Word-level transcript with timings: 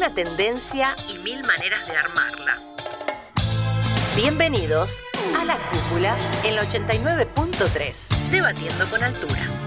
una 0.00 0.14
tendencia 0.14 0.96
y 1.10 1.18
mil 1.18 1.42
maneras 1.42 1.86
de 1.86 1.94
armarla. 1.94 2.56
Bienvenidos 4.16 4.98
a 5.38 5.44
La 5.44 5.58
Cúpula 5.68 6.16
en 6.42 6.56
la 6.56 6.62
89.3, 6.62 8.30
debatiendo 8.30 8.86
con 8.86 9.04
altura. 9.04 9.59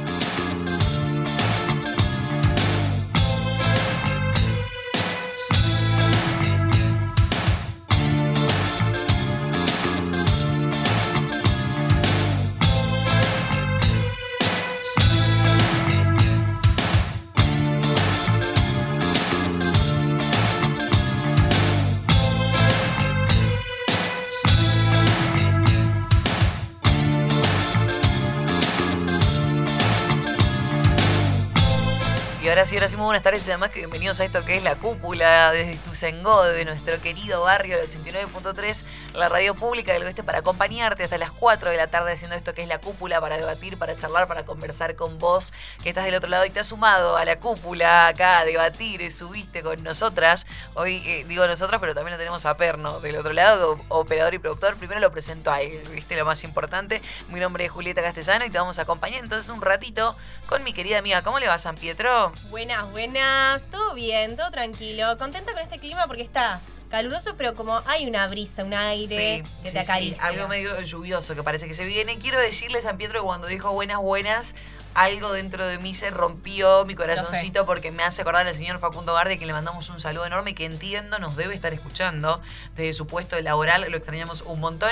Sí, 32.73 32.77
ahora 32.77 32.89
sí, 32.89 32.97
muy 32.97 33.05
buenas 33.05 33.21
tardes 33.21 33.47
y 33.47 33.51
además 33.51 33.69
que 33.69 33.81
bienvenidos 33.81 34.19
a 34.19 34.25
esto 34.25 34.43
que 34.43 34.57
es 34.57 34.63
la 34.63 34.75
cúpula 34.75 35.51
desde 35.51 35.75
Tuzengó, 35.75 36.41
de 36.43 36.65
nuestro 36.65 36.99
querido 36.99 37.43
barrio, 37.43 37.77
el 37.77 37.87
89.3, 37.87 38.83
la 39.13 39.29
radio 39.29 39.53
pública 39.53 39.93
del 39.93 40.01
oeste, 40.01 40.23
para 40.23 40.39
acompañarte 40.39 41.03
hasta 41.03 41.19
las 41.19 41.29
4 41.29 41.69
de 41.69 41.77
la 41.77 41.91
tarde 41.91 42.13
haciendo 42.13 42.35
esto 42.35 42.55
que 42.55 42.63
es 42.63 42.67
la 42.67 42.81
cúpula, 42.81 43.21
para 43.21 43.37
debatir, 43.37 43.77
para 43.77 43.95
charlar, 43.95 44.27
para 44.27 44.43
conversar 44.43 44.95
con 44.95 45.19
vos, 45.19 45.53
que 45.83 45.89
estás 45.89 46.05
del 46.05 46.15
otro 46.15 46.31
lado 46.31 46.45
y 46.45 46.49
te 46.49 46.61
has 46.61 46.67
sumado 46.67 47.15
a 47.15 47.25
la 47.25 47.35
cúpula 47.35 48.07
acá 48.07 48.39
a 48.39 48.45
debatir, 48.45 49.03
eh, 49.03 49.11
subiste 49.11 49.61
con 49.61 49.83
nosotras. 49.83 50.47
Hoy 50.73 51.03
eh, 51.05 51.25
digo 51.27 51.45
nosotras, 51.45 51.79
pero 51.79 51.93
también 51.93 52.13
lo 52.13 52.17
tenemos 52.17 52.43
a 52.47 52.57
Perno 52.57 53.01
del 53.01 53.17
otro 53.17 53.33
lado, 53.33 53.77
operador 53.89 54.33
y 54.33 54.39
productor. 54.39 54.77
Primero 54.77 54.99
lo 54.99 55.11
presento 55.11 55.51
a 55.51 55.61
él, 55.61 55.79
viste 55.91 56.15
lo 56.15 56.25
más 56.25 56.43
importante. 56.43 57.03
Mi 57.29 57.39
nombre 57.39 57.65
es 57.65 57.71
Julieta 57.71 58.01
Castellano 58.01 58.45
y 58.45 58.49
te 58.49 58.57
vamos 58.57 58.79
a 58.79 58.81
acompañar 58.81 59.23
entonces 59.23 59.49
un 59.49 59.61
ratito 59.61 60.15
con 60.47 60.63
mi 60.63 60.73
querida 60.73 60.97
amiga. 60.97 61.21
¿Cómo 61.21 61.37
le 61.37 61.47
va, 61.47 61.59
San 61.59 61.75
Pietro? 61.75 62.33
Buenas, 62.63 62.91
buenas. 62.91 63.63
Todo 63.69 63.93
bien, 63.93 64.37
todo 64.37 64.49
tranquilo. 64.49 65.17
Contenta 65.17 65.51
con 65.51 65.61
este 65.61 65.79
clima 65.79 66.07
porque 66.07 66.21
está 66.21 66.61
caluroso, 66.89 67.35
pero 67.35 67.55
como 67.55 67.81
hay 67.85 68.07
una 68.07 68.25
brisa, 68.27 68.63
un 68.63 68.73
aire 68.73 69.43
que 69.65 69.71
te 69.71 69.79
acaricia. 69.79 70.25
algo 70.25 70.47
medio 70.47 70.79
lluvioso 70.79 71.35
que 71.35 71.43
parece 71.43 71.67
que 71.67 71.73
se 71.73 71.83
viene. 71.83 72.17
Quiero 72.19 72.39
decirle, 72.39 72.81
San 72.81 72.95
Pietro, 72.95 73.19
que 73.19 73.25
cuando 73.25 73.47
dijo 73.47 73.73
buenas, 73.73 73.97
buenas, 73.97 74.55
algo 74.93 75.33
dentro 75.33 75.67
de 75.67 75.77
mí 75.77 75.93
se 75.93 76.09
rompió 76.09 76.85
mi 76.85 76.95
corazoncito 76.95 77.65
porque 77.65 77.91
me 77.91 78.03
hace 78.03 78.21
acordar 78.21 78.47
al 78.47 78.55
señor 78.55 78.79
Facundo 78.79 79.13
Garde 79.13 79.37
que 79.37 79.45
le 79.45 79.51
mandamos 79.51 79.89
un 79.89 79.99
saludo 79.99 80.25
enorme 80.25 80.55
que 80.55 80.63
entiendo 80.63 81.19
nos 81.19 81.35
debe 81.35 81.55
estar 81.55 81.73
escuchando 81.73 82.41
desde 82.77 82.93
su 82.93 83.07
puesto 83.07 83.39
laboral, 83.41 83.85
lo 83.89 83.97
extrañamos 83.97 84.41
un 84.41 84.61
montón, 84.61 84.91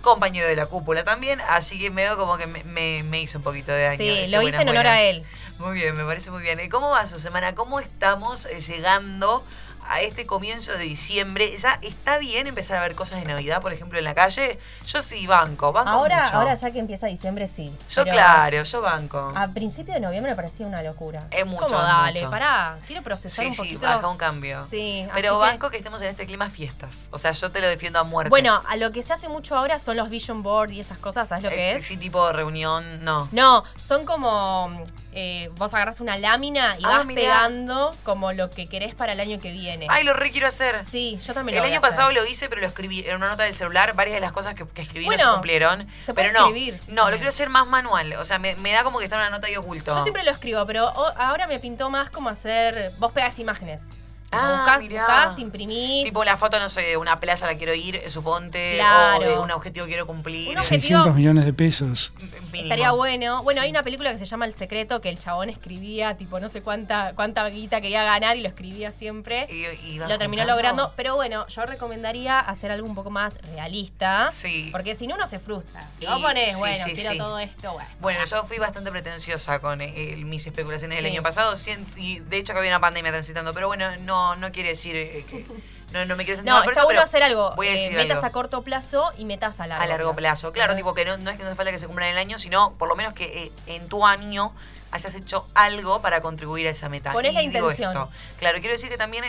compañero 0.00 0.48
de 0.48 0.56
la 0.56 0.66
cúpula 0.66 1.04
también, 1.04 1.40
así 1.48 1.78
que 1.78 1.90
me 1.90 2.02
veo 2.02 2.16
como 2.16 2.36
que 2.36 2.46
me, 2.46 3.22
hizo 3.22 3.38
un 3.38 3.44
poquito 3.44 3.72
de 3.72 3.84
daño. 3.84 3.98
Sí, 3.98 4.30
lo 4.30 4.42
hice 4.42 4.62
en 4.62 4.68
honor 4.68 4.86
a 4.86 5.00
él. 5.00 5.24
Muy 5.58 5.74
bien, 5.74 5.96
me 5.96 6.04
parece 6.04 6.30
muy 6.30 6.42
bien. 6.42 6.60
¿Y 6.60 6.68
cómo 6.68 6.90
va 6.90 7.06
su 7.06 7.18
semana? 7.18 7.54
¿Cómo 7.54 7.80
estamos 7.80 8.46
eh, 8.46 8.60
llegando 8.60 9.44
a 9.88 10.00
este 10.00 10.26
comienzo 10.26 10.72
de 10.72 10.84
diciembre, 10.84 11.56
¿ya 11.56 11.78
está 11.82 12.18
bien 12.18 12.46
empezar 12.46 12.78
a 12.78 12.82
ver 12.82 12.94
cosas 12.94 13.20
de 13.20 13.26
Navidad, 13.26 13.60
por 13.60 13.72
ejemplo, 13.72 13.98
en 13.98 14.04
la 14.04 14.14
calle? 14.14 14.58
Yo 14.86 15.02
sí 15.02 15.26
banco, 15.26 15.72
banco 15.72 15.90
ahora, 15.90 16.28
Ahora 16.28 16.54
ya 16.54 16.70
que 16.70 16.78
empieza 16.78 17.06
diciembre, 17.06 17.46
sí. 17.46 17.74
Yo 17.90 18.04
claro, 18.04 18.62
yo 18.62 18.80
banco. 18.80 19.32
A 19.34 19.48
principio 19.48 19.94
de 19.94 20.00
noviembre 20.00 20.32
me 20.32 20.36
parecía 20.36 20.66
una 20.66 20.82
locura. 20.82 21.26
Es 21.30 21.46
mucho, 21.46 21.66
¿Cómo, 21.66 21.78
dale, 21.78 22.26
pará, 22.28 22.78
quiero 22.86 23.02
procesar 23.02 23.46
un 23.46 23.56
poquito. 23.56 23.80
Sí, 23.80 23.86
baja 23.86 24.08
un 24.08 24.16
cambio. 24.16 24.62
Sí, 24.62 25.06
Pero 25.14 25.38
banco 25.38 25.70
que... 25.70 25.76
estemos 25.78 26.00
en 26.02 26.08
este 26.08 26.26
clima 26.26 26.48
fiestas. 26.50 27.08
O 27.10 27.18
sea, 27.18 27.32
yo 27.32 27.50
te 27.50 27.60
lo 27.60 27.66
defiendo 27.66 27.98
a 27.98 28.04
muerte. 28.04 28.30
Bueno, 28.30 28.62
a 28.66 28.76
lo 28.76 28.90
que 28.92 29.02
se 29.02 29.12
hace 29.12 29.28
mucho 29.28 29.56
ahora 29.56 29.78
son 29.78 29.96
los 29.96 30.08
vision 30.08 30.42
board 30.42 30.70
y 30.70 30.80
esas 30.80 30.98
cosas, 30.98 31.28
¿sabes 31.28 31.44
lo 31.44 31.50
que 31.50 31.72
eh, 31.72 31.74
es? 31.74 31.84
Sí, 31.84 31.98
tipo 31.98 32.32
reunión, 32.32 33.04
no. 33.04 33.28
No, 33.32 33.64
son 33.76 34.04
como 34.04 34.82
eh, 35.14 35.50
vos 35.56 35.74
agarras 35.74 36.00
una 36.00 36.18
lámina 36.18 36.76
y 36.78 36.84
ah, 36.84 36.98
vas 36.98 37.06
pegando 37.06 37.94
como 38.02 38.32
lo 38.32 38.50
que 38.50 38.66
querés 38.66 38.94
para 38.94 39.12
el 39.12 39.20
año 39.20 39.40
que 39.40 39.52
viene. 39.52 39.86
Ay, 39.90 40.04
lo 40.04 40.14
re 40.14 40.30
quiero 40.30 40.48
hacer. 40.48 40.80
Sí, 40.80 41.18
yo 41.24 41.34
también 41.34 41.56
el 41.56 41.62
lo 41.62 41.66
El 41.66 41.74
año 41.74 41.80
pasado 41.80 42.10
lo 42.12 42.24
hice, 42.24 42.48
pero 42.48 42.60
lo 42.60 42.66
escribí 42.66 43.00
en 43.06 43.16
una 43.16 43.28
nota 43.28 43.42
del 43.42 43.54
celular. 43.54 43.94
Varias 43.94 44.14
de 44.14 44.20
las 44.20 44.32
cosas 44.32 44.54
que, 44.54 44.64
escribí 44.80 45.06
no 45.06 45.16
se 45.16 45.24
cumplieron. 45.24 45.86
Se 46.00 46.14
puede 46.14 46.28
pero 46.28 46.46
escribir. 46.46 46.80
No, 46.88 47.10
lo 47.10 47.16
quiero 47.16 47.28
hacer 47.28 47.48
más 47.48 47.66
manual. 47.66 48.14
O 48.14 48.24
sea, 48.24 48.38
me, 48.38 48.54
da 48.54 48.84
como 48.84 48.98
que 48.98 49.04
está 49.04 49.16
una 49.16 49.30
nota 49.30 49.46
ahí 49.46 49.56
oculto. 49.56 49.94
Yo 49.94 50.02
siempre 50.02 50.24
lo 50.24 50.30
escribo, 50.30 50.64
pero 50.66 50.88
ahora 51.16 51.46
me 51.46 51.58
pintó 51.58 51.90
más 51.90 52.10
como 52.10 52.28
hacer. 52.28 52.92
Vos 52.98 53.12
pegas 53.12 53.38
imágenes. 53.38 53.98
Ah, 54.32 54.78
buscas, 54.80 55.38
imprimís. 55.38 56.04
Tipo 56.04 56.24
la 56.24 56.38
foto, 56.38 56.58
no 56.58 56.70
sé, 56.70 56.80
de 56.80 56.96
una 56.96 57.20
playa 57.20 57.46
la 57.46 57.56
quiero 57.56 57.74
ir, 57.74 58.10
suponte. 58.10 58.80
O 58.82 59.20
de 59.20 59.38
un 59.38 59.50
objetivo 59.50 59.86
quiero 59.86 60.06
cumplir. 60.06 60.50
Un 60.50 60.58
objetivo, 60.58 60.80
600 60.80 61.14
millones 61.14 61.44
de 61.44 61.52
pesos. 61.52 62.12
Estaría 62.52 62.92
bueno. 62.92 63.42
Bueno, 63.42 63.60
hay 63.60 63.70
una 63.70 63.82
película 63.82 64.10
que 64.10 64.18
se 64.18 64.24
llama 64.24 64.46
El 64.46 64.54
Secreto, 64.54 65.02
que 65.02 65.10
el 65.10 65.18
chabón 65.18 65.50
escribía, 65.50 66.16
tipo, 66.16 66.40
no 66.40 66.48
sé 66.48 66.62
cuánta, 66.62 67.12
cuánta 67.14 67.46
guita 67.48 67.82
quería 67.82 68.04
ganar 68.04 68.36
y 68.38 68.40
lo 68.40 68.48
escribía 68.48 68.90
siempre. 68.90 69.46
Y, 69.50 69.98
lo 69.98 70.18
terminó 70.18 70.44
logrando. 70.44 70.92
Pero 70.96 71.14
bueno, 71.14 71.46
yo 71.48 71.66
recomendaría 71.66 72.40
hacer 72.40 72.70
algo 72.70 72.88
un 72.88 72.94
poco 72.94 73.10
más 73.10 73.38
realista. 73.54 74.30
Sí. 74.32 74.70
Porque 74.72 74.94
si 74.94 75.06
no, 75.06 75.16
uno 75.16 75.26
se 75.26 75.38
frustra. 75.38 75.86
Si 75.98 76.06
vos 76.06 76.22
pones, 76.22 76.58
bueno, 76.58 76.84
quiero 76.94 77.16
todo 77.18 77.38
esto, 77.38 77.72
bueno. 77.74 77.88
Bueno, 78.00 78.24
yo 78.24 78.44
fui 78.46 78.58
bastante 78.58 78.90
pretenciosa 78.90 79.60
con 79.60 79.82
eh, 79.82 80.16
mis 80.24 80.46
especulaciones 80.46 80.96
del 80.96 81.06
año 81.06 81.22
pasado. 81.22 81.54
Y 81.96 82.20
de 82.20 82.38
hecho 82.38 82.54
que 82.54 82.58
había 82.60 82.70
una 82.70 82.80
pandemia 82.80 83.12
transitando. 83.12 83.52
Pero 83.52 83.66
bueno, 83.68 83.94
no 83.98 84.21
no, 84.36 84.52
quiere 84.52 84.70
decir 84.70 84.96
eh, 84.96 85.24
que. 85.28 85.44
No, 85.92 86.06
no 86.06 86.16
me 86.16 86.24
quiero 86.24 86.42
No, 86.42 86.62
está 86.62 86.84
bueno 86.84 87.02
hacer 87.02 87.22
algo. 87.22 87.52
Voy 87.54 87.68
a 87.68 87.74
eh, 87.74 87.90
metas 87.90 88.24
a 88.24 88.32
corto 88.32 88.62
plazo 88.62 89.12
y 89.18 89.26
metas 89.26 89.60
a 89.60 89.66
largo 89.66 89.84
A 89.84 89.86
largo 89.86 90.16
plazo. 90.16 90.52
Claro, 90.52 90.74
tipo 90.74 90.94
que 90.94 91.04
no, 91.04 91.18
no, 91.18 91.30
es 91.30 91.36
que 91.36 91.42
no 91.42 91.50
hace 91.50 91.56
falta 91.56 91.70
que 91.70 91.78
se 91.78 91.86
cumplan 91.86 92.08
en 92.08 92.14
el 92.14 92.18
año, 92.18 92.38
sino 92.38 92.72
por 92.78 92.88
lo 92.88 92.96
menos 92.96 93.12
que 93.12 93.44
eh, 93.44 93.52
en 93.66 93.88
tu 93.88 94.06
año 94.06 94.54
hayas 94.90 95.14
hecho 95.14 95.46
algo 95.54 96.00
para 96.00 96.20
contribuir 96.20 96.66
a 96.66 96.70
esa 96.70 96.88
meta. 96.88 97.12
Ponés 97.12 97.34
la 97.34 97.42
intención. 97.42 97.92
Claro, 98.38 98.58
quiero 98.58 98.72
decir 98.72 98.88
que 98.88 98.98
también 98.98 99.24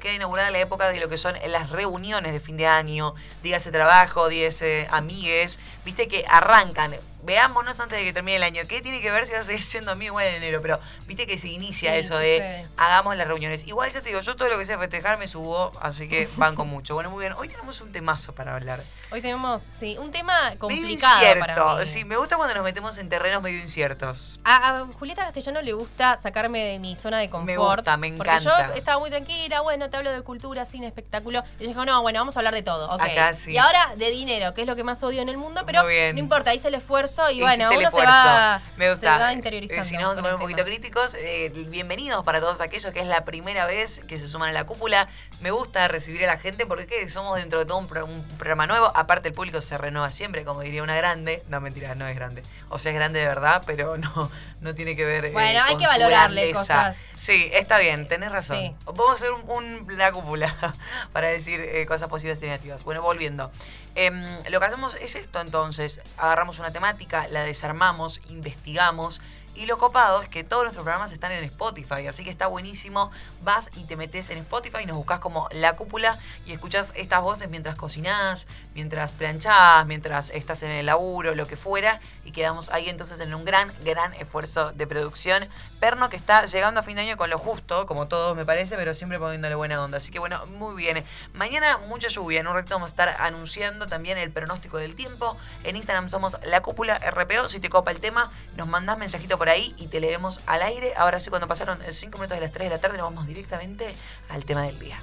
queda 0.00 0.12
inaugurada 0.12 0.50
la 0.50 0.58
época 0.58 0.88
de 0.88 1.00
lo 1.00 1.08
que 1.08 1.18
son 1.18 1.36
las 1.46 1.70
reuniones 1.70 2.32
de 2.32 2.38
fin 2.40 2.56
de 2.56 2.66
año, 2.68 3.14
dígase 3.42 3.72
trabajo, 3.72 4.28
dígase 4.28 4.86
amigues, 4.92 5.58
viste 5.84 6.06
que 6.06 6.24
arrancan 6.28 6.94
veámonos 7.22 7.78
antes 7.80 7.98
de 7.98 8.04
que 8.04 8.12
termine 8.12 8.36
el 8.36 8.42
año. 8.42 8.62
¿Qué 8.68 8.80
tiene 8.80 9.00
que 9.00 9.10
ver 9.10 9.26
si 9.26 9.32
va 9.32 9.40
a 9.40 9.44
seguir 9.44 9.62
siendo 9.62 9.90
amigo 9.92 10.20
en 10.20 10.34
enero? 10.34 10.60
Pero 10.62 10.80
viste 11.06 11.26
que 11.26 11.38
se 11.38 11.48
inicia 11.48 11.96
eso 11.96 12.18
de 12.18 12.66
hagamos 12.76 13.16
las 13.16 13.26
reuniones. 13.26 13.66
Igual 13.66 13.90
ya 13.90 14.00
te 14.00 14.10
digo, 14.10 14.20
yo 14.20 14.36
todo 14.36 14.48
lo 14.48 14.58
que 14.58 14.66
sea 14.66 14.78
festejar 14.78 15.18
me 15.18 15.28
subo, 15.28 15.72
así 15.80 16.08
que 16.08 16.28
banco 16.36 16.64
mucho. 16.64 16.94
Bueno, 16.94 17.10
muy 17.10 17.20
bien. 17.20 17.32
Hoy 17.34 17.48
tenemos 17.48 17.80
un 17.80 17.92
temazo 17.92 18.34
para 18.34 18.54
hablar. 18.54 18.82
Hoy 19.10 19.22
tenemos, 19.22 19.62
sí, 19.62 19.96
un 19.98 20.12
tema 20.12 20.54
complicado. 20.58 21.20
Medio 21.20 21.36
incierto. 21.36 21.86
Sí, 21.86 22.04
me 22.04 22.16
gusta 22.16 22.36
cuando 22.36 22.54
nos 22.54 22.64
metemos 22.64 22.98
en 22.98 23.08
terrenos 23.08 23.42
medio 23.42 23.60
inciertos. 23.60 24.38
A, 24.44 24.86
Julieta 24.98 25.24
Castellano 25.24 25.62
le 25.62 25.72
gusta 25.72 26.16
sacarme 26.18 26.62
de 26.62 26.78
mi 26.78 26.94
zona 26.94 27.18
de 27.18 27.30
confort. 27.30 27.46
Me 27.46 27.56
gusta, 27.56 27.96
me 27.96 28.08
encanta. 28.08 28.32
Porque 28.32 28.44
yo 28.44 28.74
estaba 28.74 28.98
muy 28.98 29.08
tranquila, 29.08 29.62
bueno, 29.62 29.88
te 29.88 29.96
hablo 29.96 30.12
de 30.12 30.20
cultura, 30.22 30.66
cine, 30.66 30.86
espectáculo. 30.86 31.42
Y 31.58 31.62
yo 31.62 31.68
dijo, 31.68 31.84
no, 31.86 32.02
bueno, 32.02 32.20
vamos 32.20 32.36
a 32.36 32.40
hablar 32.40 32.54
de 32.54 32.62
todo. 32.62 32.90
Okay. 32.94 33.12
Acá 33.12 33.34
sí. 33.34 33.52
Y 33.52 33.58
ahora 33.58 33.94
de 33.96 34.10
dinero, 34.10 34.52
que 34.52 34.60
es 34.60 34.66
lo 34.66 34.76
que 34.76 34.84
más 34.84 35.02
odio 35.02 35.22
en 35.22 35.30
el 35.30 35.38
mundo, 35.38 35.62
pero 35.64 35.82
no 35.84 36.18
importa, 36.18 36.54
hice 36.54 36.68
el 36.68 36.74
esfuerzo 36.74 37.07
y 37.30 37.40
bueno, 37.40 37.70
uno 37.70 37.90
se 37.90 38.04
va, 38.04 38.60
me 38.76 38.90
gusta. 38.90 39.32
interiorizando. 39.32 39.84
si 39.84 39.94
nos 39.94 40.02
vamos 40.02 40.18
a 40.18 40.22
poner 40.22 40.34
un 40.34 40.40
poquito 40.40 40.64
críticos, 40.64 41.14
eh, 41.14 41.50
bienvenidos 41.68 42.22
para 42.24 42.40
todos 42.40 42.60
aquellos 42.60 42.92
que 42.92 43.00
es 43.00 43.06
la 43.06 43.24
primera 43.24 43.66
vez 43.66 44.00
que 44.06 44.18
se 44.18 44.28
suman 44.28 44.50
a 44.50 44.52
la 44.52 44.64
cúpula. 44.64 45.08
Me 45.40 45.52
gusta 45.52 45.86
recibir 45.86 46.24
a 46.24 46.26
la 46.26 46.38
gente 46.38 46.66
porque 46.66 47.08
somos 47.08 47.36
dentro 47.36 47.60
de 47.60 47.66
todo 47.66 47.78
un, 47.78 47.86
programa 47.86 48.66
nuevo. 48.66 48.90
Aparte, 48.96 49.28
el 49.28 49.34
público 49.34 49.60
se 49.60 49.78
renueva 49.78 50.10
siempre, 50.10 50.44
como 50.44 50.62
diría 50.62 50.82
una 50.82 50.96
grande. 50.96 51.44
No, 51.48 51.60
mentira, 51.60 51.94
no 51.94 52.08
es 52.08 52.16
grande. 52.16 52.42
O 52.70 52.80
sea, 52.80 52.90
es 52.90 52.98
grande 52.98 53.20
de 53.20 53.26
verdad, 53.26 53.62
pero 53.64 53.96
no, 53.98 54.30
no 54.60 54.74
tiene 54.74 54.96
que 54.96 55.04
ver. 55.04 55.26
Eh, 55.26 55.30
bueno, 55.30 55.60
hay 55.62 55.76
que 55.76 55.86
valorarle 55.86 56.50
cosas. 56.52 57.00
Sí, 57.16 57.50
está 57.52 57.78
bien, 57.78 58.08
tenés 58.08 58.32
razón. 58.32 58.76
Vamos 58.84 59.10
a 59.10 59.14
hacer 59.14 59.30
un, 59.30 59.86
la 59.96 60.10
cúpula 60.10 60.54
para 61.12 61.28
decir 61.28 61.60
eh, 61.60 61.86
cosas 61.86 62.08
positivas 62.08 62.38
y 62.42 62.46
negativas. 62.46 62.82
Bueno, 62.82 63.02
volviendo. 63.02 63.52
Em, 63.94 64.42
lo 64.48 64.58
que 64.58 64.66
hacemos 64.66 64.96
es 65.00 65.14
esto 65.14 65.40
entonces. 65.40 66.00
Agarramos 66.16 66.58
una 66.58 66.72
temática, 66.72 67.28
la 67.28 67.44
desarmamos, 67.44 68.20
investigamos 68.28 69.20
y 69.58 69.66
lo 69.66 69.76
copado 69.76 70.22
es 70.22 70.28
que 70.28 70.44
todos 70.44 70.62
nuestros 70.62 70.84
programas 70.84 71.12
están 71.12 71.32
en 71.32 71.42
Spotify, 71.42 72.06
así 72.06 72.22
que 72.22 72.30
está 72.30 72.46
buenísimo. 72.46 73.10
Vas 73.42 73.70
y 73.74 73.84
te 73.84 73.96
metes 73.96 74.30
en 74.30 74.38
Spotify 74.38 74.78
y 74.82 74.86
nos 74.86 74.96
buscas 74.96 75.18
como 75.18 75.48
La 75.50 75.74
Cúpula 75.74 76.16
y 76.46 76.52
escuchas 76.52 76.92
estas 76.94 77.22
voces 77.22 77.50
mientras 77.50 77.74
cocinás, 77.74 78.46
mientras 78.74 79.10
planchás, 79.10 79.84
mientras 79.86 80.30
estás 80.30 80.62
en 80.62 80.70
el 80.70 80.86
laburo, 80.86 81.34
lo 81.34 81.48
que 81.48 81.56
fuera. 81.56 82.00
Y 82.24 82.30
quedamos 82.30 82.68
ahí 82.68 82.88
entonces 82.88 83.18
en 83.18 83.34
un 83.34 83.44
gran, 83.44 83.72
gran 83.84 84.12
esfuerzo 84.14 84.72
de 84.72 84.86
producción. 84.86 85.48
Perno 85.80 86.08
que 86.08 86.16
está 86.16 86.44
llegando 86.44 86.78
a 86.78 86.82
fin 86.84 86.94
de 86.94 87.02
año 87.02 87.16
con 87.16 87.28
lo 87.28 87.38
justo, 87.38 87.86
como 87.86 88.06
todos 88.06 88.36
me 88.36 88.44
parece, 88.44 88.76
pero 88.76 88.94
siempre 88.94 89.18
poniéndole 89.18 89.56
buena 89.56 89.82
onda. 89.82 89.98
Así 89.98 90.12
que 90.12 90.20
bueno, 90.20 90.46
muy 90.46 90.76
bien. 90.76 91.04
Mañana 91.32 91.78
mucha 91.88 92.06
lluvia. 92.06 92.40
En 92.40 92.46
un 92.46 92.54
ratito 92.54 92.76
vamos 92.76 92.90
a 92.90 92.92
estar 92.92 93.08
anunciando 93.18 93.86
también 93.88 94.18
el 94.18 94.30
pronóstico 94.30 94.76
del 94.76 94.94
tiempo. 94.94 95.36
En 95.64 95.74
Instagram 95.74 96.10
somos 96.10 96.36
La 96.44 96.60
Cúpula 96.60 96.98
RPO. 96.98 97.48
Si 97.48 97.58
te 97.58 97.68
copa 97.70 97.90
el 97.90 97.98
tema, 97.98 98.30
nos 98.56 98.68
mandás 98.68 98.98
mensajito 98.98 99.36
por 99.36 99.47
por 99.48 99.54
ahí 99.54 99.74
y 99.78 99.86
te 99.86 99.98
leemos 99.98 100.40
al 100.44 100.60
aire. 100.60 100.92
Ahora 100.94 101.20
sí, 101.20 101.30
cuando 101.30 101.48
pasaron 101.48 101.78
5 101.88 102.18
minutos 102.18 102.36
de 102.36 102.42
las 102.42 102.52
3 102.52 102.68
de 102.68 102.76
la 102.76 102.80
tarde, 102.82 102.98
nos 102.98 103.06
vamos 103.06 103.26
directamente 103.26 103.94
al 104.28 104.44
tema 104.44 104.64
del 104.64 104.78
día. 104.78 105.00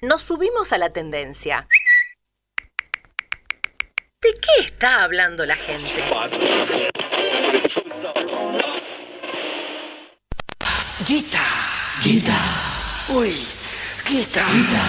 Nos 0.00 0.22
subimos 0.22 0.72
a 0.72 0.78
la 0.78 0.88
tendencia. 0.88 1.68
¿De 4.22 4.32
qué 4.32 4.64
está 4.64 5.02
hablando 5.02 5.44
la 5.44 5.56
gente? 5.56 5.92
Guita. 11.06 11.44
Guita. 12.02 12.38
Uy, 13.08 13.46
Guita. 14.08 14.46
Guita. 14.54 14.84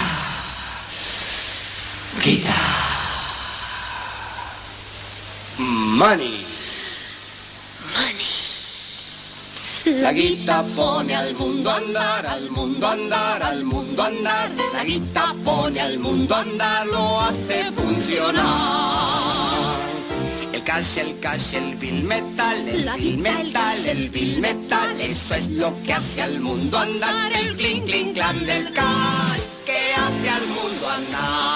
Guita. 2.24 2.54
Money. 5.58 6.49
La 9.98 10.12
guita 10.12 10.62
pone 10.76 11.14
al 11.14 11.34
mundo 11.34 11.68
a 11.68 11.76
andar, 11.76 12.26
al 12.26 12.48
mundo 12.50 12.86
a 12.86 12.92
andar, 12.92 13.42
al 13.42 13.64
mundo 13.64 14.02
a 14.02 14.06
andar. 14.06 14.48
La 14.72 14.84
guita 14.84 15.34
pone 15.44 15.80
al 15.80 15.98
mundo 15.98 16.34
a 16.34 16.40
andar, 16.42 16.86
lo 16.86 17.20
hace 17.20 17.64
funcionar. 17.72 18.44
El 20.52 20.62
cash, 20.62 20.98
el 20.98 21.18
cash, 21.18 21.54
el 21.54 21.74
bill 21.74 22.04
metal, 22.04 22.68
el 22.68 22.88
bill 22.96 23.18
metal, 23.18 23.86
el 23.86 24.08
bill 24.10 24.40
metal. 24.40 25.00
Eso 25.00 25.34
es 25.34 25.48
lo 25.48 25.74
que 25.84 25.92
hace 25.92 26.22
al 26.22 26.38
mundo 26.38 26.78
andar, 26.78 27.32
el 27.32 27.56
clink, 27.56 27.84
clink, 27.84 28.14
clan 28.14 28.46
del 28.46 28.72
cash 28.72 29.40
que 29.66 29.94
hace 29.94 30.30
al 30.30 30.46
mundo 30.46 30.88
andar. 30.88 31.50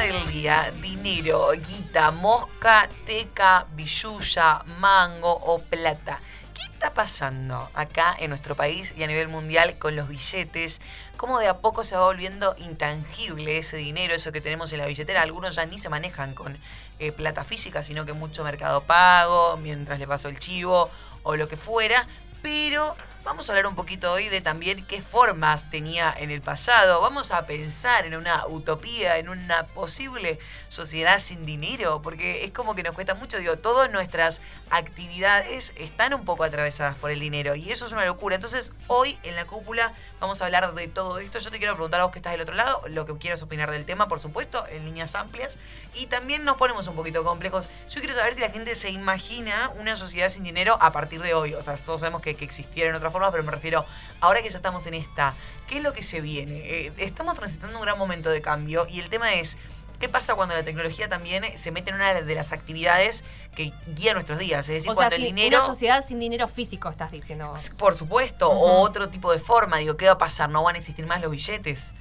Del 0.00 0.30
día, 0.30 0.72
dinero, 0.82 1.50
guita, 1.52 2.10
mosca, 2.10 2.88
teca, 3.06 3.66
billulla, 3.74 4.62
mango 4.78 5.32
o 5.32 5.58
plata. 5.60 6.20
¿Qué 6.54 6.62
está 6.64 6.92
pasando 6.92 7.70
acá 7.72 8.14
en 8.18 8.30
nuestro 8.30 8.54
país 8.54 8.92
y 8.96 9.02
a 9.02 9.06
nivel 9.06 9.28
mundial 9.28 9.78
con 9.78 9.96
los 9.96 10.08
billetes? 10.08 10.82
¿Cómo 11.16 11.38
de 11.38 11.48
a 11.48 11.58
poco 11.58 11.82
se 11.82 11.96
va 11.96 12.04
volviendo 12.04 12.54
intangible 12.58 13.58
ese 13.58 13.78
dinero, 13.78 14.14
eso 14.14 14.32
que 14.32 14.42
tenemos 14.42 14.70
en 14.72 14.78
la 14.78 14.86
billetera? 14.86 15.22
Algunos 15.22 15.54
ya 15.54 15.64
ni 15.64 15.78
se 15.78 15.88
manejan 15.88 16.34
con 16.34 16.58
eh, 16.98 17.12
plata 17.12 17.44
física, 17.44 17.82
sino 17.82 18.04
que 18.04 18.12
mucho 18.12 18.44
mercado 18.44 18.82
pago, 18.82 19.56
mientras 19.56 19.98
le 19.98 20.06
pasó 20.06 20.28
el 20.28 20.38
chivo 20.38 20.90
o 21.22 21.36
lo 21.36 21.48
que 21.48 21.56
fuera. 21.56 22.06
Pero 22.42 22.96
Vamos 23.26 23.48
a 23.48 23.52
hablar 23.54 23.66
un 23.66 23.74
poquito 23.74 24.12
hoy 24.12 24.28
de 24.28 24.40
también 24.40 24.86
qué 24.86 25.02
formas 25.02 25.68
tenía 25.68 26.14
en 26.16 26.30
el 26.30 26.42
pasado. 26.42 27.00
Vamos 27.00 27.32
a 27.32 27.44
pensar 27.44 28.06
en 28.06 28.14
una 28.14 28.46
utopía, 28.46 29.18
en 29.18 29.28
una 29.28 29.66
posible 29.66 30.38
sociedad 30.68 31.18
sin 31.18 31.44
dinero, 31.44 32.02
porque 32.02 32.44
es 32.44 32.52
como 32.52 32.76
que 32.76 32.84
nos 32.84 32.94
cuesta 32.94 33.16
mucho. 33.16 33.38
Digo, 33.38 33.56
todas 33.58 33.90
nuestras 33.90 34.42
actividades 34.70 35.72
están 35.74 36.14
un 36.14 36.24
poco 36.24 36.44
atravesadas 36.44 36.94
por 36.94 37.10
el 37.10 37.18
dinero 37.18 37.56
y 37.56 37.72
eso 37.72 37.86
es 37.86 37.90
una 37.90 38.04
locura. 38.04 38.36
Entonces, 38.36 38.72
hoy 38.86 39.18
en 39.24 39.34
la 39.34 39.44
cúpula 39.44 39.92
vamos 40.20 40.40
a 40.40 40.44
hablar 40.44 40.72
de 40.74 40.86
todo 40.86 41.18
esto. 41.18 41.40
Yo 41.40 41.50
te 41.50 41.58
quiero 41.58 41.74
preguntar 41.74 42.02
a 42.02 42.04
vos 42.04 42.12
que 42.12 42.20
estás 42.20 42.30
del 42.30 42.42
otro 42.42 42.54
lado, 42.54 42.84
lo 42.86 43.06
que 43.06 43.18
quieras 43.18 43.42
opinar 43.42 43.72
del 43.72 43.86
tema, 43.86 44.06
por 44.06 44.20
supuesto, 44.20 44.64
en 44.68 44.84
líneas 44.84 45.16
amplias. 45.16 45.58
Y 45.94 46.06
también 46.06 46.44
nos 46.44 46.58
ponemos 46.58 46.86
un 46.86 46.94
poquito 46.94 47.24
complejos. 47.24 47.68
Yo 47.90 48.00
quiero 48.00 48.14
saber 48.14 48.36
si 48.36 48.40
la 48.42 48.50
gente 48.50 48.76
se 48.76 48.90
imagina 48.90 49.72
una 49.80 49.96
sociedad 49.96 50.28
sin 50.28 50.44
dinero 50.44 50.78
a 50.80 50.92
partir 50.92 51.20
de 51.22 51.34
hoy. 51.34 51.54
O 51.54 51.62
sea, 51.64 51.74
todos 51.74 51.98
sabemos 51.98 52.22
que, 52.22 52.36
que 52.36 52.44
existiera 52.44 52.90
en 52.90 52.94
pero 53.30 53.42
me 53.42 53.50
refiero, 53.50 53.84
ahora 54.20 54.42
que 54.42 54.50
ya 54.50 54.56
estamos 54.56 54.86
en 54.86 54.94
esta, 54.94 55.34
¿qué 55.66 55.78
es 55.78 55.82
lo 55.82 55.92
que 55.92 56.02
se 56.02 56.20
viene? 56.20 56.58
Eh, 56.64 56.92
estamos 56.98 57.34
transitando 57.34 57.78
un 57.78 57.82
gran 57.84 57.98
momento 57.98 58.30
de 58.30 58.40
cambio 58.40 58.86
y 58.88 59.00
el 59.00 59.08
tema 59.08 59.34
es, 59.34 59.56
¿qué 59.98 60.08
pasa 60.08 60.34
cuando 60.34 60.54
la 60.54 60.62
tecnología 60.62 61.08
también 61.08 61.58
se 61.58 61.70
mete 61.70 61.90
en 61.90 61.96
una 61.96 62.14
de 62.14 62.34
las 62.34 62.52
actividades 62.52 63.24
que 63.54 63.72
guía 63.94 64.14
nuestros 64.14 64.38
días? 64.38 64.68
Es 64.68 64.84
decir, 64.84 64.92
cuando 64.94 65.16
el 65.16 65.22
dinero... 65.22 65.58
Una 65.58 65.66
sociedad 65.66 66.02
sin 66.02 66.20
dinero 66.20 66.48
físico, 66.48 66.88
estás 66.88 67.10
diciendo 67.10 67.48
vos. 67.48 67.70
Por 67.78 67.96
supuesto, 67.96 68.48
o 68.48 68.80
otro 68.82 69.08
tipo 69.08 69.32
de 69.32 69.38
forma, 69.38 69.78
digo, 69.78 69.96
¿qué 69.96 70.06
va 70.06 70.12
a 70.12 70.18
pasar? 70.18 70.48
¿No 70.50 70.62
van 70.62 70.76
a 70.76 70.78
existir 70.78 71.06
más 71.06 71.20
los 71.20 71.30
billetes? 71.30 71.92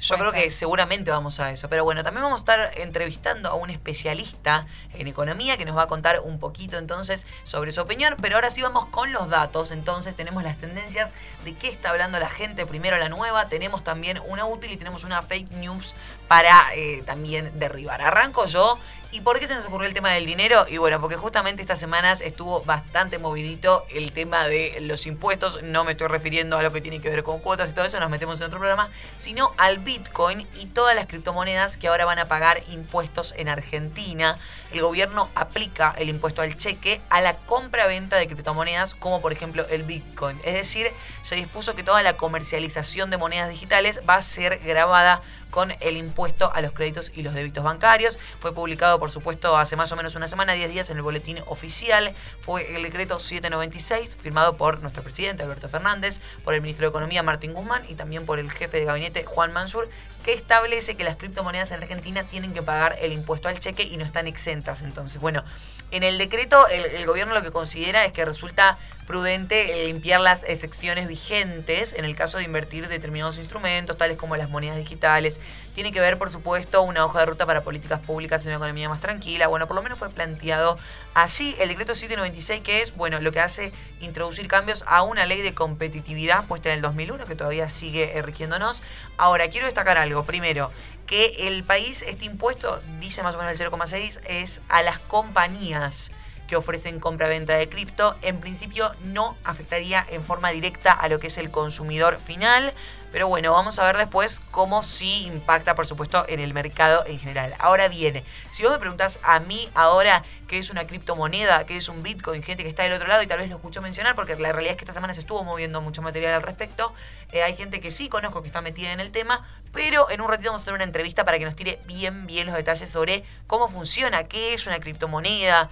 Yo 0.00 0.16
creo 0.16 0.32
que 0.32 0.50
seguramente 0.50 1.10
vamos 1.10 1.40
a 1.40 1.50
eso. 1.50 1.68
Pero 1.68 1.84
bueno, 1.84 2.02
también 2.02 2.22
vamos 2.22 2.40
a 2.40 2.42
estar 2.42 2.78
entrevistando 2.78 3.48
a 3.48 3.54
un 3.54 3.70
especialista 3.70 4.66
en 4.92 5.06
economía 5.06 5.56
que 5.56 5.64
nos 5.64 5.76
va 5.76 5.82
a 5.82 5.86
contar 5.86 6.20
un 6.20 6.38
poquito 6.38 6.78
entonces 6.78 7.26
sobre 7.44 7.72
su 7.72 7.80
opinión. 7.80 8.16
Pero 8.20 8.36
ahora 8.36 8.50
sí 8.50 8.60
vamos 8.60 8.86
con 8.86 9.12
los 9.12 9.28
datos. 9.30 9.70
Entonces 9.70 10.14
tenemos 10.14 10.42
las 10.42 10.58
tendencias 10.58 11.14
de 11.44 11.54
qué 11.54 11.68
está 11.68 11.90
hablando 11.90 12.18
la 12.18 12.28
gente. 12.28 12.66
Primero 12.66 12.98
la 12.98 13.08
nueva, 13.08 13.48
tenemos 13.48 13.82
también 13.82 14.20
una 14.26 14.44
útil 14.44 14.72
y 14.72 14.76
tenemos 14.76 15.04
una 15.04 15.22
fake 15.22 15.50
news 15.52 15.94
para 16.28 16.74
eh, 16.74 17.02
también 17.06 17.58
derribar. 17.58 18.02
Arranco 18.02 18.46
yo 18.46 18.78
¿Y 19.14 19.20
por 19.20 19.38
qué 19.38 19.46
se 19.46 19.54
nos 19.54 19.64
ocurrió 19.66 19.86
el 19.86 19.94
tema 19.94 20.10
del 20.10 20.26
dinero? 20.26 20.66
Y 20.68 20.78
bueno, 20.78 21.00
porque 21.00 21.14
justamente 21.14 21.62
estas 21.62 21.78
semanas 21.78 22.20
estuvo 22.20 22.64
bastante 22.64 23.20
movidito 23.20 23.84
el 23.88 24.10
tema 24.10 24.48
de 24.48 24.78
los 24.80 25.06
impuestos. 25.06 25.62
No 25.62 25.84
me 25.84 25.92
estoy 25.92 26.08
refiriendo 26.08 26.58
a 26.58 26.64
lo 26.64 26.72
que 26.72 26.80
tiene 26.80 27.00
que 27.00 27.10
ver 27.10 27.22
con 27.22 27.38
cuotas 27.38 27.70
y 27.70 27.74
todo 27.74 27.84
eso, 27.84 28.00
nos 28.00 28.10
metemos 28.10 28.40
en 28.40 28.46
otro 28.46 28.58
programa, 28.58 28.90
sino 29.16 29.52
al 29.56 29.78
Bitcoin 29.78 30.48
y 30.56 30.66
todas 30.66 30.96
las 30.96 31.06
criptomonedas 31.06 31.76
que 31.76 31.86
ahora 31.86 32.04
van 32.06 32.18
a 32.18 32.26
pagar 32.26 32.64
impuestos 32.70 33.34
en 33.36 33.48
Argentina. 33.48 34.36
El 34.74 34.82
gobierno 34.82 35.30
aplica 35.36 35.94
el 35.96 36.08
impuesto 36.08 36.42
al 36.42 36.56
cheque 36.56 37.00
a 37.08 37.20
la 37.20 37.36
compra-venta 37.36 38.16
de 38.16 38.26
criptomonedas, 38.26 38.96
como 38.96 39.22
por 39.22 39.32
ejemplo 39.32 39.64
el 39.68 39.84
Bitcoin. 39.84 40.40
Es 40.42 40.54
decir, 40.54 40.88
se 41.22 41.36
dispuso 41.36 41.76
que 41.76 41.84
toda 41.84 42.02
la 42.02 42.16
comercialización 42.16 43.08
de 43.08 43.16
monedas 43.16 43.50
digitales 43.50 44.00
va 44.08 44.16
a 44.16 44.22
ser 44.22 44.58
grabada 44.64 45.22
con 45.50 45.72
el 45.78 45.96
impuesto 45.96 46.52
a 46.52 46.60
los 46.60 46.72
créditos 46.72 47.12
y 47.14 47.22
los 47.22 47.34
débitos 47.34 47.62
bancarios. 47.62 48.18
Fue 48.40 48.52
publicado, 48.52 48.98
por 48.98 49.12
supuesto, 49.12 49.56
hace 49.56 49.76
más 49.76 49.92
o 49.92 49.96
menos 49.96 50.16
una 50.16 50.26
semana, 50.26 50.54
10 50.54 50.68
días 50.72 50.90
en 50.90 50.96
el 50.96 51.04
boletín 51.04 51.38
oficial. 51.46 52.12
Fue 52.40 52.74
el 52.74 52.82
decreto 52.82 53.20
796, 53.20 54.16
firmado 54.16 54.56
por 54.56 54.82
nuestro 54.82 55.04
presidente 55.04 55.44
Alberto 55.44 55.68
Fernández, 55.68 56.20
por 56.42 56.54
el 56.54 56.60
ministro 56.62 56.86
de 56.86 56.88
Economía 56.88 57.22
Martín 57.22 57.52
Guzmán 57.52 57.84
y 57.88 57.94
también 57.94 58.26
por 58.26 58.40
el 58.40 58.50
jefe 58.50 58.80
de 58.80 58.86
gabinete 58.86 59.24
Juan 59.24 59.52
Mansur, 59.52 59.88
que 60.24 60.32
establece 60.32 60.96
que 60.96 61.04
las 61.04 61.16
criptomonedas 61.16 61.70
en 61.70 61.82
Argentina 61.82 62.24
tienen 62.24 62.54
que 62.54 62.62
pagar 62.62 62.96
el 63.00 63.12
impuesto 63.12 63.48
al 63.48 63.58
cheque 63.58 63.84
y 63.84 63.96
no 63.96 64.04
están 64.04 64.26
exentas. 64.26 64.82
Entonces, 64.82 65.20
bueno, 65.20 65.44
en 65.90 66.02
el 66.02 66.18
decreto 66.18 66.66
el, 66.68 67.06
gobierno 67.06 67.34
lo 67.34 67.42
que 67.42 67.50
considera 67.50 68.04
es 68.04 68.12
que 68.12 68.24
resulta 68.24 68.78
prudente 69.06 69.86
limpiar 69.86 70.20
las 70.20 70.44
excepciones 70.44 71.08
vigentes 71.08 71.92
en 71.92 72.04
el 72.04 72.16
caso 72.16 72.38
de 72.38 72.44
invertir 72.44 72.88
determinados 72.88 73.38
instrumentos, 73.38 73.96
tales 73.96 74.16
como 74.16 74.36
las 74.36 74.48
monedas 74.48 74.76
digitales. 74.76 75.40
Tiene 75.74 75.92
que 75.92 76.00
ver, 76.00 76.18
por 76.18 76.30
supuesto, 76.30 76.82
una 76.82 77.04
hoja 77.04 77.20
de 77.20 77.26
ruta 77.26 77.46
para 77.46 77.62
políticas 77.62 78.00
públicas 78.00 78.44
y 78.44 78.48
una 78.48 78.56
economía 78.56 78.88
más 78.88 79.00
tranquila. 79.00 79.46
Bueno, 79.48 79.66
por 79.66 79.76
lo 79.76 79.82
menos 79.82 79.98
fue 79.98 80.10
planteado 80.10 80.78
así 81.14 81.54
el 81.60 81.68
decreto 81.68 81.94
796, 81.94 82.62
que 82.62 82.82
es, 82.82 82.94
bueno, 82.94 83.20
lo 83.20 83.32
que 83.32 83.40
hace 83.40 83.72
introducir 84.00 84.48
cambios 84.48 84.84
a 84.86 85.02
una 85.02 85.26
ley 85.26 85.42
de 85.42 85.54
competitividad 85.54 86.46
puesta 86.46 86.70
en 86.70 86.76
el 86.76 86.82
2001, 86.82 87.26
que 87.26 87.34
todavía 87.34 87.68
sigue 87.68 88.20
rigiéndonos. 88.22 88.82
Ahora, 89.16 89.48
quiero 89.48 89.66
destacar 89.66 89.98
algo. 89.98 90.24
Primero, 90.24 90.70
que 91.06 91.48
el 91.48 91.64
país, 91.64 92.02
este 92.02 92.24
impuesto, 92.24 92.80
dice 93.00 93.22
más 93.22 93.34
o 93.34 93.38
menos 93.38 93.60
el 93.60 93.70
0,6, 93.70 94.20
es 94.26 94.62
a 94.68 94.82
las 94.82 94.98
compañías 94.98 96.10
que 96.46 96.56
ofrecen 96.56 97.00
compra-venta 97.00 97.54
de 97.54 97.68
cripto. 97.68 98.16
En 98.22 98.40
principio 98.40 98.92
no 99.02 99.36
afectaría 99.44 100.06
en 100.10 100.22
forma 100.22 100.50
directa 100.50 100.92
a 100.92 101.08
lo 101.08 101.20
que 101.20 101.28
es 101.28 101.38
el 101.38 101.50
consumidor 101.50 102.18
final, 102.18 102.74
pero 103.14 103.28
bueno, 103.28 103.52
vamos 103.52 103.78
a 103.78 103.84
ver 103.84 103.96
después 103.96 104.40
cómo 104.50 104.82
sí 104.82 105.26
impacta, 105.26 105.76
por 105.76 105.86
supuesto, 105.86 106.24
en 106.28 106.40
el 106.40 106.52
mercado 106.52 107.04
en 107.06 107.20
general. 107.20 107.54
Ahora 107.60 107.86
viene, 107.86 108.24
si 108.50 108.64
vos 108.64 108.72
me 108.72 108.80
preguntás 108.80 109.20
a 109.22 109.38
mí 109.38 109.68
ahora 109.74 110.24
qué 110.48 110.58
es 110.58 110.68
una 110.68 110.88
criptomoneda, 110.88 111.64
qué 111.64 111.76
es 111.76 111.88
un 111.88 112.02
Bitcoin, 112.02 112.42
gente 112.42 112.64
que 112.64 112.68
está 112.68 112.82
del 112.82 112.92
otro 112.92 113.06
lado 113.06 113.22
y 113.22 113.28
tal 113.28 113.38
vez 113.38 113.48
lo 113.48 113.54
escucho 113.54 113.80
mencionar, 113.80 114.16
porque 114.16 114.34
la 114.34 114.50
realidad 114.50 114.72
es 114.72 114.78
que 114.78 114.84
esta 114.84 114.94
semana 114.94 115.14
se 115.14 115.20
estuvo 115.20 115.44
moviendo 115.44 115.80
mucho 115.80 116.02
material 116.02 116.34
al 116.34 116.42
respecto. 116.42 116.92
Eh, 117.30 117.44
hay 117.44 117.54
gente 117.54 117.80
que 117.80 117.92
sí 117.92 118.08
conozco 118.08 118.42
que 118.42 118.48
está 118.48 118.60
metida 118.62 118.92
en 118.92 118.98
el 118.98 119.12
tema, 119.12 119.46
pero 119.72 120.10
en 120.10 120.20
un 120.20 120.28
ratito 120.28 120.50
vamos 120.50 120.62
a 120.62 120.64
tener 120.64 120.74
una 120.74 120.84
entrevista 120.84 121.24
para 121.24 121.38
que 121.38 121.44
nos 121.44 121.54
tire 121.54 121.78
bien, 121.86 122.26
bien 122.26 122.46
los 122.46 122.56
detalles 122.56 122.90
sobre 122.90 123.22
cómo 123.46 123.68
funciona, 123.68 124.24
qué 124.24 124.54
es 124.54 124.66
una 124.66 124.80
criptomoneda, 124.80 125.70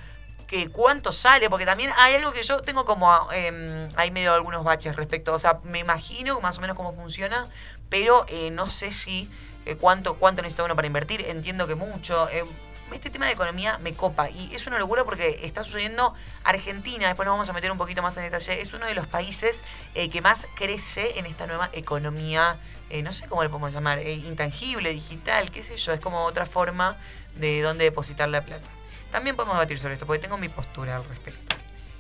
que 0.52 0.68
cuánto 0.68 1.12
sale, 1.12 1.48
porque 1.48 1.64
también 1.64 1.92
hay 1.96 2.14
algo 2.14 2.30
que 2.30 2.42
yo 2.42 2.60
tengo 2.60 2.84
como 2.84 3.26
eh, 3.32 3.88
ahí 3.96 4.10
medio 4.10 4.34
algunos 4.34 4.62
baches 4.64 4.94
respecto, 4.96 5.32
o 5.32 5.38
sea, 5.38 5.60
me 5.64 5.78
imagino 5.78 6.42
más 6.42 6.58
o 6.58 6.60
menos 6.60 6.76
cómo 6.76 6.92
funciona, 6.92 7.48
pero 7.88 8.26
eh, 8.28 8.50
no 8.50 8.68
sé 8.68 8.92
si 8.92 9.30
eh, 9.64 9.76
cuánto, 9.76 10.16
cuánto 10.16 10.42
necesita 10.42 10.64
uno 10.64 10.76
para 10.76 10.86
invertir, 10.86 11.24
entiendo 11.26 11.66
que 11.66 11.74
mucho. 11.74 12.28
Eh, 12.28 12.44
este 12.92 13.08
tema 13.08 13.24
de 13.24 13.32
economía 13.32 13.78
me 13.78 13.94
copa 13.94 14.28
y 14.28 14.54
es 14.54 14.66
una 14.66 14.78
locura 14.78 15.04
porque 15.04 15.40
está 15.42 15.64
sucediendo 15.64 16.12
Argentina, 16.44 17.06
después 17.06 17.24
nos 17.24 17.32
vamos 17.32 17.48
a 17.48 17.54
meter 17.54 17.72
un 17.72 17.78
poquito 17.78 18.02
más 18.02 18.14
en 18.18 18.24
detalle, 18.24 18.60
es 18.60 18.74
uno 18.74 18.84
de 18.84 18.94
los 18.94 19.06
países 19.06 19.64
que 19.94 20.20
más 20.20 20.46
crece 20.54 21.18
en 21.18 21.24
esta 21.24 21.46
nueva 21.46 21.70
economía, 21.72 22.58
no 23.02 23.12
sé 23.12 23.26
cómo 23.26 23.42
le 23.42 23.48
podemos 23.48 23.72
llamar, 23.72 24.06
intangible, 24.06 24.90
digital, 24.90 25.50
qué 25.50 25.62
sé 25.62 25.78
yo, 25.78 25.94
es 25.94 26.00
como 26.00 26.24
otra 26.24 26.44
forma 26.44 26.98
de 27.36 27.62
dónde 27.62 27.84
depositar 27.84 28.28
la 28.28 28.42
plata. 28.42 28.68
También 29.12 29.36
podemos 29.36 29.56
debatir 29.56 29.78
sobre 29.78 29.94
esto, 29.94 30.06
porque 30.06 30.22
tengo 30.22 30.38
mi 30.38 30.48
postura 30.48 30.96
al 30.96 31.04
respecto. 31.04 31.54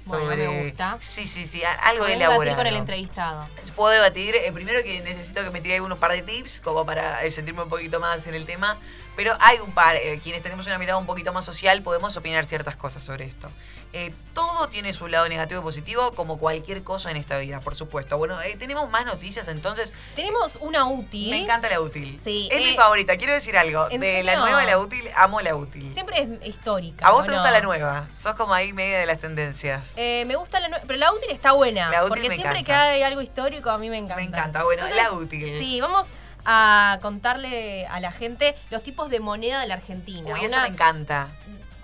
Bueno, 0.06 0.26
me 0.26 0.64
gusta. 0.64 0.98
Sí, 1.00 1.26
sí, 1.26 1.46
sí, 1.46 1.62
algo 1.82 2.06
de 2.06 2.14
elaborado. 2.14 2.40
debatir 2.40 2.56
con 2.56 2.66
el 2.66 2.76
entrevistado. 2.76 3.48
Puedo 3.76 3.92
debatir. 3.92 4.34
Eh, 4.34 4.50
primero 4.52 4.82
que 4.82 5.00
necesito 5.00 5.44
que 5.44 5.50
me 5.50 5.60
tire 5.60 5.80
un 5.80 5.96
par 5.96 6.12
de 6.12 6.22
tips 6.22 6.60
como 6.60 6.84
para 6.84 7.22
eh, 7.22 7.30
sentirme 7.30 7.62
un 7.62 7.68
poquito 7.68 8.00
más 8.00 8.26
en 8.26 8.34
el 8.34 8.44
tema. 8.44 8.78
Pero 9.14 9.36
hay 9.40 9.58
un 9.58 9.72
par, 9.72 9.96
eh, 9.96 10.20
quienes 10.22 10.42
tenemos 10.42 10.66
una 10.66 10.78
mirada 10.78 10.98
un 10.98 11.06
poquito 11.06 11.32
más 11.32 11.44
social, 11.44 11.82
podemos 11.82 12.16
opinar 12.16 12.46
ciertas 12.46 12.76
cosas 12.76 13.02
sobre 13.02 13.26
esto. 13.26 13.50
Eh, 13.92 14.14
todo 14.32 14.68
tiene 14.68 14.94
su 14.94 15.06
lado 15.06 15.28
negativo 15.28 15.60
y 15.60 15.64
positivo, 15.64 16.12
como 16.12 16.38
cualquier 16.38 16.82
cosa 16.82 17.10
en 17.10 17.18
esta 17.18 17.36
vida, 17.36 17.60
por 17.60 17.74
supuesto. 17.74 18.16
Bueno, 18.16 18.40
eh, 18.40 18.56
tenemos 18.58 18.88
más 18.88 19.04
noticias 19.04 19.48
entonces. 19.48 19.92
Tenemos 20.14 20.56
una 20.62 20.86
útil. 20.86 21.30
Me 21.30 21.42
encanta 21.42 21.68
la 21.68 21.80
útil. 21.80 22.14
Sí. 22.16 22.48
Es 22.50 22.60
mi 22.60 22.74
favorita, 22.74 23.16
quiero 23.18 23.34
decir 23.34 23.56
algo. 23.58 23.88
De 23.88 24.22
la 24.22 24.36
nueva 24.36 24.64
la 24.64 24.78
útil, 24.78 25.10
amo 25.14 25.42
la 25.42 25.54
útil. 25.56 25.92
Siempre 25.92 26.22
es 26.22 26.48
histórica. 26.48 27.06
¿A 27.06 27.12
vos 27.12 27.26
te 27.26 27.32
gusta 27.32 27.50
la 27.50 27.60
nueva? 27.60 28.08
Sos 28.14 28.34
como 28.34 28.54
ahí 28.54 28.72
media 28.72 28.98
de 28.98 29.06
las 29.06 29.20
tendencias. 29.20 29.94
me 29.96 30.36
gusta 30.36 30.58
la 30.58 30.68
nueva, 30.68 30.84
pero 30.86 30.98
la 30.98 31.12
útil 31.12 31.30
está 31.30 31.52
buena. 31.52 31.90
La 31.90 32.04
útil 32.04 32.22
porque 32.22 32.34
siempre 32.34 32.64
que 32.64 32.72
hay 32.72 33.02
algo 33.02 33.20
histórico 33.20 33.68
a 33.68 33.76
mí 33.76 33.90
me 33.90 33.98
encanta. 33.98 34.16
Me 34.16 34.22
encanta, 34.22 34.64
bueno, 34.64 34.84
la 34.96 35.12
útil. 35.12 35.58
Sí, 35.58 35.80
vamos 35.82 36.14
a 36.44 36.98
contarle 37.02 37.86
a 37.86 38.00
la 38.00 38.12
gente 38.12 38.54
los 38.70 38.82
tipos 38.82 39.10
de 39.10 39.20
moneda 39.20 39.60
de 39.60 39.66
la 39.66 39.74
Argentina. 39.74 40.34
Uy, 40.34 40.44
eso 40.44 40.60
me 40.60 40.68
encanta. 40.68 41.28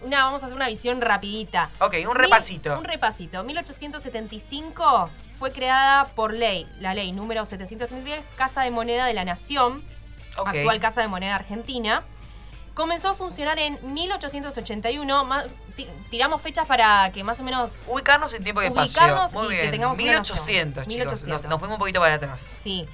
Una, 0.03 0.25
vamos 0.25 0.43
a 0.43 0.47
hacer 0.47 0.57
una 0.57 0.69
visión 0.69 1.01
rapidita. 1.01 1.71
Ok, 1.81 1.97
un 2.09 2.15
repasito. 2.15 2.79
un 2.79 2.85
repasito. 2.85 3.43
1875 3.43 5.11
fue 5.39 5.53
creada 5.53 6.07
por 6.07 6.33
ley, 6.33 6.67
la 6.81 6.95
ley 6.95 7.13
número 7.13 7.45
733, 7.45 8.25
Casa 8.37 8.63
de 8.63 8.71
Moneda 8.71 9.07
de 9.07 9.15
la 9.15 9.25
Nación, 9.25 9.85
actual 10.37 10.81
Casa 10.81 11.01
de 11.01 11.09
Moneda 11.09 11.37
Argentina. 11.37 12.05
Comenzó 12.75 13.09
a 13.09 13.15
funcionar 13.15 13.59
en 13.59 13.79
1881. 13.93 15.27
tiramos 16.11 16.41
fechas 16.41 16.65
para 16.67 17.11
que 17.11 17.25
más 17.25 17.41
o 17.41 17.43
menos. 17.43 17.81
Ubicarnos 17.89 18.33
en 18.35 18.45
tiempo 18.45 18.63
y 18.63 18.67
espacio. 18.67 19.03
Ubicarnos 19.03 19.35
y 19.35 19.49
que 19.49 19.69
tengamos 19.71 19.97
1800, 19.97 20.87
chicos. 20.87 20.95
1800. 20.95 21.51
nos, 21.51 21.59
fuimos 21.59 21.75
un 21.75 21.81
poquito 21.81 21.99
para 21.99 22.15
atrás. 22.15 22.41
Sí 22.41 22.87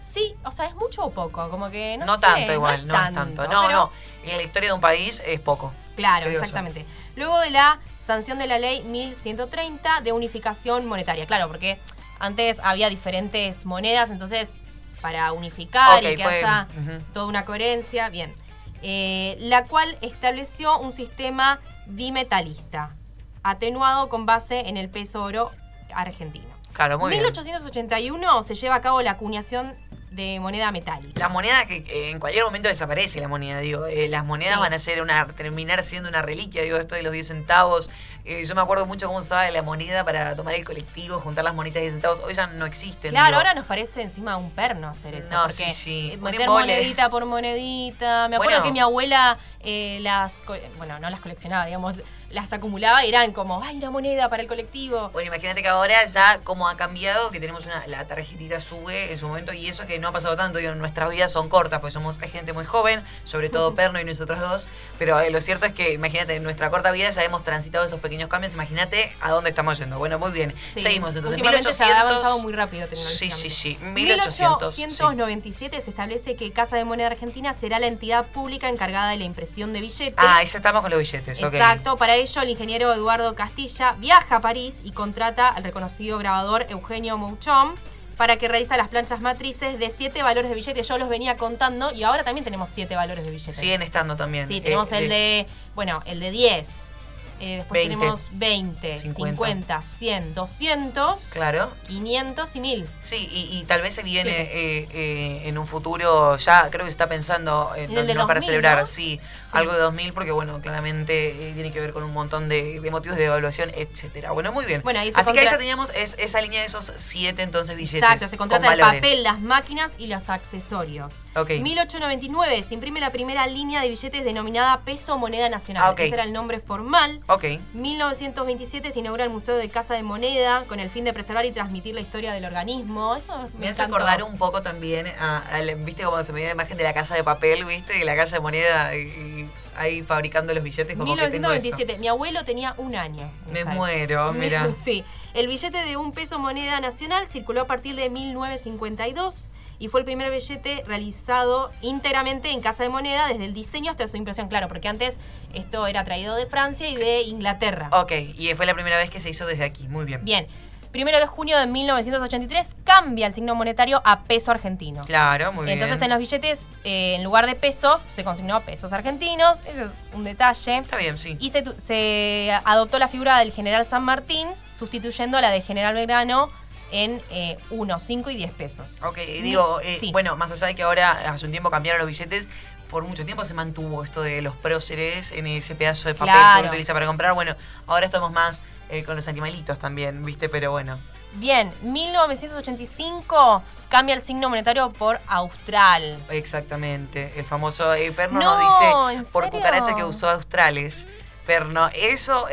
sí, 0.00 0.34
o 0.44 0.50
sea, 0.50 0.66
es 0.66 0.74
mucho 0.74 1.04
o 1.04 1.10
poco, 1.10 1.48
como 1.50 1.70
que 1.70 1.96
no, 1.98 2.06
no 2.06 2.18
tanto 2.18 2.52
igual, 2.52 2.86
no, 2.86 2.94
es 2.94 3.12
tanto. 3.12 3.48
No, 3.48 3.68
no, 3.68 3.92
en 4.22 4.36
la 4.36 4.42
historia 4.42 4.70
de 4.70 4.74
un 4.74 4.80
país 4.80 5.22
es 5.26 5.40
poco. 5.40 5.72
Claro, 5.96 6.28
exactamente. 6.28 6.86
Luego 7.16 7.40
de 7.40 7.50
la 7.50 7.80
sanción 7.96 8.38
de 8.38 8.46
la 8.46 8.58
ley 8.58 8.82
1130 8.82 10.00
de 10.02 10.12
unificación 10.12 10.86
monetaria, 10.86 11.26
claro, 11.26 11.48
porque 11.48 11.80
antes 12.18 12.60
había 12.62 12.88
diferentes 12.88 13.66
monedas, 13.66 14.10
entonces 14.10 14.56
para 15.00 15.32
unificar 15.32 16.02
y 16.04 16.16
que 16.16 16.24
haya 16.24 16.66
toda 17.12 17.26
una 17.26 17.44
coherencia, 17.44 18.08
bien, 18.08 18.34
eh, 18.82 19.36
la 19.40 19.64
cual 19.64 19.98
estableció 20.00 20.78
un 20.78 20.92
sistema 20.92 21.60
bimetalista, 21.86 22.94
atenuado 23.42 24.08
con 24.08 24.26
base 24.26 24.68
en 24.68 24.76
el 24.76 24.88
peso 24.88 25.22
oro 25.22 25.50
argentino. 25.94 26.57
Claro, 26.78 26.96
muy 26.96 27.10
1881 27.10 28.44
se 28.44 28.54
lleva 28.54 28.76
a 28.76 28.80
cabo 28.80 29.02
la 29.02 29.10
acuñación 29.10 29.74
de 30.12 30.38
moneda 30.38 30.70
metálica. 30.70 31.18
La 31.18 31.28
moneda 31.28 31.66
que, 31.66 32.10
en 32.10 32.20
cualquier 32.20 32.44
momento 32.44 32.68
desaparece 32.68 33.20
la 33.20 33.26
moneda, 33.26 33.58
digo. 33.58 33.86
Eh, 33.86 34.06
las 34.08 34.24
monedas 34.24 34.60
van 34.60 34.72
a 34.72 34.78
ser 34.78 35.02
una, 35.02 35.26
terminar 35.26 35.82
siendo 35.82 36.08
una 36.08 36.22
reliquia, 36.22 36.62
digo, 36.62 36.76
esto 36.76 36.94
de 36.94 37.02
los 37.02 37.12
10 37.12 37.26
centavos. 37.26 37.90
Eh, 38.28 38.44
yo 38.44 38.54
me 38.54 38.60
acuerdo 38.60 38.84
mucho 38.84 39.06
cómo 39.06 39.20
usaba 39.20 39.50
la 39.50 39.62
moneda 39.62 40.04
para 40.04 40.36
tomar 40.36 40.52
el 40.52 40.62
colectivo, 40.62 41.18
juntar 41.18 41.44
las 41.44 41.54
monitas 41.54 41.76
de 41.76 41.80
10 41.80 41.92
centavos. 41.94 42.20
Hoy 42.20 42.34
ya 42.34 42.46
no 42.46 42.66
existen. 42.66 43.10
Claro, 43.10 43.38
ahora 43.38 43.54
nos 43.54 43.64
parece 43.64 44.02
encima 44.02 44.36
un 44.36 44.50
perno 44.50 44.86
hacer 44.86 45.14
eso. 45.14 45.32
No, 45.32 45.44
porque 45.44 45.54
sí, 45.54 46.12
sí. 46.12 46.18
Meter 46.20 46.46
monedita 46.46 47.08
por 47.08 47.24
monedita. 47.24 48.28
Me 48.28 48.36
acuerdo 48.36 48.62
que 48.62 48.70
mi 48.70 48.80
abuela 48.80 49.38
eh, 49.60 49.98
las. 50.02 50.44
Bueno, 50.76 50.98
no 50.98 51.08
las 51.08 51.20
coleccionaba, 51.20 51.64
digamos 51.64 51.96
las 52.30 52.52
acumulaba 52.52 53.04
y 53.04 53.08
eran 53.08 53.32
como, 53.32 53.62
ay, 53.62 53.78
una 53.78 53.90
moneda 53.90 54.28
para 54.28 54.42
el 54.42 54.48
colectivo. 54.48 55.10
Bueno, 55.10 55.28
imagínate 55.28 55.62
que 55.62 55.68
ahora 55.68 56.04
ya 56.04 56.40
como 56.44 56.68
ha 56.68 56.76
cambiado, 56.76 57.30
que 57.30 57.40
tenemos 57.40 57.64
una, 57.64 57.86
la 57.86 58.06
tarjetita 58.06 58.60
sube 58.60 59.12
en 59.12 59.18
su 59.18 59.28
momento 59.28 59.52
y 59.52 59.68
eso 59.68 59.86
que 59.86 59.98
no 59.98 60.08
ha 60.08 60.12
pasado 60.12 60.36
tanto, 60.36 60.58
digo, 60.58 60.74
nuestras 60.74 61.10
vidas 61.10 61.32
son 61.32 61.48
cortas, 61.48 61.80
porque 61.80 61.92
somos 61.92 62.18
gente 62.18 62.52
muy 62.52 62.66
joven, 62.66 63.02
sobre 63.24 63.48
todo 63.48 63.74
Perno 63.78 64.00
y 64.00 64.04
nosotros 64.04 64.40
dos, 64.40 64.68
pero 64.98 65.18
eh, 65.20 65.30
lo 65.30 65.40
cierto 65.40 65.64
es 65.66 65.72
que 65.72 65.92
imagínate, 65.92 66.34
en 66.34 66.42
nuestra 66.42 66.70
corta 66.70 66.90
vida 66.90 67.10
ya 67.10 67.22
hemos 67.22 67.44
transitado 67.44 67.86
esos 67.86 68.00
pequeños 68.00 68.17
cambios, 68.26 68.54
imagínate 68.54 69.14
a 69.20 69.30
dónde 69.30 69.50
estamos 69.50 69.78
yendo. 69.78 69.98
Bueno, 69.98 70.18
muy 70.18 70.32
bien, 70.32 70.54
seguimos 70.72 71.10
entonces. 71.10 71.38
Últimamente 71.38 71.72
se 71.72 71.84
ha 71.84 72.00
avanzado 72.00 72.40
muy 72.40 72.52
rápido 72.52 72.88
Sí, 72.96 73.30
sí, 73.30 73.50
sí, 73.50 73.78
1897 73.82 75.80
se 75.80 75.90
establece 75.90 76.34
que 76.34 76.50
Casa 76.52 76.76
de 76.76 76.84
Moneda 76.84 77.08
Argentina 77.08 77.52
será 77.52 77.78
la 77.78 77.86
entidad 77.86 78.26
pública 78.26 78.68
encargada 78.68 79.10
de 79.10 79.18
la 79.18 79.24
impresión 79.24 79.72
de 79.72 79.80
billetes. 79.80 80.14
Ah, 80.16 80.38
ahí 80.38 80.46
estamos 80.46 80.82
con 80.82 80.90
los 80.90 80.98
billetes, 80.98 81.40
Exacto, 81.40 81.96
para 81.96 82.16
ello, 82.16 82.42
el 82.42 82.48
ingeniero 82.48 82.92
Eduardo 82.92 83.34
Castilla 83.34 83.92
viaja 83.98 84.36
a 84.36 84.40
París 84.40 84.80
y 84.84 84.92
contrata 84.92 85.48
al 85.48 85.64
reconocido 85.64 86.18
grabador 86.18 86.66
Eugenio 86.68 87.18
Mouchon 87.18 87.76
para 88.18 88.36
que 88.36 88.48
realiza 88.48 88.76
las 88.76 88.88
planchas 88.88 89.20
matrices 89.20 89.78
de 89.78 89.90
siete 89.90 90.22
valores 90.22 90.50
de 90.50 90.54
billetes. 90.54 90.86
Yo 90.88 90.98
los 90.98 91.08
venía 91.08 91.36
contando 91.36 91.92
y 91.92 92.02
ahora 92.02 92.24
también 92.24 92.44
tenemos 92.44 92.68
siete 92.68 92.96
valores 92.96 93.24
de 93.24 93.30
billetes. 93.30 93.56
Siguen 93.56 93.80
estando 93.80 94.16
también. 94.16 94.46
Sí, 94.46 94.60
tenemos 94.60 94.90
eh, 94.92 94.98
el 94.98 95.08
de, 95.08 95.46
bueno, 95.76 96.02
el 96.04 96.18
de 96.18 96.32
10, 96.32 96.90
eh, 97.40 97.56
después 97.58 97.82
tenemos 97.82 98.30
20, 98.32 98.98
50. 98.98 99.82
100, 99.82 100.34
200, 100.34 101.30
claro. 101.30 101.72
500 101.86 102.56
y 102.56 102.60
1000. 102.60 102.88
Sí, 103.00 103.28
y, 103.30 103.64
tal 103.64 103.82
vez 103.82 103.94
se 103.94 104.02
viene 104.02 104.30
eh, 104.30 104.88
eh, 104.92 105.42
en 105.44 105.58
un 105.58 105.66
futuro, 105.66 106.36
ya 106.36 106.68
creo 106.70 106.84
que 106.84 106.90
se 106.90 106.94
está 106.94 107.08
pensando 107.08 107.72
en, 107.76 107.96
el 107.96 108.16
para 108.26 108.40
celebrar, 108.40 108.86
sí, 108.86 109.20
algo 109.52 109.72
de 109.72 109.78
2000, 109.78 110.12
porque 110.12 110.30
bueno, 110.30 110.60
claramente 110.60 111.52
tiene 111.54 111.72
que 111.72 111.80
ver 111.80 111.92
con 111.92 112.02
un 112.02 112.12
montón 112.12 112.48
de, 112.48 112.80
motivos 112.90 113.18
de 113.18 113.24
evaluación, 113.24 113.70
etcétera. 113.74 114.32
Bueno, 114.32 114.52
muy 114.52 114.64
bien. 114.64 114.82
Así 115.14 115.32
que 115.32 115.40
ahí 115.40 115.46
ya 115.46 115.58
teníamos 115.58 115.90
esa 115.94 116.40
línea 116.40 116.60
de 116.60 116.66
esos 116.66 116.92
7 116.96 117.42
entonces 117.42 117.76
billetes. 117.76 118.02
Exacto, 118.02 118.28
se 118.28 118.36
contrata 118.36 118.72
el 118.72 118.80
papel, 118.80 119.22
las 119.22 119.40
máquinas 119.40 119.96
y 119.98 120.06
los 120.06 120.28
accesorios. 120.28 121.24
Ok. 121.34 121.50
1899 121.50 122.62
se 122.62 122.74
imprime 122.74 123.00
la 123.00 123.12
primera 123.12 123.46
línea 123.46 123.82
de 123.82 123.88
billetes 123.90 124.24
denominada 124.24 124.80
peso 124.80 125.18
moneda 125.18 125.48
nacional. 125.48 125.94
Ah, 125.96 126.02
Ese 126.02 126.14
era 126.14 126.24
el 126.24 126.32
nombre 126.32 126.60
formal. 126.60 127.20
Ok. 127.28 127.44
1927 127.74 128.90
se 128.90 129.00
inaugura 129.00 129.24
el 129.24 129.30
Museo 129.30 129.54
de 129.56 129.68
Casa 129.68 129.92
de 129.92 130.02
Moneda 130.02 130.64
con 130.66 130.80
el 130.80 130.88
fin 130.88 131.04
de 131.04 131.12
preservar 131.12 131.44
y 131.44 131.52
transmitir 131.52 131.94
la 131.94 132.00
historia 132.00 132.32
del 132.32 132.46
organismo. 132.46 133.14
Eso 133.14 133.50
me, 133.58 133.68
hace 133.68 133.82
acordar 133.82 134.22
un 134.22 134.38
poco 134.38 134.62
también, 134.62 135.06
a, 135.20 135.42
viste 135.76 136.04
como 136.04 136.22
se 136.24 136.32
me 136.32 136.40
dio 136.40 136.48
la 136.48 136.54
imagen 136.54 136.78
de 136.78 136.84
la 136.84 136.94
casa 136.94 137.14
de 137.14 137.22
papel, 137.22 137.66
viste, 137.66 137.98
y 137.98 138.04
la 138.04 138.16
casa 138.16 138.36
de 138.36 138.40
moneda 138.40 138.96
y, 138.96 139.50
ahí 139.76 140.02
fabricando 140.02 140.54
los 140.54 140.62
billetes 140.64 140.96
como 140.96 141.04
1927, 141.04 141.98
mi 141.98 142.08
abuelo 142.08 142.44
tenía 142.44 142.74
un 142.78 142.96
año. 142.96 143.30
Me 143.52 143.64
muero, 143.66 144.32
mira. 144.34 144.72
sí, 144.72 145.04
el 145.34 145.48
billete 145.48 145.84
de 145.84 145.98
un 145.98 146.12
peso 146.12 146.38
moneda 146.38 146.80
nacional 146.80 147.28
circuló 147.28 147.60
a 147.60 147.66
partir 147.66 147.94
de 147.94 148.08
1952 148.08 149.52
y 149.78 149.88
fue 149.88 150.00
el 150.00 150.04
primer 150.04 150.30
billete 150.30 150.84
realizado 150.86 151.70
íntegramente 151.80 152.50
en 152.50 152.60
Casa 152.60 152.82
de 152.82 152.88
Moneda 152.88 153.28
desde 153.28 153.44
el 153.44 153.54
diseño 153.54 153.90
hasta 153.90 154.06
su 154.06 154.16
impresión, 154.16 154.48
claro, 154.48 154.68
porque 154.68 154.88
antes 154.88 155.18
esto 155.54 155.86
era 155.86 156.04
traído 156.04 156.34
de 156.34 156.46
Francia 156.46 156.88
y 156.88 156.96
de 156.96 157.22
Inglaterra. 157.22 157.88
Ok, 157.92 158.12
y 158.36 158.52
fue 158.54 158.66
la 158.66 158.74
primera 158.74 158.96
vez 158.96 159.10
que 159.10 159.20
se 159.20 159.30
hizo 159.30 159.46
desde 159.46 159.64
aquí, 159.64 159.88
muy 159.88 160.04
bien. 160.04 160.24
Bien. 160.24 160.46
Primero 160.90 161.20
de 161.20 161.26
junio 161.26 161.58
de 161.58 161.66
1983 161.66 162.74
cambia 162.82 163.26
el 163.26 163.34
signo 163.34 163.54
monetario 163.54 164.00
a 164.06 164.22
peso 164.22 164.50
argentino. 164.50 165.02
Claro, 165.04 165.52
muy 165.52 165.66
bien. 165.66 165.74
Entonces 165.74 166.00
en 166.00 166.08
los 166.08 166.18
billetes, 166.18 166.66
eh, 166.82 167.16
en 167.16 167.24
lugar 167.24 167.46
de 167.46 167.54
pesos, 167.54 168.00
se 168.08 168.24
consignó 168.24 168.62
pesos 168.62 168.94
argentinos. 168.94 169.62
Eso 169.66 169.84
es 169.84 169.90
un 170.14 170.24
detalle. 170.24 170.78
Está 170.78 170.96
bien, 170.96 171.18
sí. 171.18 171.36
Y 171.40 171.50
se, 171.50 171.62
se 171.76 172.58
adoptó 172.64 172.98
la 172.98 173.06
figura 173.06 173.38
del 173.38 173.52
general 173.52 173.84
San 173.84 174.02
Martín, 174.02 174.48
sustituyendo 174.72 175.36
a 175.36 175.42
la 175.42 175.50
de 175.50 175.60
general 175.60 175.94
Belgrano 175.94 176.50
en 176.90 177.22
1, 177.70 177.96
eh, 177.96 178.00
5 178.00 178.30
y 178.30 178.36
10 178.36 178.52
pesos. 178.52 179.02
Ok, 179.04 179.18
digo, 179.42 179.80
eh, 179.82 179.98
bueno, 180.12 180.36
más 180.36 180.50
allá 180.52 180.66
de 180.66 180.74
que 180.74 180.82
ahora 180.82 181.32
hace 181.32 181.44
un 181.46 181.50
tiempo 181.50 181.70
cambiaron 181.70 181.98
los 181.98 182.08
billetes, 182.08 182.50
por 182.88 183.04
mucho 183.04 183.24
tiempo 183.24 183.44
se 183.44 183.54
mantuvo 183.54 184.02
esto 184.02 184.22
de 184.22 184.42
los 184.42 184.56
próceres 184.56 185.32
en 185.32 185.46
ese 185.46 185.74
pedazo 185.74 186.08
de 186.08 186.14
papel 186.14 186.34
que 186.34 186.60
uno 186.60 186.68
utiliza 186.70 186.92
para 186.92 187.06
comprar. 187.06 187.34
Bueno, 187.34 187.54
ahora 187.86 188.06
estamos 188.06 188.32
más 188.32 188.62
eh, 188.88 189.04
con 189.04 189.16
los 189.16 189.28
animalitos 189.28 189.78
también, 189.78 190.24
¿viste? 190.24 190.48
Pero 190.48 190.70
bueno. 190.70 190.98
Bien, 191.34 191.72
1985 191.82 193.62
cambia 193.90 194.14
el 194.14 194.22
signo 194.22 194.48
monetario 194.48 194.90
por 194.92 195.20
austral. 195.26 196.18
Exactamente, 196.30 197.32
el 197.36 197.44
famoso 197.44 197.92
eh, 197.92 198.10
Perno 198.12 198.40
no, 198.40 199.08
dice 199.08 199.30
por 199.32 199.50
cucaracha 199.50 199.94
que 199.94 200.04
usó 200.04 200.30
australes. 200.30 201.06
Perno, 201.48 201.88
eso, 201.94 202.46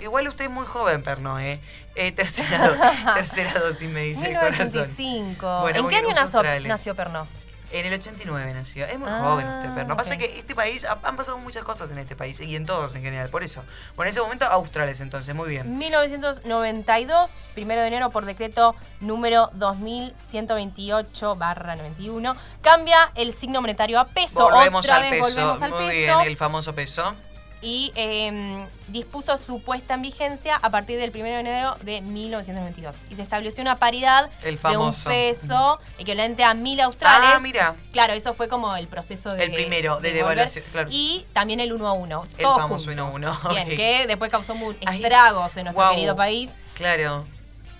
igual 0.00 0.26
usted 0.26 0.46
es 0.46 0.50
muy 0.50 0.66
joven, 0.66 1.04
Perno, 1.04 1.38
¿eh? 1.38 1.60
Eh, 1.94 2.10
tercera, 2.10 3.12
tercera 3.14 3.60
dosis 3.60 3.88
me 3.88 4.00
dice 4.00 4.26
1985. 4.26 5.68
¿En 5.68 5.86
qué 5.86 5.98
año 5.98 6.12
nació, 6.12 6.42
nació 6.66 6.96
Pernod? 6.96 7.28
En 7.70 7.86
el 7.86 7.92
89 7.92 8.52
nació. 8.52 8.86
Es 8.86 8.98
muy 8.98 9.08
joven 9.08 9.46
este 9.46 9.68
Pernod. 9.68 9.96
Pasa 9.96 10.16
que 10.16 10.36
este 10.36 10.56
país, 10.56 10.84
han 10.84 11.14
pasado 11.14 11.38
muchas 11.38 11.62
cosas 11.62 11.92
en 11.92 11.98
este 11.98 12.16
país 12.16 12.40
y 12.40 12.56
en 12.56 12.66
todos 12.66 12.92
en 12.96 13.02
general, 13.02 13.28
por 13.28 13.44
eso. 13.44 13.62
Por 13.94 14.08
ese 14.08 14.20
momento, 14.20 14.46
australes 14.46 14.98
entonces, 14.98 15.32
muy 15.32 15.48
bien. 15.48 15.78
1992, 15.78 17.50
primero 17.54 17.82
de 17.82 17.86
enero, 17.86 18.10
por 18.10 18.24
decreto 18.24 18.74
número 18.98 19.52
2128-91, 19.52 22.36
cambia 22.62 23.12
el 23.14 23.32
signo 23.32 23.60
monetario 23.60 24.00
a 24.00 24.08
peso. 24.08 24.50
Volvemos 24.50 24.90
al 24.90 25.08
peso. 25.08 25.22
Volvemos 25.22 25.62
al 25.62 25.70
muy 25.70 25.90
bien, 25.90 26.20
el 26.22 26.36
famoso 26.36 26.74
peso. 26.74 27.14
Y 27.62 27.92
em, 27.94 28.66
dispuso 28.88 29.36
su 29.36 29.60
puesta 29.60 29.94
en 29.94 30.02
vigencia 30.02 30.56
a 30.56 30.70
partir 30.70 30.98
del 30.98 31.10
1 31.10 31.24
de 31.24 31.40
enero 31.40 31.76
de 31.82 32.00
1992. 32.00 33.02
Y 33.10 33.16
se 33.16 33.22
estableció 33.22 33.62
una 33.62 33.78
paridad 33.78 34.30
de 34.42 34.76
un 34.76 34.94
peso 35.04 35.78
equivalente 35.98 36.44
a 36.44 36.54
mil 36.54 36.80
australes. 36.80 37.30
Ah, 37.34 37.38
mira. 37.40 37.74
Claro, 37.92 38.14
eso 38.14 38.34
fue 38.34 38.48
como 38.48 38.74
el 38.76 38.88
proceso 38.88 39.34
de. 39.34 39.44
El 39.44 39.52
primero, 39.52 40.00
de, 40.00 40.12
devaluación. 40.12 40.64
Y 40.90 41.26
también 41.32 41.60
el 41.60 41.72
1 41.72 41.86
a 41.86 41.92
1. 41.92 42.22
El 42.38 42.46
famoso 42.46 42.90
1 42.90 43.02
a 43.02 43.10
1. 43.10 43.40
Bien, 43.50 43.68
que 43.68 44.06
después 44.06 44.30
causó 44.30 44.54
estragos 44.80 45.56
en 45.56 45.64
nuestro 45.64 45.90
querido 45.90 46.16
país. 46.16 46.58
Claro. 46.74 47.26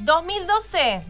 2012, 0.00 1.02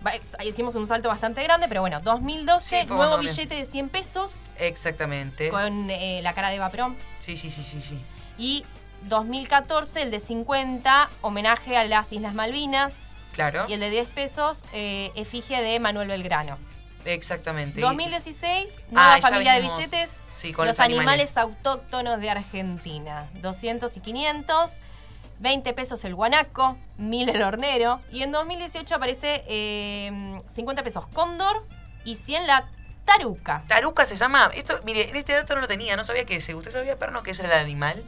hicimos 0.45 0.75
un 0.75 0.87
salto 0.89 1.09
bastante 1.09 1.45
grande, 1.45 1.69
pero 1.69 1.81
bueno, 1.81 2.01
2012, 2.01 2.87
nuevo 2.87 3.19
billete 3.19 3.55
de 3.55 3.65
100 3.65 3.89
pesos. 3.89 4.53
Exactamente. 4.59 5.49
Con 5.49 5.89
eh, 5.91 6.21
la 6.23 6.35
cara 6.35 6.49
de 6.49 6.57
Eva 6.57 6.73
Sí, 7.21 7.37
sí, 7.37 7.51
sí, 7.51 7.63
sí, 7.63 7.81
sí. 7.81 8.01
Y 8.41 8.65
2014, 9.03 10.01
el 10.01 10.11
de 10.11 10.19
50, 10.19 11.11
homenaje 11.21 11.77
a 11.77 11.85
las 11.85 12.11
Islas 12.11 12.33
Malvinas. 12.33 13.13
Claro. 13.35 13.67
Y 13.69 13.75
el 13.75 13.81
de 13.81 13.91
10 13.91 14.09
pesos, 14.09 14.65
eh, 14.73 15.13
efigie 15.15 15.61
de 15.61 15.79
Manuel 15.79 16.09
Belgrano. 16.09 16.57
Exactamente. 17.05 17.83
2016, 17.83 18.83
nueva 18.91 19.17
ah, 19.17 19.21
familia 19.21 19.53
de 19.53 19.61
billetes. 19.61 20.25
Sí, 20.31 20.55
con 20.55 20.67
los, 20.67 20.81
animales. 20.81 21.37
autóctonos 21.37 22.19
de 22.19 22.31
Argentina. 22.31 23.29
200 23.35 23.95
y 23.99 24.01
500. 24.01 24.81
20 25.39 25.73
pesos 25.75 26.05
el 26.07 26.15
guanaco, 26.15 26.79
1000 26.97 27.29
el 27.29 27.43
hornero. 27.43 28.01
Y 28.11 28.23
en 28.23 28.33
2018 28.33 28.95
aparece 28.95 29.45
50 30.47 30.81
eh, 30.81 30.85
pesos 30.85 31.07
cóndor 31.09 31.67
y 32.05 32.15
100 32.15 32.47
la 32.47 32.69
taruca. 33.05 33.65
Taruca 33.69 34.07
se 34.07 34.17
llama. 34.17 34.51
Esto, 34.55 34.81
mire, 34.85 35.11
en 35.11 35.17
este 35.17 35.35
dato 35.35 35.55
no 35.55 35.61
lo 35.61 35.69
tenía, 35.69 35.95
no 35.97 36.05
sabía 36.05 36.25
que 36.25 36.37
ese. 36.37 36.55
¿Usted 36.55 36.71
sabía, 36.71 36.99
perno, 36.99 37.23
que 37.23 37.33
ese 37.33 37.45
era 37.45 37.57
el 37.57 37.65
animal 37.65 38.03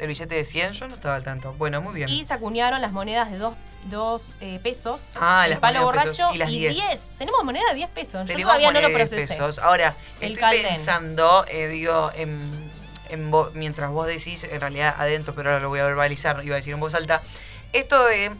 del 0.00 0.08
billete 0.08 0.34
de 0.34 0.44
100? 0.44 0.72
Yo 0.72 0.88
no 0.88 0.96
estaba 0.96 1.14
al 1.14 1.24
tanto. 1.24 1.52
Bueno, 1.54 1.80
muy 1.80 1.94
bien. 1.94 2.08
Y 2.08 2.24
se 2.24 2.34
acuñaron 2.34 2.80
las 2.80 2.92
monedas 2.92 3.30
de 3.30 3.38
2 3.38 3.54
dos, 3.84 4.36
eh, 4.40 4.60
pesos. 4.62 5.14
Ah, 5.18 5.46
el 5.48 5.58
palo 5.58 5.82
borracho 5.82 6.28
y, 6.34 6.38
las 6.38 6.50
10. 6.50 7.12
Tenemos 7.18 7.42
moneda 7.44 7.70
de 7.70 7.76
10 7.76 7.90
pesos. 7.90 8.28
Yo 8.28 8.38
todavía 8.38 8.72
no 8.72 8.80
lo 8.80 8.92
procesé. 8.92 9.26
Pesos. 9.26 9.58
Ahora, 9.58 9.96
el 10.20 10.32
estoy 10.32 10.60
pensando, 10.60 11.46
eh, 11.48 11.66
digo, 11.68 12.10
en 12.14 12.70
mientras 13.54 13.90
vos 13.90 14.06
decís, 14.06 14.44
en 14.44 14.60
realidad 14.60 14.94
adentro, 14.98 15.34
pero 15.34 15.50
ahora 15.50 15.60
lo 15.60 15.68
voy 15.68 15.80
a 15.80 15.84
verbalizar, 15.84 16.44
iba 16.44 16.54
a 16.54 16.56
decir 16.56 16.74
en 16.74 16.80
voz 16.80 16.94
alta, 16.94 17.22
esto 17.72 18.04
de 18.04 18.32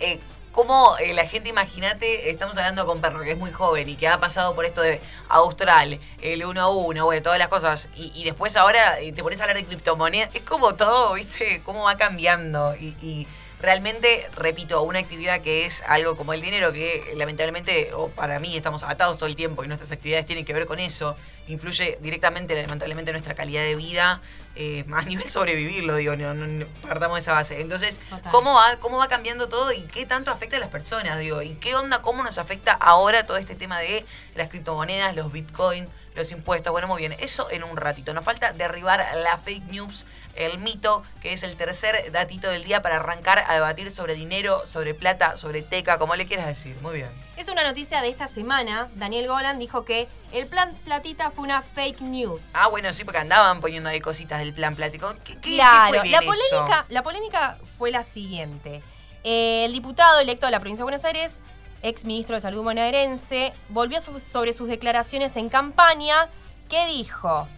eh, 0.00 0.20
cómo 0.52 0.96
eh, 0.98 1.14
la 1.14 1.26
gente, 1.26 1.48
imagínate, 1.48 2.30
estamos 2.30 2.56
hablando 2.56 2.86
con 2.86 3.00
Perro, 3.00 3.22
que 3.22 3.32
es 3.32 3.38
muy 3.38 3.50
joven 3.50 3.88
y 3.88 3.96
que 3.96 4.06
ha 4.06 4.20
pasado 4.20 4.54
por 4.54 4.64
esto 4.64 4.82
de 4.82 5.00
Austral, 5.28 5.98
el 6.20 6.44
uno 6.44 6.60
a 6.60 6.68
uno, 6.68 7.06
güey, 7.06 7.20
todas 7.20 7.38
las 7.38 7.48
cosas, 7.48 7.88
y, 7.96 8.22
después 8.24 8.56
ahora 8.56 9.00
eh, 9.00 9.12
te 9.12 9.22
pones 9.22 9.40
a 9.40 9.44
hablar 9.44 9.56
de 9.56 9.64
criptomonedas, 9.64 10.30
es 10.34 10.42
como 10.42 10.74
todo, 10.74 11.14
¿viste? 11.14 11.62
Cómo 11.64 11.84
va 11.84 11.96
cambiando 11.96 12.74
y 12.76 13.26
realmente, 13.62 14.28
repito, 14.36 14.82
una 14.82 14.98
actividad 14.98 15.40
que 15.40 15.64
es 15.64 15.82
algo 15.86 16.16
como 16.16 16.32
el 16.32 16.42
dinero, 16.42 16.72
que 16.72 17.14
lamentablemente, 17.16 17.94
o 17.94 18.08
para 18.08 18.40
mí, 18.40 18.56
estamos 18.56 18.82
atados 18.82 19.16
todo 19.16 19.28
el 19.28 19.36
tiempo 19.36 19.64
y 19.64 19.68
nuestras 19.68 19.92
actividades 19.92 20.26
tienen 20.26 20.44
que 20.44 20.52
ver 20.52 20.66
con 20.66 20.80
eso, 20.80 21.16
influye 21.46 21.96
directamente, 22.00 22.60
lamentablemente, 22.60 23.12
en 23.12 23.14
nuestra 23.14 23.34
calidad 23.34 23.62
de 23.62 23.76
vida, 23.76 24.20
eh, 24.54 24.84
a 24.92 25.02
nivel 25.02 25.28
sobrevivirlo, 25.28 25.96
digo, 25.96 26.16
no, 26.16 26.66
partamos 26.82 27.16
de 27.16 27.20
esa 27.20 27.32
base. 27.32 27.60
Entonces, 27.60 28.00
¿cómo 28.30 28.54
va, 28.54 28.76
¿cómo 28.78 28.98
va 28.98 29.08
cambiando 29.08 29.48
todo 29.48 29.72
y 29.72 29.82
qué 29.82 30.06
tanto 30.06 30.30
afecta 30.30 30.56
a 30.56 30.60
las 30.60 30.70
personas? 30.70 31.18
Digo, 31.18 31.42
¿y 31.42 31.54
qué 31.54 31.74
onda, 31.74 32.02
cómo 32.02 32.22
nos 32.22 32.38
afecta 32.38 32.72
ahora 32.72 33.26
todo 33.26 33.36
este 33.36 33.54
tema 33.54 33.78
de 33.78 34.04
las 34.34 34.48
criptomonedas, 34.48 35.14
los 35.14 35.32
bitcoins? 35.32 35.88
los 36.14 36.30
impuestos. 36.32 36.72
Bueno, 36.72 36.88
muy 36.88 36.98
bien, 36.98 37.16
eso 37.20 37.50
en 37.50 37.64
un 37.64 37.76
ratito. 37.76 38.14
Nos 38.14 38.24
falta 38.24 38.52
derribar 38.52 39.06
la 39.16 39.38
fake 39.38 39.64
news, 39.70 40.06
el 40.34 40.58
mito, 40.58 41.02
que 41.20 41.32
es 41.32 41.42
el 41.42 41.56
tercer 41.56 42.10
datito 42.12 42.48
del 42.48 42.64
día 42.64 42.82
para 42.82 42.96
arrancar 42.96 43.44
a 43.46 43.54
debatir 43.54 43.90
sobre 43.90 44.14
dinero, 44.14 44.66
sobre 44.66 44.94
plata, 44.94 45.36
sobre 45.36 45.62
teca, 45.62 45.98
como 45.98 46.16
le 46.16 46.26
quieras 46.26 46.46
decir. 46.46 46.76
Muy 46.80 46.96
bien. 46.96 47.10
Es 47.36 47.48
una 47.48 47.64
noticia 47.64 48.00
de 48.00 48.08
esta 48.08 48.28
semana. 48.28 48.90
Daniel 48.94 49.28
Golan 49.28 49.58
dijo 49.58 49.84
que 49.84 50.08
el 50.32 50.46
plan 50.46 50.74
platita 50.84 51.30
fue 51.30 51.44
una 51.44 51.62
fake 51.62 52.00
news. 52.00 52.52
Ah, 52.54 52.68
bueno, 52.68 52.92
sí, 52.92 53.04
porque 53.04 53.18
andaban 53.18 53.60
poniendo 53.60 53.88
ahí 53.88 54.00
cositas 54.00 54.38
del 54.40 54.52
plan 54.52 54.76
plático. 54.76 55.14
claro, 55.40 56.02
la, 56.04 56.20
polémica, 56.20 56.86
la 56.88 57.02
polémica 57.02 57.58
fue 57.78 57.90
la 57.90 58.02
siguiente. 58.02 58.82
el 59.24 59.72
diputado 59.72 60.20
electo 60.20 60.46
de 60.46 60.52
la 60.52 60.60
provincia 60.60 60.82
de 60.82 60.84
Buenos 60.84 61.04
Aires 61.04 61.42
ex 61.82 62.04
ministro 62.04 62.36
de 62.36 62.40
Salud 62.40 62.62
bonaerense, 62.62 63.52
volvió 63.68 64.00
sobre 64.00 64.52
sus 64.52 64.68
declaraciones 64.68 65.36
en 65.36 65.48
campaña, 65.48 66.28
que 66.68 66.86
dijo 66.86 67.48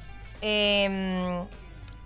em, 0.40 1.46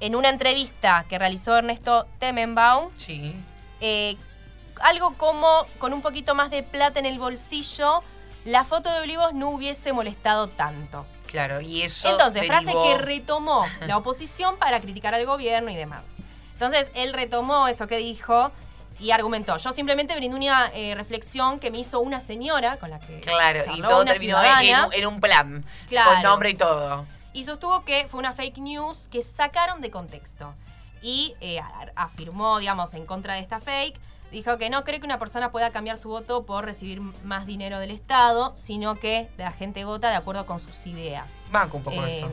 en 0.01 0.15
una 0.15 0.29
entrevista 0.29 1.05
que 1.09 1.19
realizó 1.19 1.57
Ernesto 1.57 2.07
Temenbaum, 2.19 2.91
sí. 2.97 3.35
Eh, 3.81 4.17
algo 4.81 5.15
como 5.15 5.67
con 5.79 5.93
un 5.93 6.03
poquito 6.03 6.35
más 6.35 6.51
de 6.51 6.63
plata 6.63 6.99
en 6.99 7.07
el 7.07 7.19
bolsillo, 7.19 8.03
la 8.45 8.65
foto 8.65 8.93
de 8.93 9.01
Olivos 9.01 9.35
no 9.35 9.51
hubiese 9.51 9.93
molestado 9.93 10.49
tanto. 10.49 11.07
Claro, 11.27 11.61
y 11.61 11.83
eso. 11.83 12.09
Entonces, 12.09 12.47
frase 12.47 12.73
que 12.73 12.99
retomó 12.99 13.67
la 13.87 13.97
oposición 13.99 14.57
para 14.57 14.81
criticar 14.81 15.15
al 15.15 15.27
gobierno 15.27 15.71
y 15.71 15.77
demás. 15.77 16.17
Entonces, 16.53 16.91
él 16.95 17.13
retomó 17.13 17.69
eso 17.69 17.87
que 17.87 17.99
dijo 17.99 18.51
y 18.99 19.11
argumentó. 19.11 19.57
Yo 19.59 19.73
simplemente 19.73 20.17
brindé 20.17 20.37
una 20.37 20.71
eh, 20.75 20.95
reflexión 20.95 21.61
que 21.61 21.71
me 21.71 21.79
hizo 21.79 22.01
una 22.01 22.21
señora 22.21 22.79
con 22.79 22.91
la 22.91 22.99
que. 22.99 23.21
Claro, 23.21 23.63
y 23.75 23.83
todo 23.83 24.05
terminó 24.05 24.39
en, 24.93 25.07
un 25.07 25.21
plan. 25.21 25.65
Con 25.89 26.23
nombre 26.23 26.51
y 26.51 26.55
todo. 26.55 27.07
Y 27.39 27.45
sostuvo 27.45 27.85
que 27.85 28.09
fue 28.09 28.19
una 28.19 28.33
fake 28.33 28.59
news 28.59 29.07
que 29.07 29.23
sacaron 29.23 29.81
de 29.81 29.93
contexto. 29.93 30.55
Y 31.03 31.37
eh, 31.41 31.61
afirmó, 31.95 32.59
digamos, 32.59 32.95
en 32.95 33.07
contra 33.07 33.35
de 33.35 33.41
esta 33.43 33.61
fake. 33.61 33.95
Dijo 34.33 34.59
que 34.59 34.71
no 34.71 34.83
cree 34.83 34.99
que 34.99 35.07
una 35.07 35.21
persona 35.21 35.53
pueda 35.53 35.71
cambiar 35.71 35.99
su 35.99 36.09
voto 36.09 36.45
por 36.45 36.65
recibir 36.65 37.01
más 37.01 37.47
dinero 37.47 37.79
del 37.79 37.93
Estado, 37.93 38.51
sino 38.57 38.97
que 38.97 39.31
la 39.37 39.53
gente 39.53 39.85
vota 39.85 40.11
de 40.11 40.17
acuerdo 40.17 40.47
con 40.47 40.59
sus 40.59 40.85
ideas. 40.89 41.49
Banco 41.53 41.77
un 41.77 41.85
poco 41.85 42.05
eso. 42.05 42.29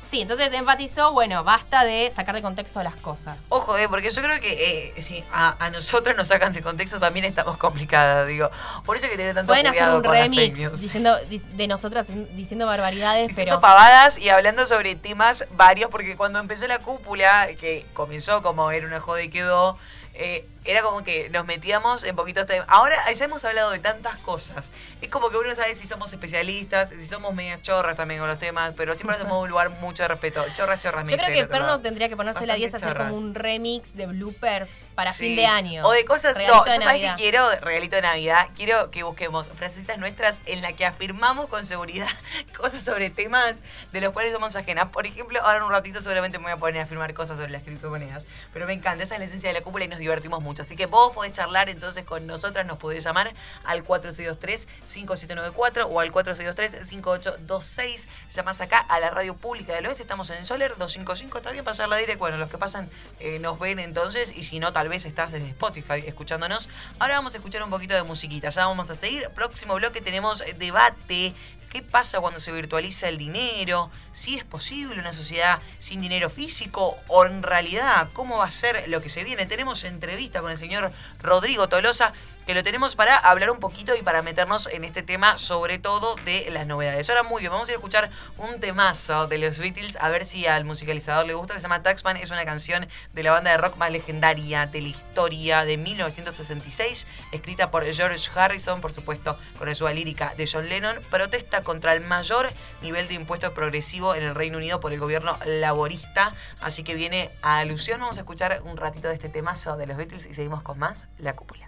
Sí, 0.00 0.22
entonces 0.22 0.52
enfatizó, 0.52 1.12
bueno, 1.12 1.44
basta 1.44 1.84
de 1.84 2.10
sacar 2.12 2.34
de 2.34 2.42
contexto 2.42 2.82
las 2.82 2.96
cosas. 2.96 3.46
Ojo, 3.50 3.76
eh, 3.76 3.88
porque 3.88 4.10
yo 4.10 4.22
creo 4.22 4.40
que 4.40 4.92
eh, 4.96 5.02
si 5.02 5.22
a, 5.32 5.70
nosotros 5.70 6.16
nos 6.16 6.28
sacan 6.28 6.52
de 6.52 6.62
contexto 6.62 6.98
también 6.98 7.26
estamos 7.26 7.56
complicadas, 7.58 8.26
digo. 8.26 8.50
Por 8.84 8.96
eso 8.96 9.06
hay 9.06 9.12
que 9.12 9.18
tener 9.18 9.34
tanto 9.34 9.50
Pueden 9.50 9.66
hacer 9.66 9.88
un 9.90 10.04
remix 10.04 10.80
diciendo 10.80 11.16
de 11.28 11.68
nosotras 11.68 12.10
diciendo 12.34 12.66
barbaridades, 12.66 13.28
diciendo 13.28 13.50
pero 13.52 13.60
pavadas 13.60 14.18
y 14.18 14.28
hablando 14.30 14.66
sobre 14.66 14.94
temas 14.94 15.46
varios, 15.52 15.90
porque 15.90 16.16
cuando 16.16 16.38
empezó 16.38 16.66
la 16.66 16.78
cúpula, 16.78 17.48
que 17.58 17.86
comenzó 17.92 18.42
como 18.42 18.70
era 18.70 18.86
una 18.86 19.00
joda 19.00 19.22
y 19.22 19.28
quedó, 19.28 19.78
eh, 20.18 20.44
era 20.64 20.82
como 20.82 21.02
que 21.02 21.30
nos 21.30 21.46
metíamos 21.46 22.02
en 22.02 22.14
poquitos 22.16 22.44
temas. 22.46 22.66
Ahora 22.68 22.96
ya 23.10 23.24
hemos 23.24 23.44
hablado 23.44 23.70
de 23.70 23.78
tantas 23.78 24.18
cosas. 24.18 24.70
Es 25.00 25.08
como 25.08 25.30
que 25.30 25.36
uno 25.36 25.54
sabe 25.54 25.74
si 25.76 25.86
somos 25.86 26.12
especialistas, 26.12 26.90
si 26.90 27.06
somos 27.06 27.32
media 27.34 27.62
chorras 27.62 27.96
también 27.96 28.20
con 28.20 28.28
los 28.28 28.38
temas, 28.38 28.74
pero 28.76 28.94
siempre 28.94 29.16
hacemos 29.16 29.40
un 29.40 29.48
lugar 29.48 29.70
mucho 29.70 30.02
de 30.02 30.08
respeto. 30.08 30.44
Chorras, 30.54 30.80
chorras, 30.80 31.08
Yo 31.08 31.16
creo 31.16 31.32
que 31.32 31.46
Perno 31.46 31.80
tendría 31.80 32.08
que 32.08 32.16
ponerse 32.16 32.46
la 32.46 32.54
10 32.54 32.74
a 32.74 32.76
hacer 32.76 32.96
como 32.96 33.16
un 33.16 33.34
remix 33.34 33.94
de 33.94 34.06
bloopers 34.06 34.88
para 34.96 35.12
fin 35.12 35.36
de 35.36 35.46
año. 35.46 35.86
O 35.86 35.92
de 35.92 36.04
cosas. 36.04 36.36
no, 36.36 36.66
yo 36.66 36.82
sabes 36.82 37.00
que 37.00 37.14
quiero, 37.16 37.48
regalito 37.60 37.96
de 37.96 38.02
Navidad, 38.02 38.48
quiero 38.56 38.90
que 38.90 39.04
busquemos 39.04 39.48
frasecitas 39.48 39.98
nuestras 39.98 40.40
en 40.46 40.62
la 40.62 40.72
que 40.72 40.84
afirmamos 40.84 41.46
con 41.46 41.64
seguridad 41.64 42.08
cosas 42.56 42.82
sobre 42.82 43.08
temas 43.10 43.62
de 43.92 44.00
los 44.00 44.12
cuales 44.12 44.32
somos 44.32 44.56
ajenas. 44.56 44.88
Por 44.88 45.06
ejemplo, 45.06 45.40
ahora 45.42 45.58
en 45.58 45.62
un 45.62 45.70
ratito 45.70 46.02
seguramente 46.02 46.38
me 46.38 46.44
voy 46.44 46.52
a 46.52 46.56
poner 46.56 46.80
a 46.80 46.84
afirmar 46.84 47.14
cosas 47.14 47.38
sobre 47.38 47.52
las 47.52 47.62
criptomonedas. 47.62 48.26
Pero 48.52 48.66
me 48.66 48.72
encanta, 48.72 49.04
esa 49.04 49.14
es 49.14 49.20
la 49.20 49.26
esencia 49.26 49.48
de 49.48 49.54
la 49.54 49.62
cúpula 49.62 49.84
y 49.84 49.88
nos 49.88 49.98
divertimos 50.08 50.42
mucho. 50.42 50.62
Así 50.62 50.74
que 50.74 50.86
vos 50.86 51.12
podés 51.12 51.34
charlar 51.34 51.68
entonces 51.68 52.04
con 52.04 52.26
nosotras, 52.26 52.66
nos 52.66 52.78
podés 52.78 53.04
llamar 53.04 53.32
al 53.64 53.84
4623-5794 53.84 55.86
o 55.88 56.00
al 56.00 56.12
4623-5826. 56.12 58.08
Llamás 58.34 58.60
acá 58.60 58.78
a 58.78 58.98
la 59.00 59.10
radio 59.10 59.36
pública 59.36 59.74
del 59.74 59.86
oeste, 59.86 60.02
estamos 60.02 60.30
en 60.30 60.38
el 60.38 60.46
Soler 60.46 60.70
255, 60.70 61.38
está 61.38 61.50
bien 61.50 61.64
pasar 61.64 61.88
la 61.88 61.96
directa. 61.96 62.18
Bueno, 62.18 62.36
los 62.38 62.50
que 62.50 62.58
pasan 62.58 62.90
eh, 63.20 63.38
nos 63.38 63.58
ven 63.58 63.78
entonces 63.78 64.32
y 64.34 64.42
si 64.44 64.60
no, 64.60 64.72
tal 64.72 64.88
vez 64.88 65.04
estás 65.04 65.30
desde 65.30 65.48
Spotify 65.48 66.02
escuchándonos. 66.06 66.70
Ahora 66.98 67.14
vamos 67.14 67.34
a 67.34 67.36
escuchar 67.36 67.62
un 67.62 67.70
poquito 67.70 67.94
de 67.94 68.02
musiquita, 68.02 68.48
ya 68.48 68.66
vamos 68.66 68.88
a 68.90 68.94
seguir. 68.94 69.28
Próximo 69.34 69.74
bloque 69.74 70.00
tenemos 70.00 70.42
debate 70.58 71.34
¿Qué 71.70 71.82
pasa 71.82 72.20
cuando 72.20 72.40
se 72.40 72.50
virtualiza 72.50 73.08
el 73.08 73.18
dinero? 73.18 73.90
¿Si 74.12 74.36
es 74.36 74.44
posible 74.44 75.00
una 75.00 75.12
sociedad 75.12 75.60
sin 75.78 76.00
dinero 76.00 76.30
físico? 76.30 76.96
¿O 77.08 77.26
en 77.26 77.42
realidad 77.42 78.08
cómo 78.14 78.38
va 78.38 78.46
a 78.46 78.50
ser 78.50 78.88
lo 78.88 79.02
que 79.02 79.10
se 79.10 79.22
viene? 79.22 79.44
Tenemos 79.44 79.84
entrevista 79.84 80.40
con 80.40 80.50
el 80.50 80.56
señor 80.56 80.92
Rodrigo 81.20 81.68
Tolosa, 81.68 82.14
que 82.48 82.54
lo 82.54 82.64
tenemos 82.64 82.96
para 82.96 83.18
hablar 83.18 83.50
un 83.50 83.60
poquito 83.60 83.94
y 83.94 84.00
para 84.00 84.22
meternos 84.22 84.70
en 84.72 84.84
este 84.84 85.02
tema, 85.02 85.36
sobre 85.36 85.78
todo 85.78 86.16
de 86.24 86.48
las 86.50 86.66
novedades. 86.66 87.10
Ahora, 87.10 87.22
muy 87.22 87.40
bien, 87.40 87.52
vamos 87.52 87.68
a 87.68 87.72
ir 87.72 87.74
a 87.74 87.76
escuchar 87.76 88.08
un 88.38 88.58
temazo 88.58 89.26
de 89.26 89.36
los 89.36 89.58
Beatles, 89.58 89.98
a 90.00 90.08
ver 90.08 90.24
si 90.24 90.46
al 90.46 90.64
musicalizador 90.64 91.26
le 91.26 91.34
gusta. 91.34 91.52
Se 91.52 91.60
llama 91.60 91.82
Taxman, 91.82 92.16
es 92.16 92.30
una 92.30 92.46
canción 92.46 92.88
de 93.12 93.22
la 93.22 93.32
banda 93.32 93.50
de 93.50 93.58
rock 93.58 93.76
más 93.76 93.90
legendaria 93.90 94.64
de 94.64 94.80
la 94.80 94.88
historia 94.88 95.66
de 95.66 95.76
1966, 95.76 97.06
escrita 97.32 97.70
por 97.70 97.84
George 97.84 98.30
Harrison, 98.34 98.80
por 98.80 98.94
supuesto, 98.94 99.38
con 99.58 99.74
su 99.74 99.86
lírica 99.86 100.32
de 100.38 100.48
John 100.50 100.70
Lennon. 100.70 101.02
Protesta 101.10 101.62
contra 101.62 101.92
el 101.92 102.00
mayor 102.00 102.50
nivel 102.80 103.08
de 103.08 103.14
impuestos 103.14 103.52
progresivo 103.52 104.14
en 104.14 104.22
el 104.22 104.34
Reino 104.34 104.56
Unido 104.56 104.80
por 104.80 104.94
el 104.94 105.00
gobierno 105.00 105.38
laborista. 105.44 106.34
Así 106.62 106.82
que 106.82 106.94
viene 106.94 107.28
a 107.42 107.58
alusión. 107.58 108.00
Vamos 108.00 108.16
a 108.16 108.20
escuchar 108.20 108.62
un 108.64 108.78
ratito 108.78 109.08
de 109.08 109.14
este 109.14 109.28
temazo 109.28 109.76
de 109.76 109.86
los 109.86 109.98
Beatles 109.98 110.24
y 110.24 110.32
seguimos 110.32 110.62
con 110.62 110.78
más 110.78 111.08
La 111.18 111.36
Cúpula. 111.36 111.67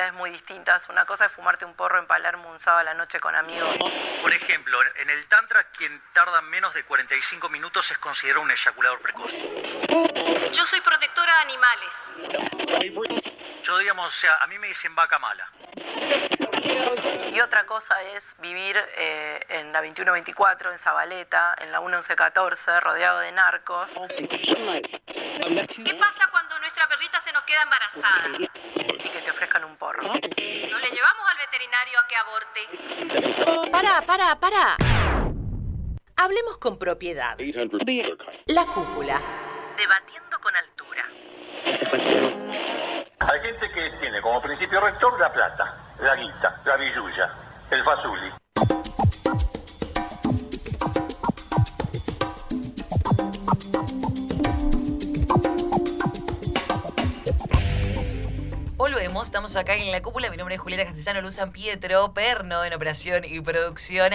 realidades 0.00 0.14
muy 0.14 0.30
distintas. 0.30 0.88
Una 0.88 1.04
cosa 1.04 1.26
es 1.26 1.32
fumarte 1.32 1.64
un 1.64 1.74
porro 1.74 1.98
en 1.98 2.06
Palermo 2.06 2.50
un 2.50 2.58
sábado 2.58 2.80
a 2.80 2.84
la 2.84 2.94
noche 2.94 3.20
con 3.20 3.34
amigos. 3.34 3.76
Por 4.22 4.32
ejemplo, 4.32 4.78
en 4.96 5.10
el 5.10 5.26
Tantra, 5.26 5.64
quien 5.64 6.00
tarda 6.12 6.40
menos 6.42 6.72
de 6.74 6.84
45 6.84 7.48
minutos 7.48 7.90
es 7.90 7.98
considerado 7.98 8.42
un 8.42 8.50
eyaculador 8.50 9.00
precoz. 9.00 9.30
Yo 10.52 10.64
soy 10.64 10.80
protectora 10.80 11.32
de 11.34 11.40
animales. 11.42 12.12
Yo, 13.62 13.78
digamos, 13.78 14.06
o 14.08 14.16
sea, 14.16 14.36
a 14.36 14.46
mí 14.46 14.58
me 14.58 14.68
dicen 14.68 14.94
vaca 14.94 15.18
mala. 15.18 15.46
Y 17.32 17.40
otra 17.40 17.66
cosa 17.66 18.00
es 18.02 18.34
vivir 18.38 18.76
eh, 18.96 19.40
en 19.48 19.72
la 19.72 19.80
2124, 19.80 20.72
en 20.72 20.78
Zabaleta, 20.78 21.54
en 21.58 21.72
la 21.72 21.80
1114, 21.80 22.80
rodeado 22.80 23.20
de 23.20 23.32
narcos. 23.32 23.92
¿Qué 25.84 25.94
pasa 25.94 26.28
cuando 26.30 26.58
nuestra 26.58 26.88
perrita 26.88 27.20
se 27.20 27.32
nos 27.32 27.42
queda 27.44 27.62
embarazada? 27.62 28.28
Y 28.38 29.08
que 29.08 29.20
te 29.20 29.30
ofrezcan 29.30 29.64
un 29.64 29.76
porro. 29.76 29.89
¿No 29.98 30.12
le 30.78 30.90
llevamos 30.90 31.26
al 31.28 31.38
veterinario 31.38 31.98
a 31.98 32.06
que 32.06 32.16
aborte? 32.16 33.70
Para, 33.70 34.00
para, 34.02 34.38
para. 34.38 34.76
Hablemos 36.16 36.58
con 36.58 36.78
propiedad. 36.78 37.36
La 38.46 38.66
cúpula. 38.66 39.20
Debatiendo 39.76 40.38
con 40.40 40.54
altura. 40.54 41.04
Hay 43.20 43.40
gente 43.40 43.70
que 43.70 43.90
tiene 43.98 44.20
como 44.20 44.40
principio 44.40 44.80
rector 44.80 45.18
la 45.18 45.32
plata, 45.32 45.74
la 46.00 46.14
guita, 46.14 46.60
la 46.64 46.76
billulla, 46.76 47.34
el 47.70 47.82
fazuli. 47.82 48.30
Volvemos, 58.80 59.26
estamos 59.26 59.56
acá 59.56 59.74
en 59.74 59.92
la 59.92 60.00
cúpula. 60.00 60.30
Mi 60.30 60.38
nombre 60.38 60.54
es 60.54 60.60
Julieta 60.62 60.86
Castellano 60.86 61.20
Luz 61.20 61.34
San 61.34 61.52
Pietro, 61.52 62.14
perno 62.14 62.64
en 62.64 62.72
operación 62.72 63.26
y 63.26 63.38
producción. 63.42 64.10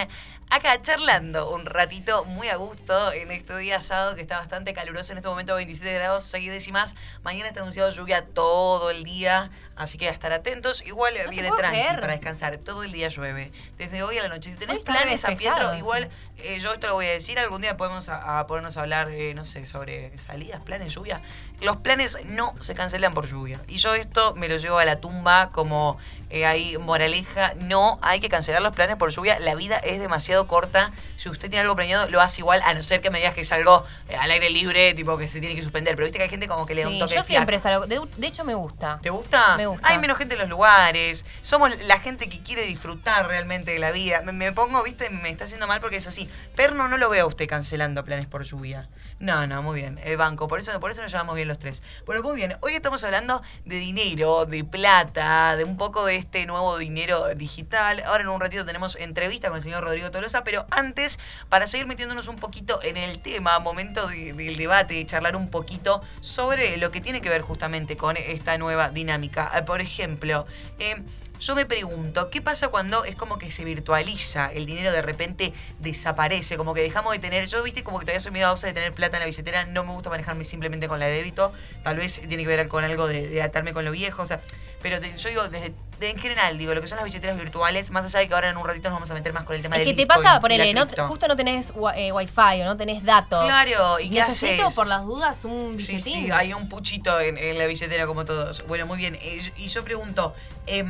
Acá 0.50 0.80
charlando 0.80 1.52
un 1.52 1.66
ratito 1.66 2.24
muy 2.24 2.48
a 2.48 2.56
gusto 2.56 3.12
en 3.12 3.30
este 3.30 3.56
día 3.58 3.80
sábado 3.80 4.16
que 4.16 4.22
está 4.22 4.38
bastante 4.38 4.74
caluroso. 4.74 5.12
En 5.12 5.18
este 5.18 5.28
momento 5.28 5.54
27 5.54 5.94
grados, 5.94 6.24
6 6.24 6.50
décimas. 6.50 6.96
Mañana 7.22 7.46
está 7.46 7.60
anunciado 7.60 7.90
lluvia 7.90 8.26
todo 8.26 8.90
el 8.90 9.04
día, 9.04 9.52
así 9.76 9.98
que 9.98 10.08
a 10.08 10.12
estar 10.12 10.32
atentos. 10.32 10.82
Igual 10.84 11.14
viene 11.30 11.50
tranqui 11.50 11.78
creer. 11.78 12.00
para 12.00 12.12
descansar. 12.12 12.56
Todo 12.58 12.82
el 12.82 12.92
día 12.92 13.08
llueve. 13.08 13.52
Desde 13.78 14.02
hoy 14.02 14.18
a 14.18 14.22
la 14.22 14.28
noche. 14.28 14.50
Si 14.50 14.56
tenés 14.56 14.80
planes 14.80 15.20
San 15.20 15.36
Pietro, 15.36 15.74
igual 15.76 16.08
eh, 16.38 16.58
yo 16.58 16.72
esto 16.72 16.86
lo 16.88 16.94
voy 16.94 17.06
a 17.06 17.10
decir. 17.10 17.38
Algún 17.38 17.60
día 17.60 17.76
podemos 17.76 18.08
a, 18.08 18.38
a 18.38 18.46
ponernos 18.46 18.76
a 18.76 18.82
hablar, 18.82 19.10
eh, 19.10 19.34
no 19.34 19.44
sé, 19.44 19.66
sobre 19.66 20.18
salidas, 20.18 20.64
planes, 20.64 20.92
lluvia. 20.92 21.20
Los 21.60 21.76
planes 21.78 22.18
no 22.24 22.54
se 22.60 22.74
cancelan 22.74 23.14
por 23.14 23.28
lluvia. 23.28 23.60
Y 23.68 23.78
yo 23.78 23.94
esto 23.94 24.34
me 24.34 24.48
lo 24.48 24.56
llevo 24.56 24.78
a 24.78 24.84
la 24.84 25.00
tumba 25.00 25.50
como 25.50 25.98
eh, 26.28 26.44
ahí 26.44 26.76
moraleja, 26.76 27.54
no 27.54 28.00
hay 28.02 28.18
que 28.18 28.28
cancelar 28.28 28.60
los 28.60 28.74
planes 28.74 28.96
por 28.96 29.10
lluvia, 29.12 29.38
la 29.38 29.54
vida 29.54 29.76
es 29.76 30.00
demasiado 30.00 30.48
corta, 30.48 30.90
si 31.16 31.28
usted 31.28 31.48
tiene 31.48 31.60
algo 31.60 31.76
planeado 31.76 32.10
lo 32.10 32.20
hace 32.20 32.40
igual, 32.40 32.60
a 32.64 32.74
no 32.74 32.82
ser 32.82 33.00
que 33.00 33.10
me 33.10 33.18
digas 33.18 33.32
que 33.32 33.42
es 33.42 33.52
algo 33.52 33.84
eh, 34.08 34.16
al 34.16 34.28
aire 34.32 34.50
libre, 34.50 34.92
tipo 34.94 35.16
que 35.18 35.28
se 35.28 35.38
tiene 35.38 35.54
que 35.54 35.62
suspender, 35.62 35.94
pero 35.94 36.06
viste 36.06 36.18
que 36.18 36.24
hay 36.24 36.30
gente 36.30 36.48
como 36.48 36.66
que 36.66 36.74
le 36.74 36.82
da 36.82 36.88
un 36.88 36.98
toque 36.98 37.14
yo 37.14 37.22
siempre 37.22 37.60
salgo, 37.60 37.86
de, 37.86 38.00
de, 38.16 38.26
hecho 38.26 38.44
me 38.44 38.54
gusta. 38.54 38.98
¿Te 39.02 39.10
gusta? 39.10 39.56
Me 39.56 39.65
Hay 39.82 39.98
menos 39.98 40.18
gente 40.18 40.34
en 40.34 40.40
los 40.40 40.48
lugares, 40.48 41.24
somos 41.42 41.70
la 41.82 41.98
gente 42.00 42.28
que 42.28 42.42
quiere 42.42 42.62
disfrutar 42.62 43.26
realmente 43.26 43.72
de 43.72 43.78
la 43.78 43.90
vida, 43.90 44.22
me, 44.22 44.52
pongo, 44.52 44.82
viste, 44.82 45.10
me 45.10 45.30
está 45.30 45.44
haciendo 45.44 45.66
mal 45.66 45.80
porque 45.80 45.96
es 45.96 46.06
así, 46.06 46.28
Perno 46.54 46.88
no 46.88 46.98
lo 46.98 47.08
veo 47.08 47.24
a 47.24 47.28
usted 47.28 47.46
cancelando 47.48 48.04
planes 48.04 48.26
por 48.26 48.44
lluvia. 48.44 48.88
No, 49.18 49.46
no, 49.46 49.62
muy 49.62 49.80
bien, 49.80 49.98
el 50.04 50.18
banco, 50.18 50.46
por 50.46 50.58
eso, 50.58 50.78
por 50.78 50.90
eso 50.90 51.00
nos 51.00 51.10
llamamos 51.10 51.36
bien 51.36 51.48
los 51.48 51.58
tres. 51.58 51.82
Bueno, 52.04 52.22
muy 52.22 52.36
bien, 52.36 52.54
hoy 52.60 52.74
estamos 52.74 53.02
hablando 53.02 53.40
de 53.64 53.78
dinero, 53.78 54.44
de 54.44 54.62
plata, 54.62 55.56
de 55.56 55.64
un 55.64 55.78
poco 55.78 56.04
de 56.04 56.16
este 56.16 56.44
nuevo 56.44 56.76
dinero 56.76 57.34
digital. 57.34 58.02
Ahora 58.04 58.24
en 58.24 58.28
un 58.28 58.38
ratito 58.38 58.66
tenemos 58.66 58.94
entrevista 58.96 59.48
con 59.48 59.56
el 59.56 59.62
señor 59.62 59.84
Rodrigo 59.84 60.10
Tolosa, 60.10 60.44
pero 60.44 60.66
antes, 60.70 61.18
para 61.48 61.66
seguir 61.66 61.86
metiéndonos 61.86 62.28
un 62.28 62.36
poquito 62.36 62.82
en 62.82 62.98
el 62.98 63.20
tema, 63.20 63.58
momento 63.58 64.06
del 64.06 64.56
debate, 64.58 65.00
y 65.00 65.06
charlar 65.06 65.34
un 65.34 65.48
poquito 65.48 66.02
sobre 66.20 66.76
lo 66.76 66.90
que 66.90 67.00
tiene 67.00 67.22
que 67.22 67.30
ver 67.30 67.40
justamente 67.40 67.96
con 67.96 68.18
esta 68.18 68.58
nueva 68.58 68.90
dinámica. 68.90 69.50
Eh, 69.56 69.62
por 69.62 69.80
ejemplo, 69.80 70.46
eh, 70.78 71.02
yo 71.46 71.54
me 71.54 71.64
pregunto, 71.64 72.28
¿qué 72.28 72.42
pasa 72.42 72.68
cuando 72.68 73.04
es 73.04 73.14
como 73.14 73.38
que 73.38 73.52
se 73.52 73.64
virtualiza? 73.64 74.46
El 74.46 74.66
dinero 74.66 74.90
de 74.90 75.00
repente 75.00 75.52
desaparece, 75.78 76.56
como 76.56 76.74
que 76.74 76.82
dejamos 76.82 77.12
de 77.12 77.20
tener. 77.20 77.46
Yo, 77.46 77.62
viste, 77.62 77.84
como 77.84 78.00
que 78.00 78.04
todavía 78.04 78.18
soy 78.18 78.32
medio 78.32 78.52
de 78.52 78.72
tener 78.72 78.92
plata 78.92 79.18
en 79.18 79.20
la 79.20 79.26
billetera, 79.26 79.64
no 79.64 79.84
me 79.84 79.92
gusta 79.92 80.10
manejarme 80.10 80.42
simplemente 80.42 80.88
con 80.88 80.98
la 80.98 81.06
de 81.06 81.12
débito. 81.12 81.52
Tal 81.84 81.96
vez 81.98 82.20
tiene 82.26 82.42
que 82.42 82.48
ver 82.48 82.66
con 82.66 82.82
algo 82.82 83.06
de, 83.06 83.40
atarme 83.42 83.72
con 83.72 83.84
lo 83.84 83.92
viejo, 83.92 84.22
o 84.22 84.26
sea. 84.26 84.40
Pero 84.82 85.00
yo 85.00 85.28
digo, 85.28 85.48
desde, 85.48 85.72
en 86.00 86.18
general, 86.18 86.58
digo, 86.58 86.74
lo 86.74 86.80
que 86.80 86.88
son 86.88 86.96
las 86.96 87.04
billeteras 87.04 87.36
virtuales, 87.36 87.90
más 87.90 88.04
allá 88.04 88.18
de 88.20 88.28
que 88.28 88.34
ahora 88.34 88.50
en 88.50 88.56
un 88.56 88.66
ratito 88.66 88.88
nos 88.88 88.96
vamos 88.96 89.10
a 89.10 89.14
meter 89.14 89.32
más 89.32 89.44
con 89.44 89.54
el 89.54 89.62
tema 89.62 89.76
de. 89.76 89.82
Es 89.82 89.88
que 89.88 89.94
te 89.94 90.06
pasa, 90.06 90.40
ponele, 90.40 90.74
no, 90.74 90.86
justo 91.06 91.28
no 91.28 91.36
tenés 91.36 91.72
eh, 91.94 92.12
wifi 92.12 92.62
o 92.62 92.64
no 92.64 92.76
tenés 92.76 93.04
datos. 93.04 93.44
Claro, 93.46 94.00
y 94.00 94.10
Necesito 94.10 94.70
por 94.72 94.88
las 94.88 95.04
dudas 95.04 95.44
un 95.44 95.76
billetín. 95.76 96.00
Sí, 96.00 96.24
sí, 96.26 96.30
hay 96.32 96.52
un 96.52 96.68
puchito 96.68 97.20
en, 97.20 97.56
la 97.56 97.66
billetera 97.66 98.06
como 98.06 98.24
todos. 98.24 98.66
Bueno, 98.66 98.86
muy 98.86 98.98
bien. 98.98 99.16
Eh, 99.20 99.52
y 99.56 99.68
yo 99.68 99.84
pregunto, 99.84 100.34
eh, 100.66 100.84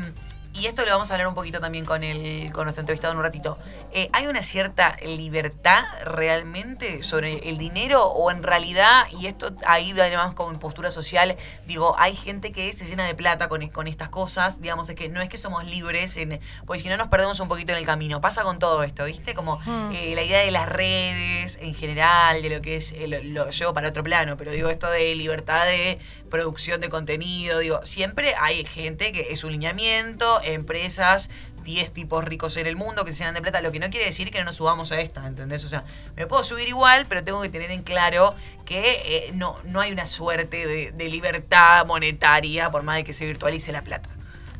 y 0.57 0.66
esto 0.66 0.85
lo 0.85 0.92
vamos 0.92 1.11
a 1.11 1.14
hablar 1.14 1.29
un 1.29 1.35
poquito 1.35 1.61
también 1.61 1.85
con, 1.85 2.03
el, 2.03 2.51
con 2.53 2.64
nuestro 2.64 2.81
entrevistado 2.81 3.12
en 3.12 3.19
un 3.19 3.25
ratito, 3.25 3.59
eh, 3.92 4.09
¿hay 4.12 4.27
una 4.27 4.42
cierta 4.42 4.97
libertad 5.05 5.85
realmente 6.05 7.03
sobre 7.03 7.51
el 7.51 7.59
dinero 7.59 8.07
o 8.07 8.31
en 8.31 8.42
realidad, 8.42 9.05
y 9.19 9.27
esto 9.27 9.55
ahí 9.66 9.92
además 9.92 10.35
como 10.35 10.53
en 10.53 10.59
postura 10.59 10.90
social, 10.90 11.37
digo, 11.66 11.95
hay 11.99 12.14
gente 12.14 12.53
que 12.53 12.73
se 12.73 12.87
llena 12.87 13.05
de 13.05 13.14
plata 13.14 13.49
con, 13.49 13.66
con 13.69 13.87
estas 13.87 14.09
cosas, 14.09 14.61
digamos, 14.61 14.88
es 14.88 14.97
que 14.97 15.09
no 15.09 15.21
es 15.21 15.29
que 15.29 15.38
somos 15.38 15.64
libres, 15.66 16.16
en, 16.16 16.40
porque 16.66 16.83
si 16.83 16.88
no 16.88 16.97
nos 16.97 17.09
perdemos 17.09 17.38
un 17.40 17.49
poquito 17.49 17.73
en 17.73 17.79
el 17.79 17.87
camino, 17.87 18.21
pasa 18.21 18.42
con 18.42 18.59
todo 18.59 18.83
esto, 18.83 19.05
¿viste? 19.05 19.35
Como 19.35 19.59
hmm. 19.59 19.92
eh, 19.92 20.14
la 20.14 20.23
idea 20.23 20.40
de 20.40 20.51
las 20.51 20.69
redes 20.69 21.59
en 21.61 21.75
general, 21.75 22.40
de 22.42 22.51
lo 22.51 22.62
que 22.62 22.77
es, 22.77 22.92
eh, 22.92 23.07
lo 23.09 23.51
llevo 23.51 23.75
para 23.75 23.88
otro 23.88 24.03
plano, 24.03 24.37
pero 24.37 24.53
digo 24.53 24.71
esto 24.71 24.90
de 24.90 25.14
libertad 25.14 25.66
de 25.66 25.99
producción 26.31 26.81
de 26.81 26.88
contenido, 26.88 27.61
digo, 27.61 27.85
siempre 27.85 28.35
hay 28.40 28.64
gente 28.64 29.12
que 29.12 29.33
es 29.33 29.45
un 29.45 29.53
lineamiento, 29.53 30.40
empresas 30.46 31.30
10 31.66 31.92
tipos 31.92 32.24
ricos 32.24 32.56
en 32.56 32.66
el 32.66 32.76
mundo 32.76 33.04
que 33.04 33.12
se 33.12 33.18
llenan 33.18 33.35
de 33.35 33.42
plata, 33.42 33.61
lo 33.61 33.72
que 33.72 33.80
no 33.80 33.90
quiere 33.90 34.06
decir 34.06 34.30
que 34.30 34.38
no 34.38 34.44
nos 34.46 34.56
subamos 34.56 34.92
a 34.92 35.00
esta, 35.00 35.26
¿entendés? 35.26 35.64
O 35.64 35.68
sea, 35.68 35.85
me 36.14 36.26
puedo 36.26 36.42
subir 36.44 36.68
igual, 36.68 37.06
pero 37.09 37.24
tengo 37.24 37.42
que 37.42 37.48
tener 37.48 37.70
en 37.72 37.82
claro 37.82 38.35
que 38.64 39.02
eh, 39.04 39.30
no, 39.35 39.59
no 39.64 39.80
hay 39.80 39.92
una 39.92 40.06
suerte 40.06 40.66
de, 40.66 40.92
de 40.92 41.09
libertad 41.09 41.85
monetaria 41.85 42.70
por 42.70 42.85
más 42.85 42.96
de 42.96 43.04
que 43.04 43.12
se 43.12 43.26
virtualice 43.26 43.72
la 43.72 43.82
plata. 43.82 44.09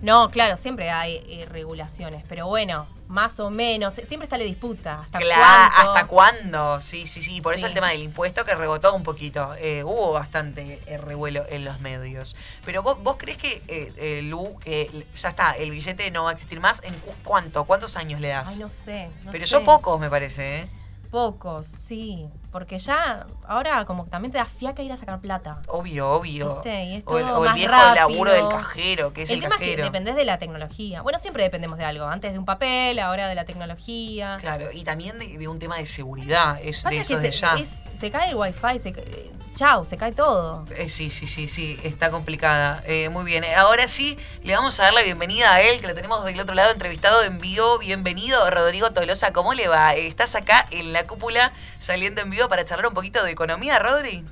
No, 0.03 0.31
claro, 0.31 0.57
siempre 0.57 0.91
hay 0.91 1.23
eh, 1.29 1.47
regulaciones, 1.51 2.25
pero 2.29 2.47
bueno, 2.47 2.87
más 3.09 3.41
o 3.41 3.51
menos, 3.51 3.95
siempre 3.95 4.25
está 4.25 4.37
la 4.37 4.45
disputa. 4.45 5.01
¿Hasta 5.01 5.19
cuándo? 5.19 5.45
¿Hasta 5.45 6.07
cuándo? 6.07 6.81
Sí, 6.81 7.07
sí, 7.07 7.23
sí. 7.23 7.41
Por 7.41 7.55
eso 7.55 7.67
el 7.67 7.75
tema 7.75 7.91
del 7.91 8.03
impuesto 8.03 8.45
que 8.45 8.55
rebotó 8.55 8.95
un 8.95 9.03
poquito. 9.03 9.55
Eh, 9.59 9.85
hubo 9.85 10.13
bastante 10.13 10.81
eh, 10.87 10.99
revuelo 10.99 11.45
en 11.49 11.65
los 11.65 11.81
medios. 11.81 12.37
Pero 12.65 12.83
vos, 12.83 13.03
vos 13.03 13.17
crees 13.19 13.39
que, 13.39 14.23
Lu, 14.25 14.59
que 14.59 15.07
ya 15.15 15.29
está, 15.29 15.53
el 15.53 15.71
billete 15.71 16.11
no 16.11 16.25
va 16.25 16.31
a 16.31 16.33
existir 16.33 16.61
más. 16.61 16.83
¿En 16.83 16.95
cuánto? 17.25 17.65
¿Cuántos 17.65 17.97
años 17.97 18.21
le 18.21 18.29
das? 18.29 18.49
Ay, 18.49 18.59
no 18.59 18.69
sé. 18.69 19.11
pero 19.31 19.45
yo 19.45 19.65
pocos, 19.65 19.99
me 20.01 20.11
parece, 20.11 20.61
¿eh? 20.61 20.69
Pocos, 21.11 21.67
sí. 21.67 22.29
Porque 22.57 22.79
ya, 22.79 23.27
ahora 23.47 23.85
como 23.85 24.07
también 24.07 24.33
te 24.33 24.39
da 24.39 24.47
fiaca 24.47 24.83
ir 24.83 24.91
a 24.91 24.97
sacar 24.97 25.21
plata. 25.21 25.61
Obvio, 25.67 26.11
obvio. 26.11 26.63
Y 26.65 27.03
o 27.05 27.19
el, 27.45 27.53
viejo 27.53 27.71
laburo 27.71 28.33
del 28.33 28.49
cajero, 28.49 29.13
que 29.13 29.25
es 29.25 29.29
el, 29.29 29.37
el 29.37 29.43
tema 29.43 29.57
es 29.57 29.61
que 29.61 29.77
dependés 29.77 30.17
de 30.17 30.25
la 30.25 30.39
tecnología. 30.39 31.03
Bueno, 31.03 31.19
siempre 31.19 31.43
dependemos 31.43 31.77
de 31.77 31.85
algo. 31.85 32.07
Antes 32.07 32.33
de 32.33 32.39
un 32.39 32.47
papel, 32.47 32.99
ahora 32.99 33.29
de 33.29 33.35
la 33.35 33.45
tecnología. 33.45 34.39
Claro, 34.41 34.73
y 34.73 34.85
también 34.85 35.19
de, 35.19 35.49
un 35.49 35.59
tema 35.59 35.77
de 35.77 35.85
seguridad. 35.85 36.59
Es 36.63 36.83
de 36.83 36.97
eso 36.97 37.19
de 37.19 37.31
ya. 37.31 37.57
se 37.93 38.11
cae 38.11 38.31
el 38.31 38.37
wifi, 38.37 38.79
se, 38.79 38.95
chau, 39.55 39.85
se 39.85 39.99
cae 39.99 40.13
todo. 40.13 40.65
Eh, 40.75 40.89
sí, 40.89 41.11
sí, 41.11 41.27
sí, 41.27 41.49
sí, 41.49 41.79
está 41.83 42.11
complicada. 42.11 42.83
Eh, 42.87 43.11
muy 43.11 43.27
bien, 43.27 43.45
ahora 43.55 43.87
sí, 43.87 44.17
le 44.43 44.55
vamos 44.55 44.81
a 44.81 44.85
dar 44.85 44.95
la 44.95 45.03
bienvenida 45.03 45.53
a 45.53 45.61
él, 45.61 45.83
que 45.83 45.89
lo 45.89 45.95
tenemos 45.95 46.25
del 46.25 46.41
otro 46.41 46.55
lado 46.55 46.73
entrevistado 46.73 47.23
en 47.23 47.39
vivo. 47.39 47.79
Bienvenido, 47.79 48.49
Rodrigo 48.51 48.93
Tolosa, 48.93 49.35
¿cómo 49.35 49.53
le 49.53 49.69
va? 49.69 49.95
Estás 49.95 50.35
acá 50.37 50.67
en 50.71 50.95
la 50.95 51.07
cúpula 51.07 51.53
saliendo 51.81 52.21
en 52.21 52.31
vivo 52.31 52.46
para 52.49 52.65
charlar 52.65 52.89
un 52.89 52.95
poquito 52.95 53.23
de 53.25 53.31
economía, 53.31 53.79
Rodri. 53.79 54.25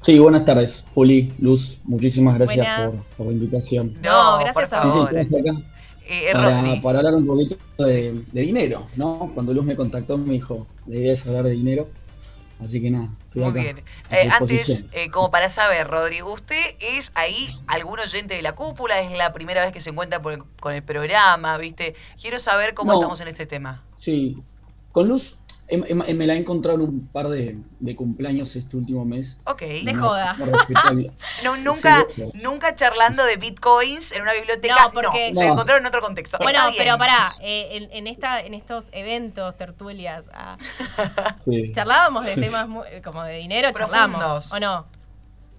Sí, 0.00 0.18
buenas 0.18 0.44
tardes, 0.44 0.84
Juli, 0.94 1.34
Luz, 1.38 1.78
muchísimas 1.84 2.36
gracias 2.38 3.12
por, 3.16 3.26
la 3.26 3.32
invitación. 3.32 3.96
No, 4.02 4.38
gracias 4.38 4.72
a 4.72 4.86
vos. 4.86 5.10
Eh, 6.10 6.30
para, 6.32 7.00
hablar 7.00 7.14
un 7.16 7.26
poquito 7.26 7.56
de, 7.76 8.14
dinero, 8.32 8.86
¿no? 8.96 9.30
Cuando 9.34 9.52
Luz 9.52 9.64
me 9.64 9.76
contactó 9.76 10.16
me 10.16 10.32
dijo, 10.32 10.66
la 10.86 10.96
idea 10.96 11.12
es 11.12 11.26
hablar 11.26 11.44
de 11.44 11.50
dinero. 11.50 11.88
Así 12.64 12.80
que 12.80 12.90
nada, 12.90 13.10
Muy 13.34 13.52
bien. 13.52 13.84
Eh, 14.10 14.28
antes, 14.32 14.84
eh, 14.92 15.10
como 15.10 15.30
para 15.30 15.48
saber, 15.48 15.86
Rodrigo, 15.86 16.32
¿usted 16.32 16.74
es 16.80 17.12
ahí 17.14 17.56
algún 17.68 18.00
oyente 18.00 18.34
de 18.34 18.42
la 18.42 18.54
cúpula? 18.54 19.00
¿Es 19.00 19.16
la 19.16 19.32
primera 19.32 19.62
vez 19.62 19.72
que 19.72 19.80
se 19.80 19.90
encuentra 19.90 20.20
con 20.20 20.74
el 20.74 20.82
programa? 20.82 21.56
¿Viste? 21.58 21.94
Quiero 22.20 22.40
saber 22.40 22.74
cómo 22.74 22.94
estamos 22.94 23.20
en 23.20 23.28
este 23.28 23.46
tema. 23.46 23.84
Sí, 23.98 24.38
con 24.90 25.06
Luz 25.06 25.37
me 25.76 26.26
la 26.26 26.34
he 26.34 26.38
encontrado 26.38 26.78
en 26.78 26.84
un 26.84 27.08
par 27.08 27.28
de, 27.28 27.58
cumpleaños 27.96 28.56
este 28.56 28.76
último 28.76 29.04
mes. 29.04 29.38
Ok. 29.44 29.60
De 29.84 29.94
joda. 29.94 30.36
No, 31.44 31.56
nunca, 31.56 32.04
nunca 32.34 32.74
charlando 32.74 33.24
de 33.24 33.36
bitcoins 33.36 34.12
en 34.12 34.22
una 34.22 34.32
biblioteca. 34.32 34.74
No, 34.84 34.90
porque 34.90 35.32
se 35.34 35.44
encontraron 35.44 35.82
en 35.82 35.88
otro 35.88 36.00
contexto. 36.00 36.38
Bueno, 36.40 36.60
pero 36.76 36.98
pará, 36.98 37.34
eh, 37.40 37.88
en, 37.92 38.06
esta, 38.06 38.40
en 38.40 38.54
estos 38.54 38.90
eventos, 38.92 39.56
tertulias, 39.56 40.28
ah, 40.32 40.58
charlábamos 41.72 42.24
de 42.26 42.34
temas 42.34 42.68
como 43.04 43.22
de 43.22 43.38
dinero, 43.38 43.70
charlábamos, 43.72 44.52
¿o 44.52 44.60
no? 44.60 44.86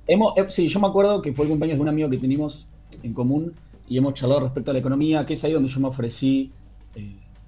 Hemos, 0.07 0.37
eh, 0.37 0.45
sí, 0.49 0.67
yo 0.67 0.79
me 0.79 0.87
acuerdo 0.87 1.21
que 1.21 1.33
fue 1.33 1.45
el 1.45 1.49
cumpleaños 1.49 1.77
de 1.77 1.81
un 1.81 1.89
amigo 1.89 2.09
que 2.09 2.17
tenemos 2.17 2.65
en 3.03 3.13
común 3.13 3.55
y 3.87 3.97
hemos 3.97 4.13
charlado 4.15 4.41
respecto 4.41 4.71
a 4.71 4.73
la 4.73 4.79
economía, 4.79 5.25
que 5.25 5.33
es 5.33 5.43
ahí 5.43 5.53
donde 5.53 5.69
yo 5.69 5.79
me 5.79 5.87
ofrecí 5.87 6.51
eh, 6.51 6.58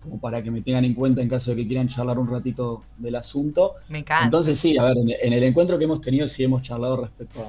como 0.02 0.20
para 0.20 0.42
que 0.42 0.52
me 0.52 0.62
tengan 0.62 0.86
en 0.86 0.94
cuenta 0.94 1.22
en 1.22 1.30
caso 1.30 1.52
de 1.52 1.58
que 1.58 1.68
quieran 1.68 1.88
charlar 1.88 2.18
un 2.18 2.28
ratito 2.28 2.84
del 2.98 3.16
asunto. 3.16 3.76
Me 3.90 4.00
encanta. 4.00 4.26
Entonces 4.26 4.60
sí, 4.60 4.78
a 4.78 4.84
ver, 4.84 4.98
en 4.98 5.34
el 5.34 5.44
encuentro 5.44 5.78
que 5.78 5.86
hemos 5.86 6.02
tenido 6.02 6.28
sí 6.28 6.44
hemos 6.44 6.64
charlado 6.64 6.98
respecto 6.98 7.46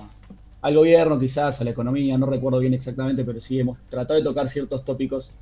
al 0.61 0.75
gobierno, 0.77 1.19
quizás, 1.19 1.61
a 1.61 1.65
la 1.65 1.71
economía, 1.71 2.17
no 2.17 2.27
recuerdo 2.27 2.61
bien 2.61 2.75
exactamente, 2.75 3.25
pero 3.25 3.41
sí 3.41 3.59
hemos 3.59 3.79
tratado 3.89 4.19
de 4.19 4.25
tocar 4.25 4.49
ciertos 4.49 4.85
tópicos 4.85 5.33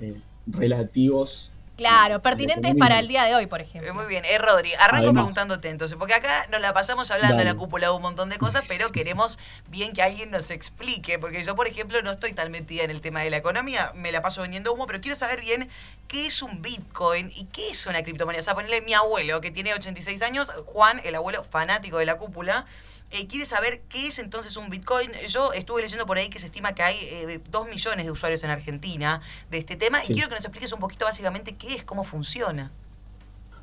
eh, 0.00 0.14
relativos 0.46 1.50
Claro, 1.76 2.22
pertinentes 2.22 2.74
para 2.74 2.98
el 2.98 3.06
día 3.06 3.24
de 3.24 3.34
hoy, 3.34 3.46
por 3.46 3.60
ejemplo. 3.60 3.92
Muy 3.92 4.06
bien, 4.06 4.24
eh, 4.24 4.38
Rodri, 4.38 4.72
arranco 4.74 5.12
preguntándote 5.12 5.68
entonces, 5.68 5.96
porque 5.98 6.14
acá 6.14 6.46
nos 6.50 6.62
la 6.62 6.72
pasamos 6.72 7.10
hablando 7.10 7.42
en 7.42 7.48
la 7.48 7.54
cúpula 7.54 7.88
de 7.88 7.92
un 7.92 8.00
montón 8.00 8.30
de 8.30 8.38
cosas, 8.38 8.64
pero 8.66 8.92
queremos 8.92 9.38
bien 9.68 9.92
que 9.92 10.02
alguien 10.02 10.30
nos 10.30 10.50
explique, 10.50 11.18
porque 11.18 11.44
yo, 11.44 11.54
por 11.54 11.66
ejemplo, 11.66 12.00
no 12.00 12.12
estoy 12.12 12.32
tan 12.32 12.50
metida 12.50 12.84
en 12.84 12.90
el 12.90 13.02
tema 13.02 13.20
de 13.20 13.28
la 13.28 13.36
economía, 13.36 13.92
me 13.94 14.10
la 14.10 14.22
paso 14.22 14.40
vendiendo 14.40 14.72
humo, 14.72 14.86
pero 14.86 15.02
quiero 15.02 15.16
saber 15.16 15.42
bien 15.42 15.68
qué 16.08 16.26
es 16.26 16.40
un 16.40 16.62
Bitcoin 16.62 17.30
y 17.34 17.44
qué 17.46 17.70
es 17.70 17.86
una 17.86 18.02
criptomoneda. 18.02 18.40
O 18.40 18.44
sea, 18.44 18.54
ponerle 18.54 18.80
mi 18.80 18.94
abuelo, 18.94 19.42
que 19.42 19.50
tiene 19.50 19.74
86 19.74 20.22
años, 20.22 20.50
Juan, 20.64 21.02
el 21.04 21.14
abuelo 21.14 21.44
fanático 21.44 21.98
de 21.98 22.06
la 22.06 22.16
cúpula, 22.16 22.64
eh, 23.10 23.26
quiere 23.26 23.46
saber 23.46 23.82
qué 23.88 24.08
es 24.08 24.18
entonces 24.18 24.56
un 24.56 24.68
Bitcoin. 24.68 25.10
Yo 25.28 25.52
estuve 25.52 25.82
leyendo 25.82 26.06
por 26.06 26.18
ahí 26.18 26.28
que 26.28 26.38
se 26.38 26.46
estima 26.46 26.74
que 26.74 26.82
hay 26.82 26.96
eh, 27.02 27.40
2 27.50 27.68
millones 27.68 28.04
de 28.04 28.10
usuarios 28.10 28.42
en 28.44 28.50
Argentina 28.50 29.20
de 29.50 29.58
este 29.58 29.76
tema 29.76 29.98
y 30.04 30.12
quiero 30.12 30.28
que 30.28 30.34
nos 30.34 30.44
expliques 30.44 30.72
un 30.72 30.80
poquito 30.80 31.04
básicamente 31.04 31.54
qué 31.54 31.74
es, 31.74 31.84
cómo 31.84 32.04
funciona. 32.04 32.72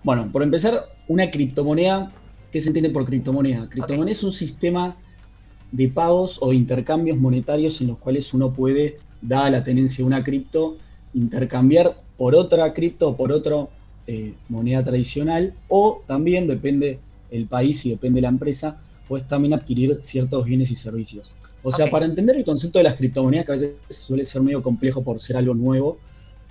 Bueno, 0.04 0.30
por 0.32 0.44
empezar, 0.44 0.86
una 1.08 1.30
criptomoneda, 1.30 2.12
¿qué 2.52 2.62
se 2.62 2.68
entiende 2.68 2.90
por 2.90 3.06
criptomoneda? 3.06 3.70
Criptomoneda 3.70 4.12
es 4.12 4.24
un 4.24 4.34
sistema 4.34 4.96
de 5.72 5.88
pagos 5.88 6.38
o 6.42 6.54
intercambios 6.54 7.18
monetarios 7.18 7.82
en 7.82 7.88
los 7.88 7.98
cuales 7.98 8.34
uno 8.34 8.54
puede, 8.54 8.98
dada 9.22 9.50
la 9.50 9.64
tenencia 9.64 9.98
de 9.98 10.04
una 10.04 10.24
cripto, 10.24 10.78
intercambiar 11.14 11.98
por 12.18 12.36
otra 12.36 12.74
cripto 12.74 13.10
o 13.10 13.18
por 13.18 13.32
otra 13.32 13.68
eh, 14.06 14.34
moneda 14.50 14.84
tradicional 14.84 15.54
o 15.68 16.04
también, 16.06 16.48
depende 16.48 17.00
el 17.32 17.48
país 17.48 17.86
y 17.86 17.90
depende 17.90 18.22
la 18.22 18.30
empresa, 18.30 18.82
puedes 19.08 19.28
también 19.28 19.54
adquirir 19.54 20.00
ciertos 20.04 20.46
bienes 20.46 20.72
y 20.72 20.76
servicios. 20.76 21.32
O 21.64 21.72
sea, 21.72 21.90
para 21.90 22.06
entender 22.06 22.36
el 22.36 22.44
concepto 22.44 22.80
de 22.80 22.84
las 22.84 22.96
criptomonedas, 22.96 23.46
que 23.46 23.52
a 23.52 23.56
veces 23.56 23.76
suele 23.90 24.26
ser 24.26 24.42
medio 24.42 24.62
complejo 24.62 25.02
por 25.02 25.20
ser 25.20 25.38
algo 25.38 25.54
nuevo, 25.54 25.98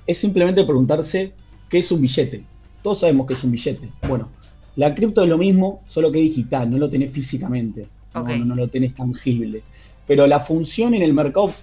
es 0.07 0.19
simplemente 0.19 0.65
preguntarse 0.65 1.33
qué 1.69 1.79
es 1.79 1.93
un 1.93 2.01
billete. 2.01 2.45
Todos 2.83 3.01
sabemos 3.01 3.27
que 3.27 3.35
es 3.35 3.45
un 3.45 3.53
billete. 3.53 3.91
Bueno, 4.09 4.29
la 4.77 4.95
cripto 4.95 5.23
es 5.23 5.29
lo 5.29 5.39
mismo, 5.39 5.83
solo 5.87 6.11
que 6.11 6.19
digital, 6.19 6.71
no 6.71 6.79
lo 6.79 6.89
tenés 6.89 7.11
físicamente, 7.11 7.89
no, 8.15 8.55
lo 8.55 8.69
tenés 8.69 8.95
tangible. 8.95 9.63
Pero 10.07 10.27
la 10.27 10.41
función 10.41 10.95
en 10.95 11.03
el 11.03 11.13
mercado 11.13 11.55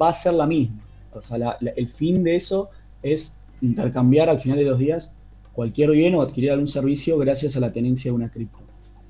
va 0.00 0.10
a 0.10 0.12
ser 0.12 0.34
la 0.34 0.46
misma. 0.46 0.82
O 1.12 1.22
sea, 1.22 1.56
el 1.76 1.88
fin 1.88 2.22
de 2.22 2.36
eso 2.36 2.70
es 3.02 3.32
intercambiar 3.62 4.28
al 4.28 4.40
final 4.40 4.58
de 4.58 4.64
los 4.64 4.78
días 4.78 5.14
cualquier 5.52 5.90
bien 5.90 6.14
o 6.14 6.22
adquirir 6.22 6.50
algún 6.50 6.68
servicio 6.68 7.18
gracias 7.18 7.56
a 7.56 7.60
la 7.60 7.72
tenencia 7.72 8.10
de 8.10 8.16
una 8.16 8.30
cripto. 8.30 8.58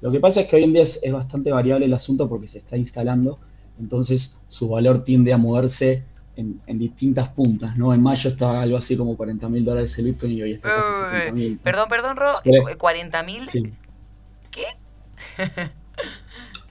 Lo 0.03 0.11
que 0.11 0.21
pasa 0.21 0.43
es 0.43 0.49
que 0.49 0.57
hoy 0.57 0.65
en 0.65 0.73
día 0.73 0.83
es, 0.83 1.01
bastante 1.13 1.53
variable 1.53 1.87
el 1.87 1.95
asunto 1.95 2.29
porque 2.29 2.49
se 2.49 2.59
está 2.59 2.77
instalando, 2.77 3.39
entonces 3.79 4.37
su 4.49 4.69
valor 4.69 5.05
tiende 5.05 5.33
a 5.33 5.39
moverse 5.39 6.03
en, 6.37 6.61
distintas 6.79 7.29
puntas, 7.29 7.77
¿no? 7.77 7.95
En 7.95 8.03
mayo 8.03 8.31
estaba 8.31 8.61
algo 8.61 8.77
así 8.77 8.97
como 8.97 9.17
40 9.17 9.49
mil 9.49 9.65
dólares 9.65 9.97
el 9.99 10.07
Bitcoin 10.07 10.33
y 10.33 10.43
hoy 10.43 10.53
está 10.55 10.69
casi 10.69 11.19
70 11.19 11.33
mil. 11.33 11.59
Perdón, 11.59 11.89
perdón, 11.89 12.17
Ro, 12.17 12.35
¿40 12.45 13.25
mil? 13.25 13.49
¿Qué? 14.51 14.65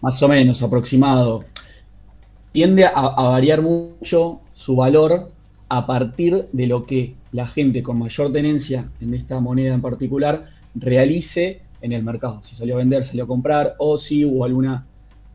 Más 0.02 0.22
o 0.22 0.28
menos, 0.28 0.62
aproximado. 0.62 1.46
Tiende 2.52 2.86
a 2.86 3.02
variar 3.02 3.62
mucho 3.62 4.42
su 4.52 4.76
valor 4.76 5.32
a 5.70 5.86
partir 5.86 6.50
de 6.52 6.68
lo 6.68 6.86
que 6.86 7.16
la 7.32 7.48
gente 7.48 7.82
con 7.82 7.98
mayor 7.98 8.34
tenencia 8.34 8.90
en 9.00 9.14
esta 9.14 9.40
moneda 9.40 9.74
en 9.74 9.82
particular 9.82 10.50
realice 10.76 11.62
en 11.82 11.92
el 11.94 12.04
mercado. 12.04 12.42
Si 12.44 12.56
salió 12.56 12.76
a 12.76 12.78
vender, 12.78 13.04
salió 13.04 13.24
a 13.24 13.28
comprar, 13.28 13.76
o 13.78 13.98
si 13.98 14.24
hubo 14.26 14.46
alguna, 14.46 14.86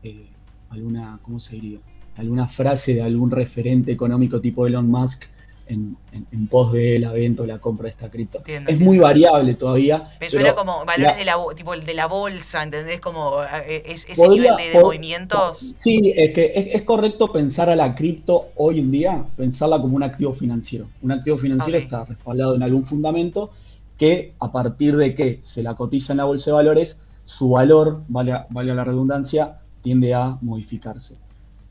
eh, 0.03 0.27
alguna, 0.69 1.19
¿cómo 1.21 1.39
se 1.39 1.55
diría? 1.55 1.79
Alguna 2.15 2.47
frase 2.47 2.95
de 2.95 3.03
algún 3.03 3.29
referente 3.29 3.91
económico 3.91 4.41
tipo 4.41 4.65
Elon 4.65 4.89
Musk 4.89 5.25
en, 5.69 6.47
pos 6.49 6.71
de 6.71 6.99
la 6.99 7.11
venta 7.11 7.43
o 7.43 7.45
la 7.45 7.59
compra 7.59 7.85
de 7.85 7.89
esta 7.91 8.09
cripto. 8.09 8.41
es 8.45 8.79
muy 8.79 8.97
variable 8.99 9.53
todavía. 9.55 10.11
Me 10.19 10.29
suena 10.29 10.55
como 10.55 10.85
valores 10.85 11.17
de, 11.17 11.25
la, 11.25 11.35
tipo, 11.55 11.75
de 11.75 11.93
la 11.93 12.05
bolsa, 12.07 12.63
¿entendés? 12.63 13.01
Como 13.01 13.43
eh, 13.43 13.83
ese 13.85 14.27
nivel 14.29 14.55
de, 14.55 14.79
movimientos. 14.79 15.73
Sí, 15.75 16.13
es 16.15 16.33
que 16.33 16.71
es, 16.73 16.83
correcto 16.83 17.31
pensar 17.31 17.69
a 17.69 17.75
la 17.75 17.95
cripto 17.95 18.47
hoy 18.55 18.79
en 18.79 18.91
día, 18.91 19.25
pensarla 19.35 19.81
como 19.81 19.95
un 19.95 20.03
activo 20.03 20.33
financiero. 20.33 20.87
Un 21.01 21.11
activo 21.11 21.37
financiero 21.37 21.77
está 21.77 22.05
respaldado 22.05 22.55
en 22.55 22.63
algún 22.63 22.85
fundamento 22.85 23.51
que 23.97 24.35
a 24.39 24.51
partir 24.51 24.95
de 24.95 25.15
que 25.15 25.39
se 25.41 25.63
la 25.63 25.75
cotiza 25.75 26.13
en 26.13 26.17
la 26.17 26.25
bolsa 26.25 26.51
de 26.51 26.55
valores, 26.55 27.01
su 27.25 27.49
valor, 27.49 28.03
vale, 28.07 28.45
vale 28.49 28.73
la 28.73 28.83
redundancia, 28.83 29.59
tiende 29.81 30.13
a 30.13 30.37
modificarse. 30.41 31.15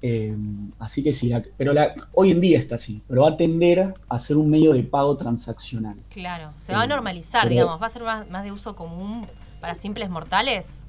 Eh, 0.03 0.37
así 0.79 1.03
que 1.03 1.13
sí, 1.13 1.33
pero 1.57 1.73
la, 1.73 1.95
hoy 2.13 2.31
en 2.31 2.41
día 2.41 2.59
está 2.59 2.75
así, 2.75 3.03
pero 3.09 3.23
va 3.23 3.31
a 3.31 3.37
tender 3.37 3.95
a 4.09 4.19
ser 4.19 4.37
un 4.37 4.51
medio 4.51 4.73
de 4.73 4.83
pago 4.83 5.17
transaccional. 5.17 5.97
Claro, 6.11 6.53
se 6.59 6.73
va 6.73 6.83
a 6.83 6.85
eh, 6.85 6.89
normalizar, 6.89 7.49
digamos, 7.49 7.81
va 7.81 7.87
a 7.87 7.89
ser 7.89 8.03
más, 8.03 8.45
de 8.45 8.53
uso 8.53 8.77
común 8.77 9.27
para 9.61 9.75
simples 9.75 10.11
mortales. 10.11 10.85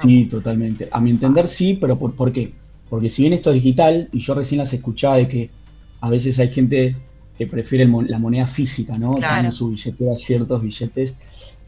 Sí, 0.00 0.26
totalmente. 0.26 0.88
A 0.92 1.00
mi 1.00 1.10
entender 1.10 1.48
sí, 1.48 1.74
pero 1.74 1.98
¿por, 1.98 2.14
¿por 2.14 2.32
qué? 2.32 2.54
Porque 2.88 3.10
si 3.10 3.22
bien 3.22 3.32
esto 3.32 3.50
es 3.50 3.54
digital, 3.54 4.08
y 4.12 4.20
yo 4.20 4.34
recién 4.34 4.58
las 4.58 4.72
escuchaba 4.72 5.16
de 5.16 5.26
que 5.26 5.50
a 6.00 6.08
veces 6.08 6.38
hay 6.38 6.50
gente 6.50 6.96
que 7.42 7.50
prefiere 7.50 7.88
la 8.06 8.18
moneda 8.20 8.46
física, 8.46 8.96
¿no? 8.96 9.14
Claro. 9.14 9.50
su 9.50 9.70
billetera 9.70 10.16
ciertos 10.16 10.62
billetes. 10.62 11.16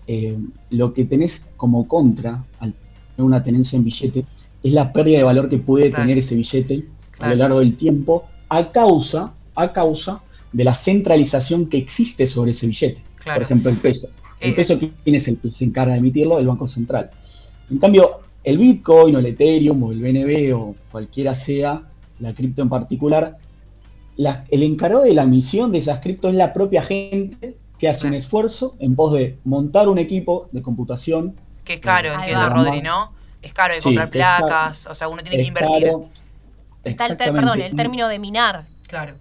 Eh, 0.07 0.37
lo 0.71 0.93
que 0.93 1.05
tenés 1.05 1.45
como 1.57 1.89
contra 1.89 2.45
al 2.61 2.75
tener 3.17 3.27
una 3.27 3.43
tenencia 3.43 3.77
en 3.77 3.85
billete 3.85 4.25
es 4.63 4.73
la 4.73 4.93
pérdida 4.93 5.19
de 5.19 5.25
valor 5.25 5.49
que 5.49 5.59
puede 5.59 5.91
tener 5.91 6.19
ese 6.19 6.37
billete 6.37 6.85
a 7.19 7.31
lo 7.31 7.37
largo 7.37 7.59
del 7.59 7.75
tiempo 7.75 8.25
a 8.49 8.71
causa, 8.71 9.33
a 9.57 9.73
causa 9.73 10.21
de 10.53 10.63
la 10.63 10.77
centralización 10.77 11.69
que 11.69 11.79
existe 11.79 12.29
sobre 12.29 12.53
ese 12.53 12.69
billete. 12.69 13.03
Por 13.25 13.43
ejemplo, 13.43 13.71
el 13.71 13.79
peso. 13.79 14.09
El 14.39 14.53
eh, 14.53 14.55
peso, 14.55 14.79
¿quién 14.79 15.17
es 15.17 15.27
el 15.27 15.39
que 15.39 15.51
se 15.51 15.65
encarga 15.65 15.95
de 15.95 15.99
emitirlo? 15.99 16.39
El 16.39 16.47
Banco 16.47 16.69
Central. 16.69 17.11
En 17.69 17.79
cambio, 17.79 18.21
el 18.45 18.59
Bitcoin 18.59 19.17
o 19.17 19.19
el 19.19 19.27
Ethereum 19.27 19.83
o 19.83 19.91
el 19.91 19.99
BNB 19.99 20.57
o 20.57 20.77
cualquiera 20.93 21.35
sea 21.35 21.83
la 22.21 22.33
cripto 22.33 22.63
en 22.63 22.69
particular, 22.69 23.39
el 24.17 24.63
encargado 24.63 25.05
de 25.05 25.13
la 25.13 25.25
misión 25.25 25.73
de 25.73 25.79
esas 25.79 26.01
criptos 26.01 26.33
es 26.33 26.37
la 26.37 26.53
propia 26.53 26.83
gente 26.83 27.57
que 27.79 27.89
hace 27.89 28.07
un 28.07 28.15
esfuerzo 28.15 28.77
en 28.79 28.95
pos 28.95 29.13
de 29.13 29.39
montar 29.45 29.89
un 29.89 29.99
equipo 29.99 30.49
de 30.53 30.63
computación. 30.63 31.35
Qué 31.65 31.81
caro, 31.81 32.13
entiendo, 32.13 32.49
Rodri, 32.51 32.83
¿no? 32.83 33.13
Es 33.43 33.53
caro 33.53 33.75
de 33.75 33.81
comprar 33.81 34.11
placas, 34.11 34.87
o 34.87 34.95
sea, 34.95 35.09
uno 35.09 35.23
tiene 35.23 35.43
que 35.43 35.49
invertir. 35.49 35.93
Está 36.85 37.07
el, 37.07 37.17
perdón, 37.17 37.61
el 37.61 37.75
término 37.75 38.09
de 38.09 38.19
minar. 38.19 38.67
Claro. 38.87 39.15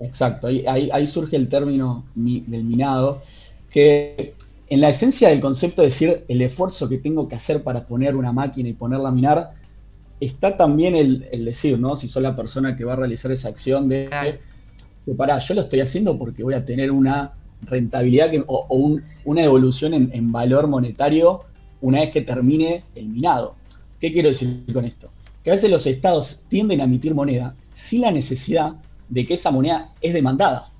Exacto, 0.00 0.46
ahí, 0.46 0.64
ahí, 0.66 1.06
surge 1.06 1.36
el 1.36 1.48
término 1.48 2.04
del 2.14 2.64
minado, 2.64 3.22
que 3.70 4.34
en 4.68 4.80
la 4.80 4.88
esencia 4.88 5.28
del 5.28 5.40
concepto 5.40 5.82
de 5.82 5.88
decir 5.88 6.24
el 6.28 6.40
esfuerzo 6.40 6.88
que 6.88 6.98
tengo 6.98 7.28
que 7.28 7.34
hacer 7.34 7.62
para 7.62 7.84
poner 7.84 8.16
una 8.16 8.32
máquina 8.32 8.68
y 8.68 8.72
ponerla 8.72 9.10
a 9.10 9.12
minar, 9.12 9.50
está 10.20 10.56
también 10.56 10.94
el, 10.94 11.44
decir, 11.44 11.78
¿no? 11.78 11.96
Si 11.96 12.08
soy 12.08 12.22
la 12.22 12.36
persona 12.36 12.76
que 12.76 12.84
va 12.84 12.92
a 12.92 12.96
realizar 12.96 13.32
esa 13.32 13.48
acción 13.48 13.88
de 13.88 14.08
que 15.04 15.14
pará, 15.14 15.38
yo 15.38 15.54
lo 15.54 15.62
estoy 15.62 15.80
haciendo 15.80 16.18
porque 16.18 16.42
voy 16.42 16.54
a 16.54 16.64
tener 16.64 16.90
una 16.90 17.32
rentabilidad 17.62 18.30
o, 18.46 18.98
una 19.24 19.42
evolución 19.42 19.94
en, 19.94 20.32
valor 20.32 20.66
monetario 20.66 21.44
una 21.80 22.00
vez 22.00 22.10
que 22.10 22.20
termine 22.20 22.84
el 22.94 23.08
minado. 23.08 23.54
¿Qué 23.98 24.12
quiero 24.12 24.28
decir 24.28 24.64
con 24.72 24.84
esto? 24.84 25.10
Que 25.42 25.50
a 25.50 25.54
veces 25.54 25.70
los 25.70 25.86
estados 25.86 26.42
tienden 26.48 26.80
a 26.80 26.84
emitir 26.84 27.14
moneda 27.14 27.54
sin 27.72 28.02
la 28.02 28.10
necesidad 28.10 28.74
de 29.08 29.26
que 29.26 29.34
esa 29.34 29.50
moneda 29.50 29.90
es 30.00 30.12
demandada. 30.12 30.70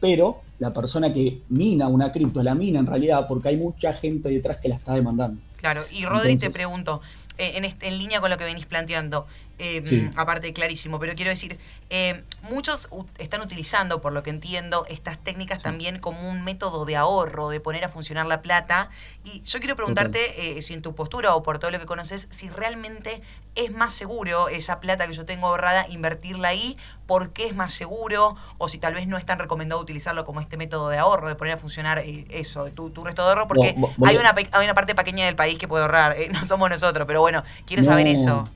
pero 0.00 0.40
la 0.58 0.72
persona 0.72 1.12
que 1.12 1.40
mina 1.48 1.88
una 1.88 2.12
cripto 2.12 2.42
la 2.42 2.54
mina 2.54 2.78
en 2.78 2.86
realidad 2.86 3.26
porque 3.28 3.48
hay 3.48 3.56
mucha 3.56 3.92
gente 3.92 4.28
detrás 4.28 4.58
que 4.58 4.68
la 4.68 4.76
está 4.76 4.94
demandando. 4.94 5.40
Claro, 5.56 5.82
y 5.90 6.04
Rodri 6.04 6.36
te 6.36 6.50
pregunto, 6.50 7.00
eh, 7.38 7.52
en, 7.56 7.64
en 7.64 7.98
línea 7.98 8.20
con 8.20 8.30
lo 8.30 8.38
que 8.38 8.44
venís 8.44 8.66
planteando, 8.66 9.26
eh, 9.58 10.10
aparte 10.16 10.52
clarísimo, 10.52 10.98
pero 10.98 11.14
quiero 11.14 11.30
decir, 11.30 11.58
eh, 11.90 12.22
muchos 12.42 12.88
están 13.18 13.40
utilizando, 13.40 14.00
por 14.00 14.12
lo 14.12 14.22
que 14.22 14.30
entiendo, 14.30 14.86
estas 14.88 15.18
técnicas 15.18 15.62
también 15.62 15.98
como 15.98 16.28
un 16.28 16.42
método 16.42 16.84
de 16.84 16.96
ahorro, 16.96 17.48
de 17.48 17.60
poner 17.60 17.84
a 17.84 17.88
funcionar 17.88 18.26
la 18.26 18.42
plata. 18.42 18.90
Y 19.24 19.42
yo 19.42 19.58
quiero 19.60 19.76
preguntarte 19.76 20.60
si 20.60 20.74
en 20.74 20.82
tu 20.82 20.94
postura 20.94 21.34
o 21.34 21.42
por 21.42 21.58
todo 21.58 21.70
lo 21.70 21.78
que 21.78 21.86
conoces, 21.86 22.26
si 22.30 22.48
realmente 22.48 23.22
es 23.54 23.70
más 23.70 23.92
seguro 23.92 24.48
esa 24.48 24.80
plata 24.80 25.06
que 25.06 25.12
yo 25.12 25.24
tengo 25.24 25.46
ahorrada, 25.46 25.86
invertirla 25.88 26.48
ahí, 26.48 26.76
por 27.06 27.30
qué 27.30 27.46
es 27.46 27.54
más 27.54 27.72
seguro, 27.72 28.36
o 28.58 28.68
si 28.68 28.78
tal 28.78 28.94
vez 28.94 29.06
no 29.06 29.16
es 29.16 29.24
tan 29.24 29.38
recomendado 29.38 29.80
utilizarlo 29.80 30.24
como 30.24 30.40
este 30.40 30.56
método 30.56 30.88
de 30.88 30.98
ahorro, 30.98 31.28
de 31.28 31.34
poner 31.34 31.54
a 31.54 31.58
funcionar 31.58 32.02
eso, 32.30 32.66
tu, 32.70 32.90
tu 32.90 33.04
resto 33.04 33.22
de 33.22 33.28
ahorro, 33.28 33.48
porque 33.48 33.76
hay, 34.04 34.16
una, 34.16 34.34
hay 34.52 34.64
una 34.64 34.74
parte 34.74 34.94
pequeña 34.94 35.26
del 35.26 35.36
país 35.36 35.58
que 35.58 35.68
puede 35.68 35.84
ahorrar, 35.84 36.16
no 36.32 36.44
somos 36.44 36.70
nosotros, 36.70 37.06
pero 37.06 37.20
bueno, 37.20 37.42
quiero 37.66 37.84
saber 37.84 38.08
eso. 38.08 38.48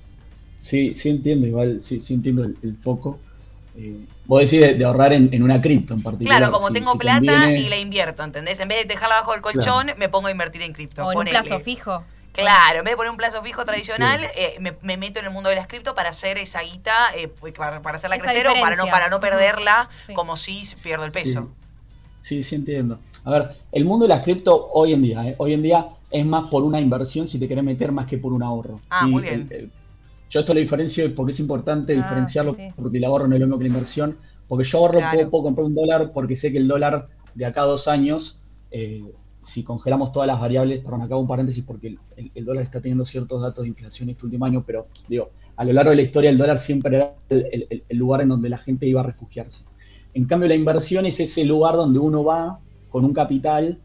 Sí, 0.59 0.95
sí 0.95 1.09
entiendo, 1.09 1.47
igual, 1.47 1.81
sí, 1.83 2.01
sí 2.01 2.15
entiendo 2.15 2.45
el, 2.45 2.77
foco. 2.83 3.19
Eh, 3.77 4.05
vos 4.27 4.41
decís 4.41 4.79
de, 4.79 4.85
ahorrar 4.85 5.13
en, 5.13 5.43
una 5.43 5.61
cripto 5.61 5.95
en 5.95 6.03
particular. 6.03 6.39
Claro, 6.39 6.53
como 6.53 6.73
tengo 6.73 6.97
plata 6.99 7.53
y 7.53 7.69
la 7.69 7.77
invierto, 7.77 8.25
¿entendés? 8.25 8.59
En 8.61 8.69
vez 8.69 8.83
de 8.83 8.85
dejarla 8.87 9.21
bajo 9.21 9.35
el 9.35 9.41
colchón, 9.41 9.93
me 9.97 10.09
pongo 10.09 10.29
a 10.29 10.31
invertir 10.31 10.63
en 10.63 10.73
cripto. 10.73 11.07
O 11.07 11.13
en 11.13 11.19
un 11.19 11.25
plazo 11.27 11.61
fijo. 11.61 12.05
Claro, 12.33 12.79
en 12.79 12.85
vez 12.85 12.93
de 12.93 12.97
poner 12.97 13.11
un 13.11 13.17
plazo 13.17 13.43
fijo 13.43 13.65
tradicional, 13.65 14.21
eh, 14.37 14.59
me, 14.61 14.97
meto 14.97 15.19
en 15.19 15.27
el 15.27 15.33
mundo 15.33 15.49
de 15.49 15.57
las 15.57 15.67
cripto 15.67 15.95
para 15.95 16.11
hacer 16.11 16.39
esa 16.39 16.63
guita, 16.63 16.93
eh, 17.17 17.29
pues, 17.29 17.53
para, 17.53 17.79
hacerla 17.79 18.17
crecer 18.19 18.47
o 18.47 18.53
para 18.61 18.77
no, 18.77 18.87
para 18.87 19.09
no 19.09 19.19
perderla, 19.19 19.89
como 20.15 20.37
si 20.37 20.63
pierdo 20.83 21.05
el 21.05 21.11
peso. 21.11 21.51
Sí. 22.23 22.43
sí, 22.45 22.55
entiendo. 22.55 23.01
A 23.25 23.31
ver, 23.31 23.57
el 23.73 23.85
mundo 23.85 24.07
de 24.07 24.11
las 24.11 24.23
cripto 24.23 24.71
hoy 24.73 24.93
en 24.93 25.03
día, 25.03 25.35
hoy 25.39 25.55
en 25.55 25.63
día 25.63 25.89
es 26.11 26.25
más 26.25 26.49
por 26.49 26.63
una 26.63 26.81
inversión 26.81 27.29
si 27.29 27.39
te 27.39 27.49
querés 27.49 27.65
meter 27.65 27.93
más 27.93 28.07
que 28.07 28.19
por 28.19 28.33
un 28.33 28.43
ahorro. 28.43 28.81
Ah, 28.89 29.07
muy 29.07 29.23
bien. 29.23 29.71
Yo 30.31 30.41
esto 30.41 30.55
lo 30.55 30.61
diferencio 30.61 31.15
porque 31.15 31.33
es 31.33 31.41
importante 31.41 31.95
ah, 31.95 31.97
diferenciarlo, 31.97 32.57
porque 32.77 32.99
el 32.99 33.05
ahorro 33.05 33.29
no 33.29 33.35
es 33.35 33.41
lo 33.41 33.47
mismo 33.47 33.59
que 33.59 33.65
la 33.65 33.69
inversión. 33.69 34.17
Porque 34.47 34.65
yo 34.65 34.79
ahorro, 34.79 35.01
puedo, 35.31 35.45
comprar 35.45 35.67
un 35.67 35.75
dólar 35.75 36.13
porque 36.13 36.37
sé 36.37 36.53
que 36.53 36.59
el 36.59 36.69
dólar 36.69 37.09
de 37.35 37.45
acá 37.45 37.63
a 37.63 37.67
dos 37.67 37.87
años, 37.87 38.43
eh, 38.71 39.05
si 39.45 39.63
congelamos 39.63 40.13
todas 40.13 40.27
las 40.27 40.41
variables, 40.41 40.81
perdón, 40.81 41.03
acabo 41.03 41.21
un 41.21 41.29
paréntesis 41.29 41.65
porque 41.65 41.97
el, 42.35 42.45
dólar 42.45 42.65
está 42.65 42.81
teniendo 42.81 43.05
ciertos 43.05 43.43
datos 43.43 43.65
de 43.65 43.69
inflación 43.69 44.09
este 44.09 44.25
último 44.25 44.47
año, 44.47 44.65
pero 44.67 44.89
digo, 45.09 45.31
a 45.57 45.65
lo 45.65 45.73
largo 45.73 45.91
de 45.91 45.97
la 45.97 46.03
historia 46.03 46.31
el 46.31 46.39
dólar 46.39 46.59
siempre 46.59 46.97
era 46.97 47.15
el, 47.29 47.85
el 47.89 47.97
lugar 47.97 48.23
en 48.23 48.29
donde 48.29 48.49
la 48.49 48.59
gente 48.59 48.87
iba 48.87 49.01
a 49.01 49.05
refugiarse. 49.05 49.63
En 50.15 50.25
cambio, 50.25 50.49
la 50.49 50.55
inversión 50.55 51.07
es 51.07 51.21
ese 51.21 51.45
lugar 51.45 51.77
donde 51.77 51.99
uno 51.99 52.25
va 52.25 52.59
con 52.89 53.05
un 53.05 53.13
capital 53.13 53.79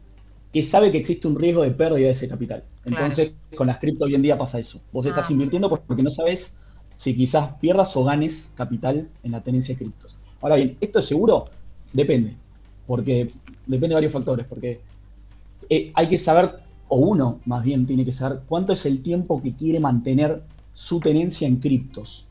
que 0.52 0.62
sabe 0.62 0.90
que 0.90 0.98
existe 0.98 1.28
un 1.28 1.38
riesgo 1.38 1.62
de 1.62 1.72
pérdida 1.72 2.06
de 2.06 2.12
ese 2.12 2.28
capital. 2.28 2.64
Entonces, 2.84 3.32
con 3.56 3.66
las 3.66 3.78
cripto 3.78 4.04
hoy 4.04 4.14
en 4.14 4.22
día 4.22 4.36
pasa 4.36 4.58
eso. 4.58 4.80
Vos 4.92 5.06
estás 5.06 5.26
ah. 5.28 5.32
invirtiendo 5.32 5.68
porque 5.70 6.02
no 6.02 6.10
sabes 6.10 6.56
si 6.96 7.16
quizás 7.16 7.54
pierdas 7.60 7.96
o 7.96 8.04
ganes 8.04 8.52
capital 8.54 9.08
en 9.22 9.32
la 9.32 9.42
tenencia 9.42 9.74
de 9.74 9.78
criptos. 9.78 10.16
Ahora 10.40 10.56
bien, 10.56 10.76
¿esto 10.80 10.98
es 10.98 11.06
seguro? 11.06 11.46
Depende. 11.92 12.36
Porque 12.86 13.30
depende 13.66 13.88
de 13.88 13.94
varios 13.94 14.12
factores. 14.12 14.46
Porque 14.46 14.80
eh, 15.70 15.92
hay 15.94 16.08
que 16.08 16.18
saber, 16.18 16.60
o 16.88 16.98
uno 16.98 17.40
más 17.46 17.64
bien 17.64 17.86
tiene 17.86 18.04
que 18.04 18.12
saber, 18.12 18.40
cuánto 18.48 18.72
es 18.72 18.84
el 18.86 19.02
tiempo 19.02 19.42
que 19.42 19.54
quiere 19.54 19.80
mantener 19.80 20.42
su 20.74 21.00
tenencia 21.00 21.48
en 21.48 21.56
criptos. 21.56 22.26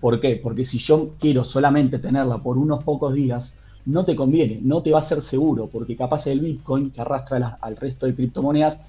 ¿Por 0.00 0.20
qué? 0.20 0.36
Porque 0.36 0.64
si 0.64 0.78
yo 0.78 1.12
quiero 1.18 1.44
solamente 1.44 1.98
tenerla 1.98 2.38
por 2.38 2.58
unos 2.58 2.82
pocos 2.84 3.14
días, 3.14 3.56
no 3.86 4.04
te 4.04 4.16
conviene, 4.16 4.58
no 4.62 4.82
te 4.82 4.90
va 4.90 4.98
a 4.98 5.02
ser 5.02 5.22
seguro, 5.22 5.68
porque 5.68 5.96
capaz 5.96 6.26
el 6.26 6.40
Bitcoin 6.40 6.90
que 6.90 7.00
arrastra 7.00 7.58
al 7.60 7.76
resto 7.76 8.06
de 8.06 8.14
criptomonedas 8.14 8.80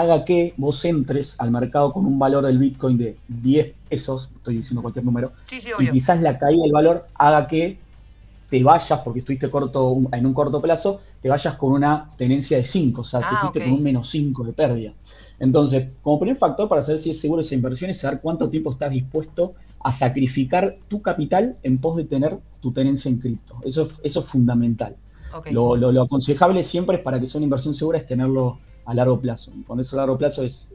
haga 0.00 0.24
que 0.24 0.54
vos 0.56 0.84
entres 0.84 1.34
al 1.38 1.50
mercado 1.50 1.92
con 1.92 2.06
un 2.06 2.18
valor 2.18 2.46
del 2.46 2.58
Bitcoin 2.58 2.98
de 2.98 3.16
10 3.28 3.74
pesos, 3.88 4.30
estoy 4.36 4.58
diciendo 4.58 4.82
cualquier 4.82 5.04
número, 5.04 5.32
y 5.78 5.90
quizás 5.90 6.20
la 6.20 6.38
caída 6.38 6.62
del 6.62 6.72
valor 6.72 7.06
haga 7.14 7.46
que 7.46 7.78
te 8.50 8.62
vayas, 8.62 9.00
porque 9.00 9.20
estuviste 9.20 9.50
corto 9.50 9.96
en 10.12 10.26
un 10.26 10.32
corto 10.32 10.60
plazo, 10.60 11.00
te 11.20 11.28
vayas 11.28 11.54
con 11.56 11.72
una 11.72 12.10
tenencia 12.16 12.56
de 12.56 12.64
5, 12.64 13.00
o 13.00 13.04
sea, 13.04 13.20
te 13.20 13.26
ah, 13.28 13.38
fuiste 13.40 13.64
con 13.64 13.74
un 13.74 13.82
menos 13.82 14.08
5 14.08 14.44
de 14.44 14.52
pérdida. 14.52 14.92
Entonces, 15.38 15.88
como 16.02 16.18
primer 16.18 16.36
factor 16.36 16.68
para 16.68 16.82
saber 16.82 16.98
si 16.98 17.10
es 17.10 17.20
seguro 17.20 17.42
esa 17.42 17.54
inversión 17.54 17.90
es 17.90 18.00
saber 18.00 18.20
cuánto 18.20 18.48
tiempo 18.48 18.72
estás 18.72 18.90
dispuesto 18.90 19.54
a 19.80 19.92
sacrificar 19.92 20.76
tu 20.88 21.00
capital 21.02 21.56
en 21.62 21.78
pos 21.78 21.96
de 21.96 22.04
tener 22.04 22.38
tu 22.60 22.72
tenencia 22.72 23.08
en 23.08 23.18
cripto. 23.18 23.56
Eso, 23.64 23.88
eso 24.02 24.20
es 24.20 24.26
fundamental. 24.26 24.96
Lo, 25.50 25.76
lo, 25.76 26.02
aconsejable 26.02 26.62
siempre 26.62 26.96
es 26.96 27.02
para 27.02 27.20
que 27.20 27.26
sea 27.26 27.38
una 27.38 27.44
inversión 27.44 27.74
segura 27.74 27.98
es 27.98 28.06
tenerlo 28.06 28.58
a 28.88 28.94
largo 28.94 29.20
plazo. 29.20 29.52
Con 29.66 29.80
eso 29.80 29.96
a 29.96 30.00
largo 30.00 30.16
plazo 30.16 30.42
es, 30.42 30.68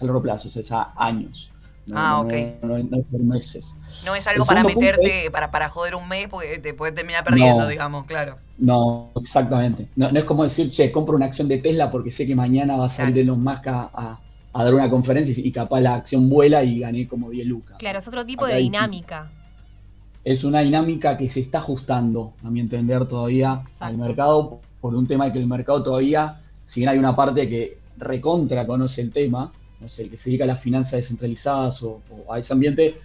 a 0.00 0.04
largo 0.04 0.22
plazo, 0.22 0.48
es 0.48 0.72
a 0.72 0.92
años. 0.96 1.50
ah, 1.94 2.20
ok. 2.20 2.32
No, 2.62 2.76
es 2.78 3.04
por 3.10 3.20
meses. 3.20 3.76
No 4.06 4.14
es 4.14 4.26
algo 4.26 4.46
para 4.46 4.64
meterte, 4.64 5.30
para, 5.30 5.50
para 5.50 5.68
joder 5.68 5.94
un 5.96 6.08
mes, 6.08 6.28
porque 6.30 6.58
te 6.58 6.72
puedes 6.72 6.94
terminar 6.94 7.24
perdiendo, 7.24 7.68
digamos, 7.68 8.06
claro. 8.06 8.38
No, 8.56 9.10
exactamente. 9.20 9.86
No, 9.96 10.08
es 10.08 10.24
como 10.24 10.44
decir, 10.44 10.70
che, 10.70 10.90
compro 10.90 11.14
una 11.14 11.26
acción 11.26 11.46
de 11.46 11.58
Tesla 11.58 11.90
porque 11.90 12.10
sé 12.10 12.26
que 12.26 12.34
mañana 12.34 12.76
va 12.76 12.86
a 12.86 12.88
salir 12.88 13.18
Elon 13.18 13.42
Musk 13.42 13.66
a, 13.66 14.18
a, 14.54 14.64
dar 14.64 14.74
una 14.74 14.88
conferencia 14.88 15.34
y, 15.36 15.52
capaz 15.52 15.80
la 15.80 15.94
acción 15.94 16.30
vuela 16.30 16.64
y 16.64 16.80
gané 16.80 17.06
como 17.06 17.28
10 17.28 17.46
lucas. 17.46 17.76
Claro, 17.78 17.98
es 17.98 18.08
otro 18.08 18.24
tipo 18.24 18.46
de 18.46 18.56
dinámica. 18.56 19.30
Es 20.24 20.42
una 20.42 20.60
dinámica 20.60 21.18
que 21.18 21.28
se 21.28 21.40
está 21.40 21.58
ajustando, 21.58 22.32
a 22.42 22.48
mi 22.48 22.60
entender, 22.60 23.04
todavía 23.04 23.62
al 23.80 23.98
mercado, 23.98 24.60
por 24.80 24.94
un 24.94 25.06
tema 25.06 25.26
de 25.26 25.34
que 25.34 25.38
el 25.38 25.46
mercado 25.46 25.82
todavía 25.82 26.38
si 26.66 26.80
bien 26.80 26.90
hay 26.90 26.98
una 26.98 27.14
parte 27.14 27.48
que 27.48 27.78
recontra 27.96 28.66
conoce 28.66 29.00
el 29.00 29.12
tema, 29.12 29.52
no 29.80 29.88
sé, 29.88 30.02
el 30.02 30.10
que 30.10 30.16
se 30.16 30.30
dedica 30.30 30.44
a 30.44 30.48
las 30.48 30.60
finanzas 30.60 30.92
descentralizadas 30.92 31.80
o, 31.84 32.02
a 32.28 32.40
ese 32.40 32.52
ambiente, 32.52 32.96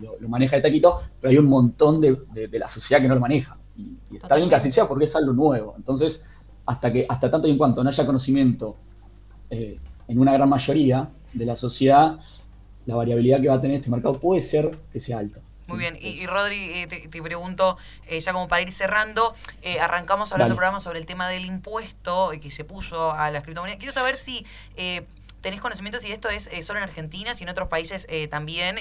lo, 0.00 0.28
maneja 0.28 0.56
de 0.56 0.62
taquito, 0.62 1.00
pero 1.20 1.32
hay 1.32 1.36
un 1.36 1.46
montón 1.46 2.00
de, 2.00 2.16
la 2.52 2.68
sociedad 2.68 3.02
que 3.02 3.08
no 3.08 3.16
lo 3.16 3.20
maneja. 3.20 3.58
Y, 3.76 3.96
está 4.14 4.36
bien 4.36 4.48
que 4.48 4.54
así 4.54 4.70
sea 4.70 4.86
porque 4.86 5.04
es 5.04 5.16
algo 5.16 5.32
nuevo. 5.32 5.74
Entonces, 5.76 6.24
hasta 6.64 6.92
que 6.92 7.06
hasta 7.08 7.28
tanto 7.28 7.48
y 7.48 7.50
en 7.50 7.58
cuanto 7.58 7.82
no 7.82 7.90
haya 7.90 8.06
conocimiento 8.06 8.76
eh, 9.50 9.78
en 10.06 10.18
una 10.20 10.32
gran 10.32 10.48
mayoría 10.48 11.08
de 11.32 11.44
la 11.44 11.56
sociedad, 11.56 12.20
la 12.86 12.94
variabilidad 12.94 13.40
que 13.40 13.48
va 13.48 13.54
a 13.54 13.60
tener 13.60 13.78
este 13.78 13.90
mercado 13.90 14.14
puede 14.14 14.42
ser 14.42 14.70
que 14.92 15.00
sea 15.00 15.18
alta. 15.18 15.40
Muy 15.68 15.78
bien, 15.80 15.98
y, 16.00 16.26
Rodri, 16.26 16.80
eh, 16.80 16.86
te, 16.86 17.22
pregunto, 17.22 17.76
eh, 18.06 18.20
ya 18.20 18.32
como 18.32 18.48
para 18.48 18.62
ir 18.62 18.72
cerrando, 18.72 19.34
eh, 19.60 19.80
arrancamos 19.80 20.32
hablando 20.32 20.54
del 20.54 20.56
programa 20.56 20.80
sobre 20.80 20.98
el 20.98 21.04
tema 21.04 21.28
del 21.28 21.44
impuesto 21.44 22.32
que 22.40 22.50
se 22.50 22.64
puso 22.64 23.12
a 23.12 23.30
las 23.30 23.42
criptomonedas. 23.42 23.78
Quiero 23.78 23.92
saber 23.92 24.16
si 24.16 24.46
tenés 25.42 25.60
conocimiento 25.60 26.00
si 26.00 26.10
esto 26.10 26.30
es 26.30 26.48
solo 26.62 26.78
en 26.78 26.84
Argentina, 26.84 27.34
si 27.34 27.44
en 27.44 27.50
otros 27.50 27.68
países 27.68 28.08
también, 28.30 28.78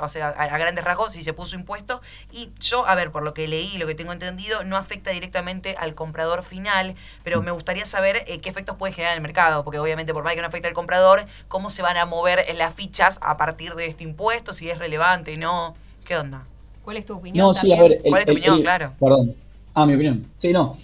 o 0.00 0.08
sea, 0.08 0.28
a, 0.28 0.56
grandes 0.58 0.84
rasgos, 0.84 1.10
si 1.10 1.24
se 1.24 1.32
puso 1.32 1.56
impuesto. 1.56 2.00
Y 2.30 2.52
yo, 2.60 2.86
a 2.86 2.94
ver, 2.94 3.10
por 3.10 3.24
lo 3.24 3.34
que 3.34 3.48
leí, 3.48 3.76
lo 3.76 3.88
que 3.88 3.96
tengo 3.96 4.12
entendido, 4.12 4.62
no 4.62 4.76
afecta 4.76 5.10
directamente 5.10 5.74
al 5.76 5.96
comprador 5.96 6.44
final, 6.44 6.94
pero 7.24 7.42
me 7.42 7.50
gustaría 7.50 7.84
saber 7.84 8.24
qué 8.24 8.48
efectos 8.48 8.76
puede 8.76 8.92
generar 8.92 9.14
en 9.14 9.18
el 9.18 9.22
mercado, 9.22 9.64
porque 9.64 9.80
obviamente 9.80 10.14
por 10.14 10.22
más 10.22 10.36
que 10.36 10.40
no 10.40 10.46
afecte 10.46 10.68
al 10.68 10.74
comprador, 10.74 11.26
cómo 11.48 11.68
se 11.68 11.82
van 11.82 11.96
a 11.96 12.06
mover 12.06 12.46
las 12.54 12.74
fichas 12.74 13.18
a 13.22 13.36
partir 13.36 13.74
de 13.74 13.86
este 13.86 14.04
impuesto, 14.04 14.52
si 14.52 14.70
es 14.70 14.78
relevante 14.78 15.36
no. 15.36 15.74
¿Qué 16.08 16.16
onda? 16.16 16.42
¿Cuál 16.82 16.96
es 16.96 17.04
tu 17.04 17.16
opinión? 17.16 17.48
No, 17.48 17.52
sí, 17.52 17.70
a 17.70 17.82
ver. 17.82 18.00
¿Cuál 18.02 18.20
es 18.20 18.26
tu 18.26 18.32
opinión? 18.32 18.62
claro. 18.62 18.94
Perdón. 18.98 19.34
Ah, 19.74 19.84
mi 19.84 19.92
opinión. 19.92 20.24
Sí, 20.38 20.54
no. 20.54 20.78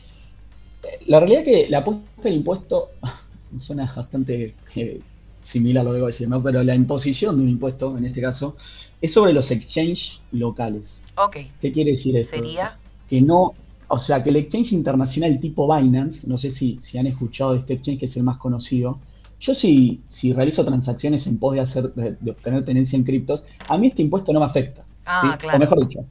La 1.06 1.18
realidad 1.18 1.40
es 1.40 1.46
que 1.46 1.70
la 1.70 1.82
puesta 1.82 2.04
del 2.22 2.34
impuesto 2.34 2.90
suena 3.58 3.90
bastante 3.90 4.54
eh, 4.76 5.00
similar 5.42 5.80
a 5.80 5.84
lo 5.84 5.92
que 5.92 6.00
voy 6.00 6.04
a 6.04 6.06
decir, 6.08 6.28
¿no? 6.28 6.42
Pero 6.42 6.62
la 6.62 6.74
imposición 6.74 7.38
de 7.38 7.42
un 7.42 7.48
impuesto, 7.48 7.96
en 7.96 8.04
este 8.04 8.20
caso, 8.20 8.54
es 9.00 9.14
sobre 9.14 9.32
los 9.32 9.50
exchanges 9.50 10.20
locales. 10.30 11.00
Ok. 11.16 11.38
¿Qué 11.58 11.72
quiere 11.72 11.92
decir 11.92 12.14
esto? 12.18 12.36
¿Sería? 12.36 12.76
Que 13.08 13.22
no, 13.22 13.54
o 13.88 13.98
sea, 13.98 14.22
que 14.22 14.28
el 14.28 14.36
exchange 14.36 14.72
internacional 14.72 15.40
tipo 15.40 15.74
Binance, 15.74 16.28
no 16.28 16.36
sé 16.36 16.50
si, 16.50 16.78
si 16.82 16.98
han 16.98 17.06
escuchado 17.06 17.52
de 17.52 17.60
este 17.60 17.72
exchange 17.72 18.00
que 18.00 18.06
es 18.06 18.16
el 18.18 18.24
más 18.24 18.36
conocido, 18.36 18.98
yo 19.40 19.54
si, 19.54 20.02
si 20.06 20.34
realizo 20.34 20.66
transacciones 20.66 21.26
en 21.26 21.38
pos 21.38 21.54
de, 21.54 21.60
hacer, 21.60 21.94
de 21.94 22.30
obtener 22.30 22.62
tenencia 22.66 22.98
en 22.98 23.04
criptos, 23.04 23.46
a 23.68 23.78
mí 23.78 23.86
este 23.86 24.02
impuesto 24.02 24.30
no 24.30 24.40
me 24.40 24.46
afecta. 24.46 24.83
Ah, 25.06 25.38
o 25.54 25.58
mejor 25.58 25.86
dicho, 25.86 26.04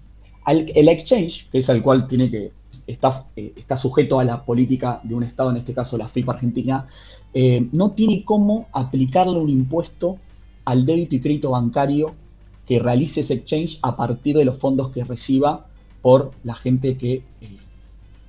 el 0.48 0.88
exchange, 0.90 1.50
que 1.50 1.60
es 1.60 1.70
el 1.70 1.82
cual 1.82 2.08
tiene 2.08 2.30
que 2.30 2.52
está, 2.88 3.26
eh, 3.36 3.54
está 3.56 3.76
sujeto 3.76 4.20
a 4.20 4.24
la 4.24 4.44
política 4.44 5.00
de 5.04 5.16
un 5.16 5.24
Estado, 5.24 5.52
en 5.52 5.58
este 5.58 5.74
caso 5.74 5.98
la 5.98 6.08
FIP 6.08 6.30
Argentina, 6.30 6.88
eh, 7.34 7.68
no 7.72 7.92
tiene 7.92 8.24
cómo 8.24 8.68
aplicarle 8.74 9.40
un 9.40 9.50
impuesto 9.50 10.18
al 10.66 10.86
débito 10.86 11.16
y 11.16 11.20
crédito 11.20 11.52
bancario 11.52 12.14
que 12.66 12.80
realice 12.80 13.22
ese 13.22 13.34
exchange 13.36 13.80
a 13.82 13.96
partir 13.96 14.38
de 14.38 14.46
los 14.46 14.58
fondos 14.58 14.90
que 14.90 15.04
reciba 15.04 15.66
por 16.02 16.32
la 16.44 16.56
gente 16.56 16.98
que 16.98 17.24
eh, 17.42 17.58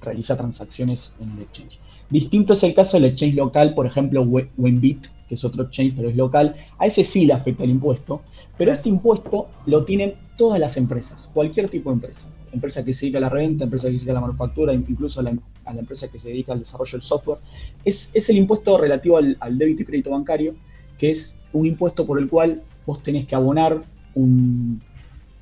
realiza 0.00 0.36
transacciones 0.36 1.12
en 1.20 1.30
el 1.32 1.42
exchange. 1.42 1.78
Distinto 2.10 2.52
es 2.52 2.62
el 2.62 2.74
caso 2.74 2.96
del 2.96 3.06
exchange 3.06 3.34
local, 3.34 3.74
por 3.74 3.86
ejemplo, 3.86 4.22
Wenbit, 4.22 5.06
que 5.34 5.38
es 5.38 5.44
otro 5.44 5.64
exchange, 5.64 5.94
pero 5.96 6.08
es 6.08 6.16
local. 6.16 6.54
A 6.78 6.86
ese 6.86 7.02
sí 7.02 7.26
le 7.26 7.32
afecta 7.32 7.64
el 7.64 7.70
impuesto, 7.70 8.22
pero 8.56 8.72
este 8.72 8.88
impuesto 8.88 9.48
lo 9.66 9.84
tienen 9.84 10.14
todas 10.36 10.60
las 10.60 10.76
empresas, 10.76 11.28
cualquier 11.34 11.68
tipo 11.68 11.90
de 11.90 11.94
empresa. 11.94 12.28
Empresa 12.52 12.84
que 12.84 12.94
se 12.94 13.06
dedica 13.06 13.18
a 13.18 13.22
la 13.22 13.28
renta, 13.28 13.64
empresa 13.64 13.88
que 13.88 13.94
se 13.94 13.98
dedica 13.98 14.12
a 14.12 14.14
la 14.14 14.20
manufactura, 14.20 14.72
incluso 14.72 15.20
a 15.20 15.24
la, 15.24 15.30
empresa 15.76 16.08
que 16.08 16.20
se 16.20 16.28
dedica 16.28 16.52
al 16.52 16.60
desarrollo 16.60 16.92
del 16.92 17.02
software. 17.02 17.38
Es, 17.84 18.12
el 18.28 18.36
impuesto 18.36 18.78
relativo 18.78 19.16
al, 19.16 19.58
débito 19.58 19.82
y 19.82 19.84
crédito 19.84 20.10
bancario, 20.10 20.54
que 20.98 21.10
es 21.10 21.36
un 21.52 21.66
impuesto 21.66 22.06
por 22.06 22.20
el 22.20 22.28
cual 22.28 22.62
vos 22.86 23.02
tenés 23.02 23.26
que 23.26 23.34
abonar 23.34 23.82
un, 24.14 24.80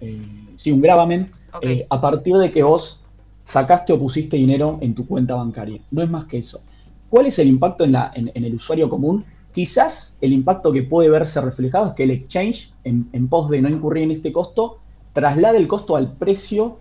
eh, 0.01 0.22
sí, 0.57 0.72
un 0.72 0.80
gravamen 0.80 1.30
eh, 1.61 1.86
a 1.90 2.01
partir 2.01 2.34
de 2.36 2.51
que 2.51 2.62
vos 2.62 3.01
sacaste 3.45 3.93
o 3.93 3.99
pusiste 3.99 4.38
dinero 4.38 4.78
en 4.80 4.95
tu 4.95 5.07
cuenta 5.07 5.34
bancaria. 5.34 5.82
No 5.90 6.03
es 6.03 6.09
más 6.09 6.24
que 6.24 6.38
eso. 6.38 6.62
¿Cuál 7.11 7.26
es 7.26 7.38
el 7.38 7.49
impacto 7.49 7.84
en, 7.84 7.93
la, 7.93 8.11
en 8.14 8.30
el 8.43 8.55
usuario 8.55 8.88
común? 8.88 9.26
Quizás 9.53 10.17
el 10.21 10.33
impacto 10.33 10.73
que 10.73 10.83
puede 10.83 11.11
verse 11.11 11.41
reflejado 11.41 11.89
es 11.89 11.93
que 11.95 12.05
el 12.05 12.11
exchange, 12.11 12.73
en, 12.85 13.29
pos 13.29 13.51
de 13.51 13.61
no 13.61 13.69
incurrir 13.69 14.05
en 14.05 14.11
este 14.13 14.33
costo, 14.33 14.79
traslade 15.13 15.59
el 15.59 15.69
costo 15.69 15.97
al 15.97 16.13
precio, 16.13 16.79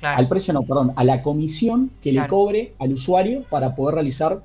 al 0.00 0.28
precio 0.28 0.54
no, 0.54 0.62
perdón, 0.62 0.92
a 0.96 1.02
la 1.02 1.22
comisión 1.22 1.90
que 2.02 2.12
le 2.12 2.26
cobre 2.28 2.74
al 2.78 2.92
usuario 2.92 3.42
para 3.50 3.74
poder 3.74 3.96
realizar 3.96 4.42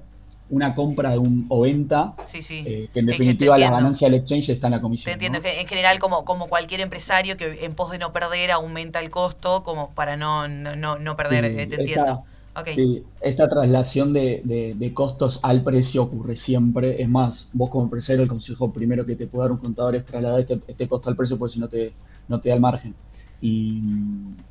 una 0.50 0.74
compra 0.74 1.12
de 1.12 1.20
un, 1.20 1.46
o 1.50 1.62
venta, 1.62 2.16
sí, 2.26 2.42
sí. 2.42 2.64
Eh, 2.66 2.90
que 2.92 3.02
en 3.02 3.06
definitiva 3.06 3.56
la 3.58 3.70
ganancia 3.70 4.10
del 4.10 4.20
exchange 4.20 4.50
está 4.50 4.66
en 4.66 4.74
la 4.74 4.82
comisión. 4.82 5.06
Te 5.06 5.14
entiendo, 5.14 5.42
que 5.42 5.62
en 5.62 5.68
general 5.68 6.00
como, 6.00 6.26
como 6.26 6.48
cualquier 6.48 6.82
empresario 6.82 7.38
que 7.38 7.66
en 7.66 7.76
pos 7.76 7.92
de 7.92 8.00
no 8.00 8.12
perder 8.12 8.52
aumenta 8.52 9.00
el 9.00 9.12
costo 9.12 9.64
como 9.64 9.92
para 9.92 10.18
no, 10.18 10.48
no, 10.48 10.98
no 10.98 11.16
perder, 11.16 11.46
eh, 11.46 11.68
te 11.68 11.76
entiendo. 11.76 12.24
Sí, 12.66 13.04
esta 13.22 13.48
traslación 13.48 14.14
de, 14.14 14.92
costos 14.94 15.40
al 15.44 15.64
precio 15.64 16.04
ocurre 16.04 16.36
siempre. 16.36 17.02
Es 17.02 17.10
más, 17.10 17.50
vos 17.54 17.70
como 17.70 17.86
empresario, 17.86 18.24
el 18.24 18.30
consejo 18.30 18.72
primero 18.72 19.06
que 19.06 19.16
te 19.16 19.28
puede 19.28 19.46
dar 19.46 19.52
un 19.52 19.58
contador 19.58 19.96
es 19.96 20.06
trasladar 20.06 20.42
este, 20.42 20.60
este 20.68 20.88
costo 20.88 21.10
al 21.10 21.16
precio, 21.16 21.38
porque 21.38 21.54
si 21.54 21.60
no 21.60 21.68
te, 21.68 21.94
no 22.28 22.40
te 22.40 22.50
da 22.50 22.56
el 22.56 22.62
margen. 22.62 22.96
Y, 23.42 23.82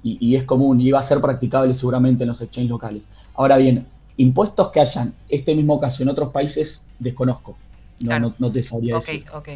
y, 0.03 0.35
es 0.35 0.45
común 0.45 0.81
y 0.81 0.91
va 0.91 1.01
a 1.01 1.03
ser 1.03 1.21
practicable 1.21 1.75
seguramente 1.75 2.25
en 2.25 2.29
los 2.29 2.41
exchanges 2.41 2.71
locales. 2.71 3.09
Ahora 3.35 3.59
bien, 3.59 3.87
impuestos 4.17 4.71
que 4.71 4.81
hayan 4.81 5.13
este 5.29 5.55
mismo 5.55 5.79
caso 5.79 6.03
en 6.03 6.09
otros 6.09 6.31
países, 6.31 6.87
desconozco. 6.99 7.57
No, 8.01 8.33
no, 8.39 8.53
te 8.53 8.63
sabría 8.63 8.95
decir. 8.97 9.27
Ok, 9.29 9.37
ok. 9.37 9.49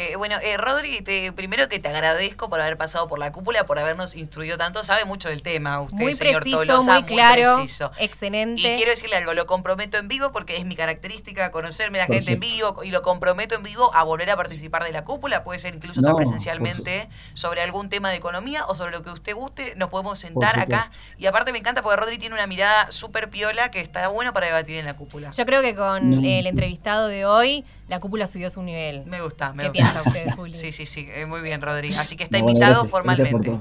Eh, 0.00 0.14
bueno, 0.14 0.36
eh, 0.40 0.56
Rodri, 0.56 1.02
te, 1.02 1.32
primero 1.32 1.68
que 1.68 1.80
te 1.80 1.88
agradezco 1.88 2.48
por 2.48 2.60
haber 2.60 2.76
pasado 2.76 3.08
por 3.08 3.18
la 3.18 3.32
cúpula, 3.32 3.66
por 3.66 3.80
habernos 3.80 4.14
instruido 4.14 4.56
tanto. 4.56 4.84
Sabe 4.84 5.04
mucho 5.04 5.28
del 5.28 5.42
tema, 5.42 5.80
usted, 5.80 5.96
muy 5.96 6.14
señor 6.14 6.40
preciso, 6.40 6.84
muy 6.84 7.02
claro, 7.02 7.66
excelente. 7.98 8.62
Y 8.62 8.76
quiero 8.76 8.92
decirle 8.92 9.16
algo, 9.16 9.34
lo 9.34 9.46
comprometo 9.46 9.98
en 9.98 10.06
vivo 10.06 10.30
porque 10.30 10.56
es 10.56 10.64
mi 10.64 10.76
característica 10.76 11.50
conocerme 11.50 12.00
a 12.00 12.06
la 12.06 12.14
gente 12.14 12.30
en 12.30 12.38
vivo 12.38 12.84
y 12.84 12.92
lo 12.92 13.02
comprometo 13.02 13.56
en 13.56 13.64
vivo 13.64 13.92
a 13.92 14.04
volver 14.04 14.30
a 14.30 14.36
participar 14.36 14.84
de 14.84 14.92
la 14.92 15.04
cúpula. 15.04 15.42
Puede 15.42 15.58
ser 15.58 15.74
incluso 15.74 16.00
presencialmente 16.14 17.08
sobre 17.34 17.62
algún 17.62 17.88
tema 17.88 18.10
de 18.10 18.18
economía 18.18 18.66
o 18.68 18.76
sobre 18.76 18.92
lo 18.92 19.02
que 19.02 19.10
usted 19.10 19.34
guste. 19.34 19.74
Nos 19.74 19.88
podemos 19.90 20.20
sentar 20.20 20.60
acá. 20.60 20.92
Y 21.18 21.26
aparte 21.26 21.50
me 21.50 21.58
encanta 21.58 21.82
porque 21.82 21.96
Rodri 21.96 22.18
tiene 22.18 22.36
una 22.36 22.46
mirada 22.46 22.92
súper 22.92 23.30
piola 23.30 23.72
que 23.72 23.80
está 23.80 24.06
bueno 24.06 24.32
para 24.32 24.46
debatir 24.46 24.76
en 24.76 24.86
la 24.86 24.94
cúpula. 24.94 25.32
Yo 25.32 25.44
creo 25.44 25.60
que 25.60 25.74
con 25.74 26.24
el 26.24 26.46
entrevistado 26.46 27.08
de 27.08 27.26
hoy 27.26 27.64
la 27.88 28.00
cúpula 28.00 28.26
subió 28.26 28.50
su 28.50 28.62
nivel. 28.62 29.06
Me 29.06 29.20
gusta, 29.20 29.52
me 29.52 29.64
¿Qué 29.64 29.70
piensa 29.70 30.02
usted, 30.06 30.30
Juli? 30.36 30.56
Sí, 30.56 30.72
sí, 30.72 30.86
sí, 30.86 31.08
eh, 31.10 31.26
muy 31.26 31.40
bien, 31.40 31.60
Rodri. 31.60 31.94
Así 31.94 32.16
que 32.16 32.24
está 32.24 32.38
invitado 32.38 32.84
formalmente. 32.84 33.60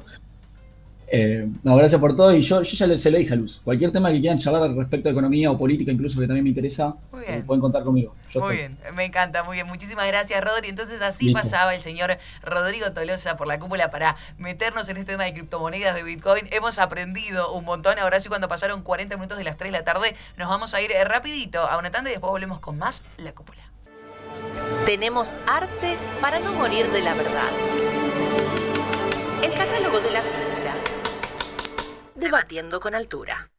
Eh, 1.09 1.47
no, 1.63 1.77
gracias 1.77 2.01
por 2.01 2.15
todo. 2.17 2.33
Y 2.33 2.41
yo, 2.41 2.61
yo 2.61 2.87
ya 2.87 2.97
se 2.97 3.09
lo 3.11 3.17
dije 3.17 3.33
a 3.33 3.37
Luz. 3.37 3.61
Cualquier 3.63 3.93
tema 3.93 4.11
que 4.11 4.19
quieran 4.19 4.39
charlar 4.39 4.69
respecto 4.71 5.07
a 5.07 5.13
economía 5.13 5.49
o 5.49 5.57
política, 5.57 5.89
incluso 5.89 6.19
que 6.19 6.27
también 6.27 6.43
me 6.43 6.49
interesa, 6.49 6.95
eh, 7.25 7.41
pueden 7.45 7.61
contar 7.61 7.83
conmigo. 7.83 8.13
muy 8.35 8.57
bien, 8.57 8.77
me 8.93 9.05
encanta, 9.05 9.43
muy 9.43 9.55
bien. 9.55 9.67
Muchísimas 9.67 10.05
gracias, 10.07 10.43
Rodri. 10.43 10.67
Entonces 10.67 11.01
así 11.01 11.31
pasaba 11.31 11.73
el 11.73 11.81
señor 11.81 12.17
Rodrigo 12.43 12.91
Tolosa 12.91 13.37
por 13.37 13.47
la 13.47 13.57
cúpula 13.57 13.89
para 13.89 14.17
meternos 14.37 14.89
en 14.89 14.97
este 14.97 15.13
tema 15.13 15.23
de 15.23 15.33
criptomonedas 15.33 15.95
de 15.95 16.03
Bitcoin. 16.03 16.45
Hemos 16.51 16.77
aprendido 16.77 17.53
un 17.53 17.63
montón. 17.63 17.97
Ahora 17.99 18.19
sí, 18.19 18.27
cuando 18.27 18.49
pasaron 18.49 18.81
40 18.81 19.15
minutos 19.15 19.37
de 19.37 19.45
las 19.45 19.55
3 19.55 19.71
de 19.71 19.77
la 19.77 19.85
tarde, 19.85 20.15
nos 20.35 20.49
vamos 20.49 20.73
a 20.73 20.81
ir 20.81 20.91
rapidito 21.05 21.65
a 21.67 21.77
una 21.77 21.89
tanda 21.89 22.09
y 22.09 22.13
después 22.13 22.31
volvemos 22.31 22.59
con 22.59 22.77
más 22.77 23.01
La 23.17 23.31
Cúpula. 23.31 23.66
Tenemos 24.85 25.33
arte 25.45 25.97
para 26.21 26.39
no 26.39 26.53
morir 26.53 26.91
de 26.91 27.01
la 27.01 27.13
verdad. 27.13 27.51
El 29.41 29.53
catálogo 29.53 29.99
de 29.99 30.11
la 30.11 30.23
Debatiendo 32.15 32.79
con 32.79 32.95
altura. 32.95 33.49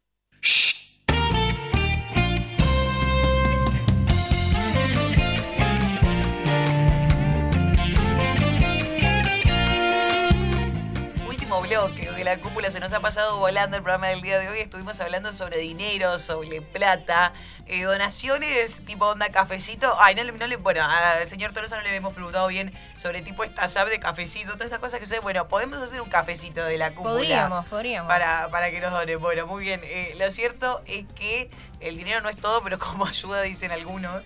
Bloque 11.68 12.10
de 12.10 12.24
la 12.24 12.38
cúpula 12.38 12.70
se 12.70 12.80
nos 12.80 12.94
ha 12.94 13.00
pasado 13.00 13.36
volando 13.38 13.76
el 13.76 13.82
programa 13.82 14.06
del 14.06 14.22
día 14.22 14.38
de 14.38 14.48
hoy. 14.48 14.60
Estuvimos 14.60 14.98
hablando 15.00 15.34
sobre 15.34 15.58
dinero, 15.58 16.18
sobre 16.18 16.62
plata, 16.62 17.34
eh, 17.66 17.82
donaciones 17.82 18.80
tipo 18.86 19.06
onda 19.06 19.28
cafecito. 19.28 19.94
Ay, 20.00 20.14
no, 20.14 20.24
no 20.24 20.46
le. 20.46 20.56
Bueno, 20.56 20.82
al 20.82 21.28
señor 21.28 21.52
Tolosa 21.52 21.76
no 21.76 21.82
le 21.82 21.94
hemos 21.94 22.14
preguntado 22.14 22.48
bien 22.48 22.72
sobre 22.96 23.20
tipo 23.20 23.44
esta 23.44 23.68
sab 23.68 23.88
de 23.90 24.00
cafecito, 24.00 24.52
todas 24.52 24.64
estas 24.64 24.80
cosas 24.80 24.98
que 24.98 25.06
sé. 25.06 25.20
Bueno, 25.20 25.46
podemos 25.48 25.78
hacer 25.82 26.00
un 26.00 26.08
cafecito 26.08 26.64
de 26.64 26.78
la 26.78 26.94
cúpula. 26.94 27.12
Podríamos, 27.12 27.66
podríamos. 27.66 28.08
Para, 28.08 28.48
para 28.48 28.70
que 28.70 28.80
nos 28.80 28.90
donen. 28.90 29.20
Bueno, 29.20 29.46
muy 29.46 29.62
bien. 29.62 29.82
Eh, 29.84 30.14
lo 30.18 30.30
cierto 30.30 30.80
es 30.86 31.04
que 31.14 31.50
el 31.80 31.98
dinero 31.98 32.22
no 32.22 32.30
es 32.30 32.38
todo, 32.38 32.62
pero 32.62 32.78
como 32.78 33.04
ayuda, 33.06 33.42
dicen 33.42 33.72
algunos. 33.72 34.24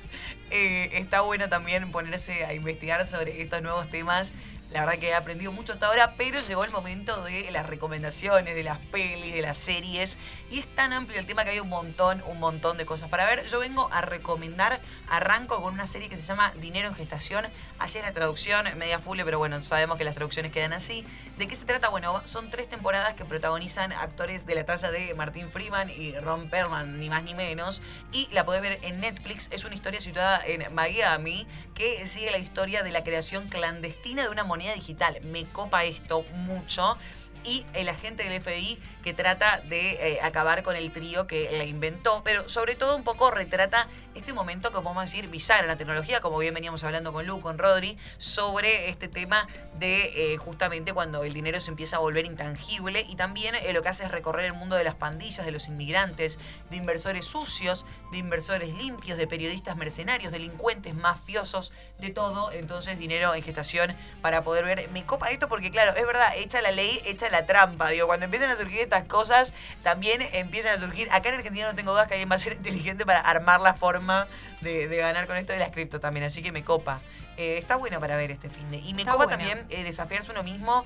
Eh, 0.51 0.91
está 0.93 1.23
bueno 1.23 1.49
también 1.49 1.91
ponerse 1.91 2.45
a 2.45 2.53
investigar 2.53 3.05
sobre 3.05 3.43
estos 3.43 3.63
nuevos 3.63 3.89
temas 3.89 4.33
la 4.73 4.81
verdad 4.81 4.99
que 4.99 5.09
he 5.09 5.15
aprendido 5.15 5.53
mucho 5.53 5.75
hasta 5.75 5.87
ahora, 5.87 6.15
pero 6.17 6.41
llegó 6.41 6.65
el 6.65 6.71
momento 6.71 7.23
de 7.23 7.51
las 7.51 7.67
recomendaciones, 7.67 8.55
de 8.55 8.63
las 8.63 8.79
pelis, 8.79 9.35
de 9.35 9.43
las 9.43 9.59
series. 9.59 10.17
Y 10.51 10.61
es 10.61 10.67
tan 10.75 10.93
amplio 10.93 11.19
el 11.19 11.27
tema 11.27 11.45
que 11.45 11.51
hay 11.51 11.61
un 11.61 11.69
montón, 11.69 12.23
un 12.27 12.39
montón 12.39 12.79
de 12.79 12.87
cosas 12.87 13.11
para 13.11 13.27
ver. 13.27 13.47
Yo 13.47 13.59
vengo 13.59 13.89
a 13.93 14.01
recomendar, 14.01 14.81
arranco 15.09 15.63
con 15.63 15.75
una 15.75 15.87
serie 15.87 16.09
que 16.09 16.17
se 16.17 16.23
llama 16.23 16.53
Dinero 16.57 16.89
en 16.89 16.95
Gestación. 16.95 17.47
Así 17.79 17.99
es 17.99 18.05
la 18.05 18.13
traducción, 18.13 18.67
media 18.79 18.99
full, 18.99 19.21
pero 19.25 19.39
bueno, 19.39 19.61
sabemos 19.63 19.99
que 19.99 20.05
las 20.05 20.15
traducciones 20.15 20.53
quedan 20.53 20.73
así. 20.73 21.05
¿De 21.37 21.47
qué 21.47 21.57
se 21.57 21.67
trata? 21.67 21.89
Bueno, 21.89 22.23
son 22.27 22.51
tres 22.51 22.69
temporadas 22.69 23.15
que 23.15 23.25
protagonizan 23.25 23.93
actores 23.93 24.47
de 24.47 24.55
la 24.55 24.65
talla 24.65 24.91
de 24.91 25.15
Martín 25.15 25.51
Freeman 25.51 25.91
y 25.91 26.19
Ron 26.19 26.49
Perlman, 26.49 26.99
ni 26.99 27.11
más 27.11 27.23
ni 27.25 27.35
menos. 27.35 27.83
Y 28.13 28.29
la 28.33 28.47
podés 28.47 28.63
ver 28.63 28.79
en 28.83 29.01
Netflix. 29.01 29.49
Es 29.51 29.65
una 29.65 29.75
historia 29.75 30.01
situada 30.01 30.43
en 30.47 30.73
Miami 30.75 31.47
que 31.75 32.07
sigue 32.07 32.31
la 32.31 32.39
historia 32.39 32.83
de 32.83 32.91
la 32.91 33.05
creación 33.05 33.49
clandestina 33.49 34.23
de 34.23 34.29
una 34.29 34.45
moneda 34.45 34.62
digital. 34.75 35.19
Me 35.23 35.45
copa 35.45 35.85
esto 35.85 36.25
mucho 36.35 36.97
y 37.45 37.65
el 37.75 37.89
agente 37.89 38.25
del 38.25 38.41
FBI 38.41 38.79
que 39.03 39.15
trata 39.15 39.61
de 39.69 40.15
eh, 40.15 40.21
acabar 40.23 40.63
con 40.63 40.77
el 40.77 40.93
trío 40.93 41.27
que 41.27 41.51
la 41.53 41.65
inventó, 41.65 42.23
pero 42.25 42.49
sobre 42.49 42.75
todo 42.75 42.97
un 42.97 43.05
poco 43.05 43.31
retrata 43.31 43.89
este 44.15 44.33
momento 44.33 44.71
que 44.71 44.81
podemos 44.81 45.05
decir 45.05 45.29
bizarro 45.29 45.63
en 45.63 45.69
la 45.69 45.77
tecnología, 45.77 46.21
como 46.21 46.39
bien 46.39 46.55
veníamos 46.55 46.85
hablando 46.85 47.13
con 47.13 47.27
Lu, 47.27 47.41
con 47.41 47.59
Rodri, 47.59 47.99
sobre 48.19 48.89
este 48.89 49.09
tema 49.09 49.47
de 49.79 50.35
eh, 50.35 50.37
justamente 50.37 50.93
cuando 50.93 51.25
el 51.25 51.33
dinero 51.33 51.61
se 51.61 51.71
empieza 51.71 51.97
a 51.97 51.99
volver 51.99 52.27
intangible 52.27 53.07
y 53.09 53.17
también 53.17 53.55
eh, 53.55 53.73
lo 53.73 53.83
que 53.83 53.89
hace 53.89 54.05
es 54.05 54.11
recorrer 54.11 54.45
el 54.45 54.53
mundo 54.53 54.77
de 54.77 54.85
las 54.85 54.95
pandillas, 54.95 55.45
de 55.45 55.53
los 55.53 55.69
inmigrantes, 55.69 56.39
de 56.71 56.77
inversores 56.77 57.25
sucios, 57.25 57.85
de 58.13 58.19
inversores 58.19 58.75
limpios, 58.75 59.19
de 59.19 59.27
periodistas 59.27 59.77
mercenarios, 59.77 60.31
delincuentes, 60.31 60.95
mafiosos, 60.95 61.73
de 61.99 62.11
todo. 62.11 62.53
Entonces, 62.53 62.99
dinero 62.99 63.35
en 63.35 63.43
gestación 63.43 63.97
para 64.21 64.45
poder 64.45 64.65
ver. 64.65 64.89
Me 64.91 65.05
copa 65.05 65.31
esto 65.31 65.49
porque, 65.49 65.71
claro, 65.71 65.97
es 65.97 66.07
verdad, 66.07 66.33
echa 66.37 66.61
la 66.61 66.71
ley, 66.71 67.01
echa 67.07 67.31
la 67.31 67.47
trampa. 67.47 67.89
Digo, 67.89 68.07
cuando 68.07 68.25
empiezan 68.25 68.51
a 68.51 68.57
surgir 68.57 68.81
estas 68.93 69.09
cosas, 69.09 69.55
también 69.83 70.21
empiezan 70.33 70.79
a 70.79 70.79
surgir. 70.79 71.09
Acá 71.11 71.31
en 71.31 71.37
Argentina 71.37 71.67
no 71.67 71.75
tengo 71.75 71.93
dudas 71.93 72.07
que 72.07 72.15
alguien 72.15 72.31
va 72.31 72.37
a 72.37 72.39
ser 72.39 72.53
inteligente 72.59 73.07
para 73.07 73.21
armar 73.21 73.61
la 73.61 73.75
forma 73.75 74.29
de, 74.61 74.87
ganar 74.97 75.27
con 75.27 75.37
esto 75.37 75.53
de 75.53 75.59
las 75.59 75.71
cripto 75.71 76.01
también. 76.01 76.25
Así 76.25 76.43
que 76.43 76.53
me 76.53 76.63
copa. 76.63 77.01
Eh, 77.37 77.57
está 77.59 77.77
bueno 77.77 77.99
para 77.99 78.17
ver 78.17 78.31
este 78.31 78.51
fin 78.51 78.71
de. 78.71 78.79
Y 78.79 78.95
me 78.95 79.07
copa 79.07 79.27
también 79.27 79.65
eh, 79.71 79.83
desafiarse 79.85 80.31
uno 80.31 80.43
mismo 80.43 80.85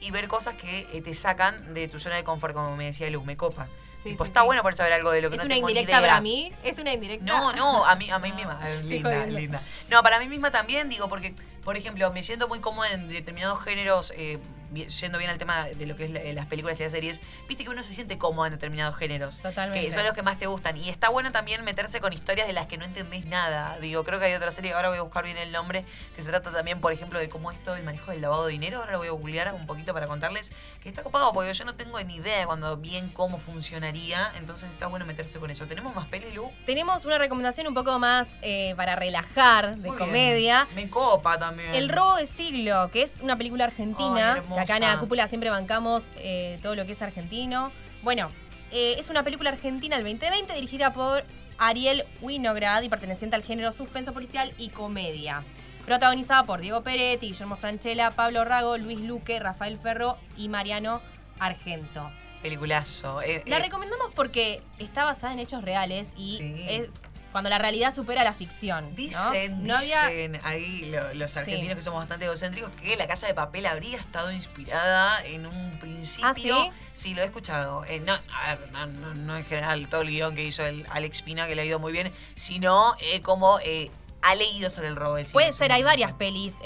y 0.00 0.10
ver 0.10 0.26
cosas 0.26 0.54
que 0.54 0.88
eh, 0.92 1.02
te 1.02 1.14
sacan 1.14 1.74
de 1.74 1.86
tu 1.86 2.00
zona 2.00 2.16
de 2.16 2.24
confort, 2.24 2.54
como 2.54 2.76
me 2.76 2.86
decía 2.86 3.08
Luz, 3.10 3.24
me 3.24 3.36
copa. 3.36 3.68
Sí, 3.92 4.16
está 4.24 4.42
bueno 4.42 4.62
por 4.62 4.74
saber 4.74 4.94
algo 4.94 5.12
de 5.12 5.22
lo 5.22 5.28
que 5.28 5.36
¿Es 5.36 5.42
no 5.42 5.46
una 5.46 5.56
indirecta 5.56 6.00
para 6.00 6.20
mí? 6.20 6.52
¿Es 6.64 6.78
una 6.78 6.92
indirecta? 6.92 7.24
No, 7.24 7.52
no, 7.52 7.84
a 7.84 7.94
mí, 7.94 8.10
a 8.10 8.18
mí 8.18 8.32
misma. 8.32 8.58
linda, 8.82 9.26
linda. 9.26 9.62
No, 9.90 10.02
para 10.02 10.18
mí 10.18 10.26
misma 10.26 10.50
también, 10.50 10.88
digo, 10.88 11.08
porque, 11.08 11.34
por 11.64 11.76
ejemplo, 11.76 12.10
me 12.12 12.22
siento 12.22 12.48
muy 12.48 12.60
cómoda 12.60 12.90
en 12.92 13.08
determinados 13.08 13.62
géneros 13.62 14.12
eh, 14.16 14.38
yendo 14.72 15.18
bien 15.18 15.30
al 15.30 15.38
tema 15.38 15.66
de 15.66 15.86
lo 15.86 15.96
que 15.96 16.04
es 16.04 16.34
las 16.34 16.46
películas 16.46 16.78
y 16.80 16.84
las 16.84 16.92
series, 16.92 17.20
viste 17.48 17.64
que 17.64 17.70
uno 17.70 17.82
se 17.82 17.94
siente 17.94 18.18
cómodo 18.18 18.46
en 18.46 18.52
determinados 18.52 18.96
géneros. 18.96 19.40
Totalmente. 19.40 19.86
Que 19.86 19.92
son 19.92 20.04
los 20.04 20.14
que 20.14 20.22
más 20.22 20.38
te 20.38 20.46
gustan. 20.46 20.76
Y 20.76 20.88
está 20.88 21.08
bueno 21.08 21.32
también 21.32 21.64
meterse 21.64 22.00
con 22.00 22.12
historias 22.12 22.46
de 22.46 22.52
las 22.52 22.66
que 22.66 22.78
no 22.78 22.84
entendés 22.84 23.26
nada. 23.26 23.78
Digo, 23.80 24.04
creo 24.04 24.18
que 24.18 24.26
hay 24.26 24.34
otra 24.34 24.52
serie, 24.52 24.72
ahora 24.72 24.88
voy 24.88 24.98
a 24.98 25.02
buscar 25.02 25.24
bien 25.24 25.36
el 25.36 25.52
nombre, 25.52 25.84
que 26.16 26.22
se 26.22 26.28
trata 26.28 26.50
también, 26.50 26.80
por 26.80 26.92
ejemplo, 26.92 27.18
de 27.18 27.28
cómo 27.28 27.50
esto 27.50 27.74
el 27.74 27.84
manejo 27.84 28.10
del 28.10 28.22
lavado 28.22 28.46
de 28.46 28.52
dinero. 28.52 28.78
Ahora 28.78 28.92
lo 28.92 28.98
voy 28.98 29.08
a 29.08 29.12
googlear 29.12 29.52
un 29.54 29.66
poquito 29.66 29.92
para 29.92 30.06
contarles 30.06 30.52
que 30.82 30.88
está 30.88 31.02
copado, 31.02 31.32
porque 31.32 31.52
yo 31.52 31.64
no 31.64 31.74
tengo 31.74 32.02
ni 32.02 32.16
idea 32.16 32.46
cuando 32.46 32.76
bien 32.76 33.08
cómo 33.10 33.38
funcionaría. 33.38 34.32
Entonces 34.36 34.70
está 34.70 34.86
bueno 34.86 35.04
meterse 35.06 35.38
con 35.38 35.50
eso. 35.50 35.66
¿Tenemos 35.66 35.94
más 35.94 36.08
peli, 36.08 36.32
Lu? 36.32 36.50
Tenemos 36.66 37.04
una 37.04 37.18
recomendación 37.18 37.66
un 37.66 37.74
poco 37.74 37.98
más 37.98 38.38
eh, 38.42 38.74
para 38.76 38.96
relajar, 38.96 39.76
de 39.76 39.88
comedia. 39.88 40.66
Me 40.74 40.88
copa 40.88 41.38
también. 41.38 41.51
El 41.72 41.88
robo 41.88 42.16
de 42.16 42.26
siglo, 42.26 42.90
que 42.92 43.02
es 43.02 43.20
una 43.22 43.36
película 43.36 43.64
argentina, 43.64 44.42
que 44.54 44.60
acá 44.60 44.76
en 44.76 44.82
la 44.82 44.98
cúpula 44.98 45.26
siempre 45.26 45.50
bancamos 45.50 46.12
eh, 46.16 46.58
todo 46.62 46.74
lo 46.74 46.86
que 46.86 46.92
es 46.92 47.02
argentino. 47.02 47.72
Bueno, 48.02 48.30
eh, 48.70 48.96
es 48.98 49.10
una 49.10 49.22
película 49.22 49.50
argentina 49.50 49.96
del 49.96 50.04
2020 50.04 50.54
dirigida 50.54 50.92
por 50.92 51.24
Ariel 51.58 52.04
Winograd 52.20 52.82
y 52.82 52.88
perteneciente 52.88 53.36
al 53.36 53.42
género 53.42 53.72
suspenso 53.72 54.12
policial 54.12 54.52
y 54.58 54.70
comedia. 54.70 55.42
Protagonizada 55.84 56.44
por 56.44 56.60
Diego 56.60 56.82
Peretti, 56.82 57.26
Guillermo 57.26 57.56
Franchella, 57.56 58.10
Pablo 58.10 58.44
Rago, 58.44 58.78
Luis 58.78 59.00
Luque, 59.00 59.40
Rafael 59.40 59.78
Ferro 59.78 60.16
y 60.36 60.48
Mariano 60.48 61.00
Argento. 61.38 62.10
Peliculazo. 62.40 63.22
Eh, 63.22 63.42
la 63.46 63.58
recomendamos 63.58 64.10
porque 64.14 64.62
está 64.78 65.04
basada 65.04 65.32
en 65.32 65.38
hechos 65.38 65.62
reales 65.62 66.14
y 66.16 66.40
es 66.68 67.02
cuando 67.32 67.48
la 67.50 67.58
realidad 67.58 67.92
supera 67.94 68.22
la 68.22 68.34
ficción. 68.34 68.94
Dicen, 68.94 69.64
dicen 69.64 70.38
ahí 70.44 70.92
los 71.14 71.36
argentinos 71.36 71.76
que 71.76 71.82
somos 71.82 72.00
bastante 72.00 72.26
egocéntricos 72.26 72.70
que 72.76 72.96
la 72.96 73.06
casa 73.06 73.26
de 73.26 73.34
papel 73.34 73.66
habría 73.66 73.98
estado 73.98 74.30
inspirada 74.30 75.24
en 75.24 75.46
un 75.46 75.78
principio. 75.80 76.28
¿Ah, 76.28 76.34
sí? 76.34 76.52
Sí, 76.92 77.14
lo 77.14 77.22
he 77.22 77.24
escuchado. 77.24 77.84
Eh, 77.86 78.00
no, 78.00 78.12
a 78.12 78.54
ver, 78.54 78.88
no, 79.16 79.36
en 79.36 79.44
general 79.46 79.88
todo 79.88 80.02
el 80.02 80.08
guion 80.08 80.34
que 80.34 80.44
hizo 80.44 80.64
el 80.64 80.86
Alex 80.90 81.22
Pina, 81.22 81.46
que 81.46 81.54
le 81.54 81.62
ha 81.62 81.64
ido 81.64 81.78
muy 81.78 81.92
bien, 81.92 82.12
sino 82.36 82.94
eh, 83.00 83.22
como 83.22 83.58
eh, 83.60 83.90
ha 84.20 84.34
leído 84.34 84.68
sobre 84.68 84.88
el 84.88 84.96
robo 84.96 85.14
del 85.14 85.26
Puede 85.26 85.52
ser, 85.52 85.72
hay 85.72 85.82
varias 85.82 86.12
pelis 86.12 86.58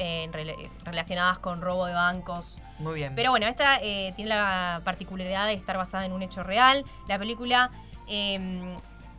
relacionadas 0.85 1.39
con 1.39 1.63
robo 1.63 1.87
de 1.87 1.95
bancos. 1.95 2.59
Muy 2.79 2.97
bien. 2.97 3.15
Pero 3.15 3.31
bueno, 3.31 3.47
esta 3.47 3.79
tiene 3.81 4.27
la 4.27 4.83
particularidad 4.85 5.47
de 5.47 5.55
estar 5.55 5.77
basada 5.77 6.05
en 6.05 6.13
un 6.13 6.23
hecho 6.23 6.43
real. 6.43 6.85
La 7.07 7.19
película 7.19 7.71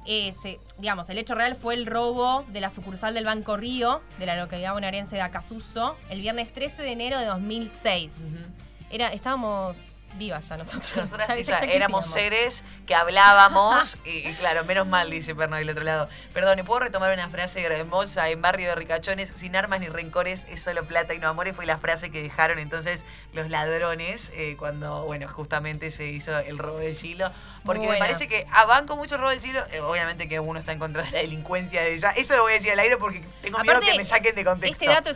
em, 0.08 0.34
digamos, 0.78 1.10
el 1.10 1.18
hecho 1.18 1.36
real 1.36 1.56
fue 1.56 1.76
el 1.76 1.86
robo 1.86 2.46
de 2.48 2.62
la 2.62 2.70
sucursal 2.70 3.14
del 3.14 3.26
Banco 3.26 3.58
Río, 3.58 4.02
de 4.20 4.26
la 4.26 4.38
localidad 4.38 4.74
bonaerense 4.74 5.16
de 5.16 5.22
Acasuso, 5.22 5.98
el 6.10 6.22
viernes 6.22 6.52
13 6.54 6.82
de 6.82 6.92
enero 6.92 7.20
de 7.20 7.26
2006. 7.26 8.50
Era, 8.90 9.10
estábamos 9.10 10.04
vivas 10.18 10.50
ya 10.50 10.58
nosotros. 10.58 10.96
Nosotras 10.96 11.46
ya, 11.46 11.58
éramos 11.58 12.06
seres 12.06 12.64
que 12.86 12.96
hablábamos 12.96 13.98
y, 14.06 14.34
claro, 14.34 14.66
menos 14.66 14.88
mal, 14.88 15.10
dice 15.10 15.36
Perno 15.36 15.58
del 15.58 15.70
otro 15.70 15.84
lado. 15.84 16.10
Perdón, 16.34 16.60
¿y 16.60 16.64
puedo 16.64 16.80
retomar 16.80 17.14
una 17.14 17.30
frase 17.30 17.64
hermosa 17.64 18.30
en 18.30 18.42
Barrio 18.42 18.70
de 18.70 18.76
Ricachones? 18.76 19.32
Sin 19.36 19.56
armas 19.56 19.80
ni 19.80 19.88
rencores 19.88 20.48
es 20.50 20.62
solo 20.62 20.86
plata 20.86 21.14
y 21.14 21.20
no 21.20 21.28
amores. 21.28 21.56
Fue 21.56 21.66
la 21.66 21.78
frase 21.78 22.12
que 22.12 22.22
dejaron 22.22 22.60
entonces 22.60 23.06
los 23.34 23.50
ladrones 23.50 24.32
eh, 24.34 24.56
cuando, 24.58 25.06
bueno, 25.06 25.28
justamente 25.28 25.92
se 25.92 26.08
hizo 26.08 26.38
el 26.38 26.58
robo 26.58 26.80
del 26.80 26.96
silo. 26.96 27.32
Porque 27.66 27.88
me 27.88 27.98
parece 27.98 28.28
que 28.28 28.46
a 28.52 28.66
banco 28.66 28.96
mucho 28.96 29.18
robo 29.18 29.30
del 29.30 29.42
silo. 29.42 29.60
Eh, 29.72 29.82
obviamente 29.82 30.28
que 30.28 30.40
uno 30.40 30.60
está 30.60 30.72
en 30.72 30.80
contra 30.80 31.04
de 31.04 31.12
la 31.12 31.20
delincuencia 31.20 31.82
de 31.82 31.94
ella. 31.96 32.12
Eso 32.12 32.36
lo 32.36 32.44
voy 32.44 32.54
a 32.54 32.56
decir 32.56 32.72
al 32.72 32.80
aire 32.80 32.98
porque 32.98 33.22
tengo 33.42 33.60
miedo 33.60 33.80
que 33.82 33.98
me 33.98 34.06
saquen 34.06 34.36
de 34.36 34.46
contexto. 34.46 34.86
Este 34.86 34.88
dato 34.88 35.12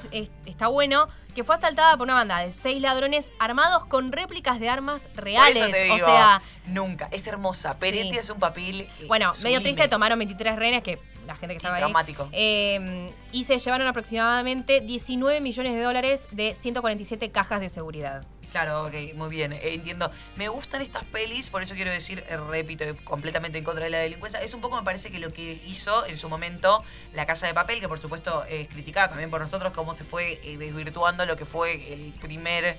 está 0.45 0.67
bueno, 0.67 1.07
que 1.33 1.43
fue 1.43 1.55
asaltada 1.55 1.95
por 1.97 2.05
una 2.05 2.15
banda 2.15 2.39
de 2.39 2.51
seis 2.51 2.81
ladrones 2.81 3.31
armados 3.39 3.85
con 3.85 4.11
réplicas 4.11 4.59
de 4.59 4.69
armas 4.69 4.90
reales. 5.15 5.91
o 5.91 5.97
sea, 5.97 6.41
nunca. 6.65 7.07
Es 7.11 7.27
hermosa. 7.27 7.77
Peretti 7.79 8.17
es 8.17 8.29
un 8.29 8.39
papel. 8.39 8.81
Eh, 8.81 8.89
bueno, 9.07 9.31
medio 9.43 9.61
triste, 9.61 9.87
tomaron 9.87 10.19
23 10.19 10.55
rehenes 10.55 10.83
que 10.83 10.99
la 11.25 11.35
gente 11.35 11.53
que 11.53 11.57
estaba 11.57 11.75
ahí. 11.75 11.81
Traumático. 11.81 12.29
Eh, 12.31 13.11
y 13.31 13.43
se 13.43 13.57
llevaron 13.57 13.87
aproximadamente 13.87 14.81
19 14.81 15.41
millones 15.41 15.73
de 15.73 15.81
dólares 15.81 16.27
de 16.31 16.55
147 16.55 17.31
cajas 17.31 17.59
de 17.59 17.69
seguridad. 17.69 18.23
Claro, 18.51 18.85
ok, 18.85 19.13
muy 19.15 19.29
bien, 19.29 19.53
eh, 19.53 19.61
entiendo. 19.63 20.11
Me 20.35 20.49
gustan 20.49 20.81
estas 20.81 21.05
pelis, 21.05 21.49
por 21.49 21.63
eso 21.63 21.73
quiero 21.73 21.89
decir, 21.89 22.25
eh, 22.27 22.35
repito, 22.35 22.83
completamente 23.05 23.57
en 23.57 23.63
contra 23.63 23.85
de 23.85 23.89
la 23.89 23.99
delincuencia. 23.99 24.41
Es 24.41 24.53
un 24.53 24.59
poco, 24.59 24.75
me 24.75 24.83
parece 24.83 25.09
que 25.09 25.19
lo 25.19 25.31
que 25.31 25.61
hizo 25.65 26.05
en 26.05 26.17
su 26.17 26.27
momento 26.27 26.83
La 27.13 27.25
Casa 27.25 27.47
de 27.47 27.53
Papel, 27.53 27.79
que 27.79 27.87
por 27.87 27.99
supuesto 27.99 28.43
es 28.49 28.67
criticada 28.67 29.09
también 29.09 29.29
por 29.29 29.39
nosotros, 29.39 29.71
cómo 29.73 29.93
se 29.93 30.03
fue 30.03 30.41
desvirtuando 30.59 31.25
lo 31.25 31.37
que 31.37 31.45
fue 31.45 31.93
el 31.93 32.11
primer 32.21 32.77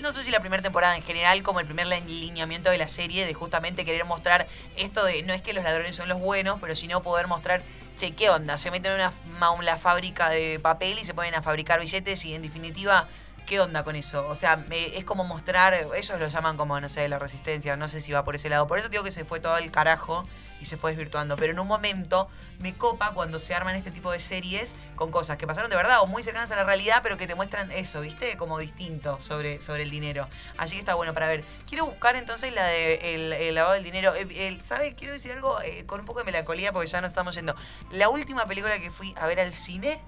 no 0.00 0.12
sé 0.12 0.22
si 0.24 0.30
la 0.30 0.40
primera 0.40 0.62
temporada 0.62 0.96
en 0.96 1.02
general, 1.02 1.42
como 1.42 1.60
el 1.60 1.66
primer 1.66 1.86
lineamiento 1.86 2.70
de 2.70 2.78
la 2.78 2.88
serie, 2.88 3.26
de 3.26 3.34
justamente 3.34 3.84
querer 3.84 4.04
mostrar 4.04 4.46
esto 4.76 5.04
de 5.04 5.22
no 5.22 5.32
es 5.32 5.42
que 5.42 5.52
los 5.52 5.64
ladrones 5.64 5.96
son 5.96 6.08
los 6.08 6.20
buenos, 6.20 6.58
pero 6.60 6.74
sino 6.74 7.02
poder 7.02 7.26
mostrar, 7.26 7.62
che, 7.96 8.14
¿qué 8.14 8.30
onda? 8.30 8.58
Se 8.58 8.70
meten 8.70 8.92
en 8.92 9.00
una, 9.00 9.50
una 9.50 9.76
fábrica 9.76 10.28
de 10.30 10.60
papel 10.60 10.98
y 10.98 11.04
se 11.04 11.14
ponen 11.14 11.34
a 11.34 11.42
fabricar 11.42 11.80
billetes 11.80 12.24
y 12.24 12.34
en 12.34 12.42
definitiva 12.42 13.08
¿Qué 13.46 13.60
onda 13.60 13.84
con 13.84 13.94
eso? 13.94 14.26
O 14.26 14.34
sea, 14.34 14.64
es 14.70 15.04
como 15.04 15.22
mostrar, 15.22 15.72
ellos 15.72 16.18
lo 16.18 16.26
llaman 16.26 16.56
como, 16.56 16.80
no 16.80 16.88
sé, 16.88 17.08
la 17.08 17.20
resistencia, 17.20 17.76
no 17.76 17.86
sé 17.86 18.00
si 18.00 18.10
va 18.10 18.24
por 18.24 18.34
ese 18.34 18.50
lado. 18.50 18.66
Por 18.66 18.80
eso 18.80 18.88
digo 18.88 19.04
que 19.04 19.12
se 19.12 19.24
fue 19.24 19.38
todo 19.38 19.56
el 19.56 19.70
carajo 19.70 20.26
y 20.60 20.66
se 20.66 20.76
fue 20.76 20.90
desvirtuando. 20.90 21.36
Pero 21.36 21.52
en 21.52 21.58
un 21.58 21.66
momento 21.66 22.28
me 22.58 22.74
copa 22.74 23.12
cuando 23.12 23.38
se 23.38 23.54
arman 23.54 23.76
este 23.76 23.90
tipo 23.90 24.12
de 24.12 24.20
series 24.20 24.74
con 24.94 25.10
cosas 25.10 25.36
que 25.36 25.46
pasaron 25.46 25.70
de 25.70 25.76
verdad 25.76 26.00
o 26.02 26.06
muy 26.06 26.22
cercanas 26.22 26.50
a 26.52 26.56
la 26.56 26.64
realidad, 26.64 27.00
pero 27.02 27.16
que 27.16 27.26
te 27.26 27.34
muestran 27.34 27.70
eso, 27.72 28.00
¿viste? 28.00 28.36
Como 28.36 28.58
distinto 28.58 29.20
sobre, 29.20 29.60
sobre 29.60 29.82
el 29.82 29.90
dinero. 29.90 30.28
Así 30.56 30.74
que 30.74 30.80
está 30.80 30.94
bueno 30.94 31.14
para 31.14 31.28
ver. 31.28 31.44
Quiero 31.68 31.86
buscar 31.86 32.16
entonces 32.16 32.52
la 32.54 32.66
de 32.66 33.14
el, 33.14 33.54
lavado 33.54 33.74
del 33.74 33.84
dinero. 33.84 34.14
El, 34.14 34.62
¿Sabe? 34.62 34.94
Quiero 34.94 35.12
decir 35.12 35.32
algo 35.32 35.60
eh, 35.62 35.84
con 35.86 36.00
un 36.00 36.06
poco 36.06 36.20
de 36.20 36.24
melancolía 36.24 36.72
porque 36.72 36.88
ya 36.88 37.00
nos 37.00 37.10
estamos 37.10 37.34
yendo. 37.34 37.54
La 37.90 38.08
última 38.08 38.46
película 38.46 38.78
que 38.78 38.90
fui 38.90 39.14
a 39.16 39.26
ver 39.26 39.40
al 39.40 39.52
cine. 39.52 40.00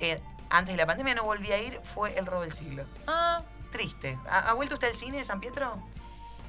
Eh, 0.00 0.20
antes 0.50 0.74
de 0.74 0.76
la 0.76 0.86
pandemia 0.86 1.14
no 1.14 1.24
volví 1.24 1.50
a 1.50 1.62
ir, 1.62 1.80
fue 1.94 2.18
El 2.18 2.26
robo 2.26 2.42
del 2.42 2.52
siglo. 2.52 2.84
Ah. 3.06 3.42
Triste. 3.72 4.18
¿Ha, 4.28 4.52
vuelto 4.52 4.74
usted 4.74 4.88
al 4.88 4.94
cine 4.94 5.18
de 5.18 5.24
San 5.24 5.40
Pietro? 5.40 5.78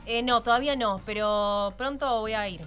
Eh, 0.05 0.21
no, 0.21 0.43
todavía 0.43 0.75
no, 0.75 0.99
pero 1.05 1.73
pronto 1.77 2.19
voy 2.19 2.33
a 2.33 2.47
ir. 2.49 2.61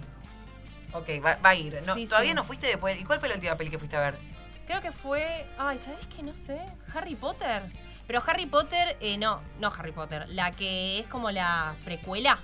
Ok, 0.93 1.09
va, 1.23 1.37
a 1.41 1.55
ir. 1.55 1.81
No, 1.85 1.95
¿Todavía 1.95 2.33
no 2.33 2.43
fuiste 2.43 2.67
después? 2.67 2.99
¿Y 2.99 3.03
cuál 3.03 3.19
fue 3.19 3.29
la 3.29 3.35
última 3.35 3.55
peli 3.55 3.69
que 3.69 3.77
fuiste 3.77 3.97
a 3.97 4.01
ver? 4.01 4.17
Creo 4.65 4.81
que 4.81 4.91
fue. 4.91 5.45
Ay, 5.57 5.77
¿sabes 5.77 6.07
qué? 6.07 6.23
No 6.23 6.33
sé. 6.33 6.59
Harry 6.93 7.15
Potter. 7.15 7.63
Pero 8.05 8.23
Harry 8.25 8.45
Potter, 8.45 8.97
eh, 9.01 9.17
no, 9.17 9.41
no 9.59 9.67
Harry 9.67 9.91
Potter. 9.91 10.27
La 10.29 10.51
que 10.51 10.99
es 10.99 11.07
como 11.07 11.29
la 11.29 11.75
precuela. 11.83 12.39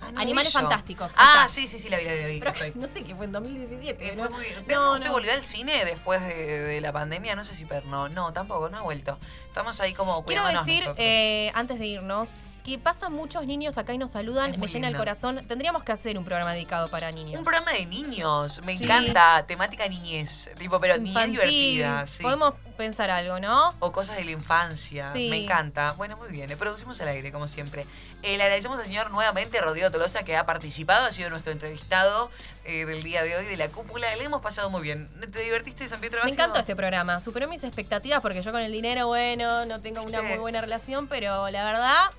Ah, 0.00 0.12
Animales 0.16 0.52
Fantásticos. 0.52 1.12
Ah, 1.16 1.46
sí, 1.48 1.66
sí, 1.66 1.78
sí, 1.78 1.88
la 1.88 1.98
vi, 1.98 2.04
la 2.04 2.26
vi. 2.26 2.40
no 2.74 2.86
sé 2.86 3.02
qué 3.02 3.14
fue 3.14 3.24
en 3.26 3.32
2017. 3.32 4.16
¿no? 4.16 4.28
Fue 4.28 4.64
no, 4.68 4.92
¿Usted 4.92 5.10
volvió 5.10 5.32
al 5.32 5.44
cine 5.44 5.84
después 5.84 6.22
de, 6.22 6.80
la 6.80 6.92
pandemia? 6.92 7.34
No 7.34 7.44
sé 7.44 7.54
si, 7.54 7.64
pero 7.64 7.86
no, 7.86 8.08
no, 8.08 8.32
tampoco, 8.32 8.68
no 8.68 8.78
ha 8.78 8.82
vuelto. 8.82 9.18
Estamos 9.46 9.80
ahí 9.80 9.94
como 9.94 10.24
Quiero 10.24 10.46
decir, 10.46 10.84
eh, 10.96 11.50
antes 11.54 11.78
de 11.78 11.86
irnos, 11.86 12.34
que 12.64 12.78
pasan 12.78 13.12
muchos 13.12 13.46
niños 13.46 13.78
acá 13.78 13.92
y 13.92 13.98
nos 13.98 14.10
saludan, 14.10 14.58
me 14.58 14.66
llena 14.66 14.88
el 14.88 14.96
corazón. 14.96 15.44
Tendríamos 15.46 15.84
que 15.84 15.92
hacer 15.92 16.18
un 16.18 16.24
programa 16.24 16.52
dedicado 16.52 16.88
para 16.88 17.10
niños. 17.12 17.38
Un 17.38 17.44
programa 17.44 17.72
de 17.72 17.86
niños, 17.86 18.60
me 18.64 18.72
encanta, 18.72 19.44
temática 19.46 19.88
niñez, 19.88 20.50
tipo, 20.58 20.80
pero 20.80 20.98
niñez 20.98 21.30
divertida. 21.30 22.04
Podemos 22.20 22.54
pensar 22.76 23.10
algo, 23.10 23.40
¿no? 23.40 23.74
O 23.80 23.92
cosas 23.92 24.16
de 24.16 24.24
la 24.24 24.30
infancia, 24.30 25.10
me 25.14 25.44
encanta. 25.44 25.92
Bueno, 25.92 26.16
muy 26.16 26.28
bien, 26.28 26.48
le 26.48 26.56
producimos 26.56 27.00
al 27.00 27.08
aire, 27.08 27.32
como 27.32 27.48
siempre. 27.48 27.86
Eh, 28.22 28.36
le 28.36 28.42
agradecemos 28.42 28.78
al 28.78 28.84
señor 28.84 29.10
nuevamente, 29.12 29.60
Rodrigo 29.60 29.90
Tolosa, 29.92 30.24
que 30.24 30.36
ha 30.36 30.44
participado, 30.44 31.06
ha 31.06 31.12
sido 31.12 31.30
nuestro 31.30 31.52
entrevistado 31.52 32.30
eh, 32.64 32.84
del 32.84 33.02
día 33.04 33.22
de 33.22 33.36
hoy 33.36 33.44
de 33.44 33.56
la 33.56 33.68
cúpula. 33.68 34.14
Le 34.16 34.24
hemos 34.24 34.42
pasado 34.42 34.70
muy 34.70 34.82
bien. 34.82 35.08
¿Te 35.32 35.40
divertiste, 35.40 35.88
San 35.88 36.00
Pietro? 36.00 36.24
Me 36.24 36.32
encantó 36.32 36.58
este 36.58 36.74
programa. 36.74 37.20
Superó 37.20 37.48
mis 37.48 37.62
expectativas 37.62 38.20
porque 38.20 38.42
yo 38.42 38.50
con 38.50 38.60
el 38.60 38.72
dinero, 38.72 39.06
bueno, 39.06 39.66
no 39.66 39.80
tengo 39.80 40.02
una 40.02 40.22
muy 40.22 40.38
buena 40.38 40.60
relación, 40.60 41.06
pero 41.06 41.48
la 41.50 41.64
verdad 41.64 42.10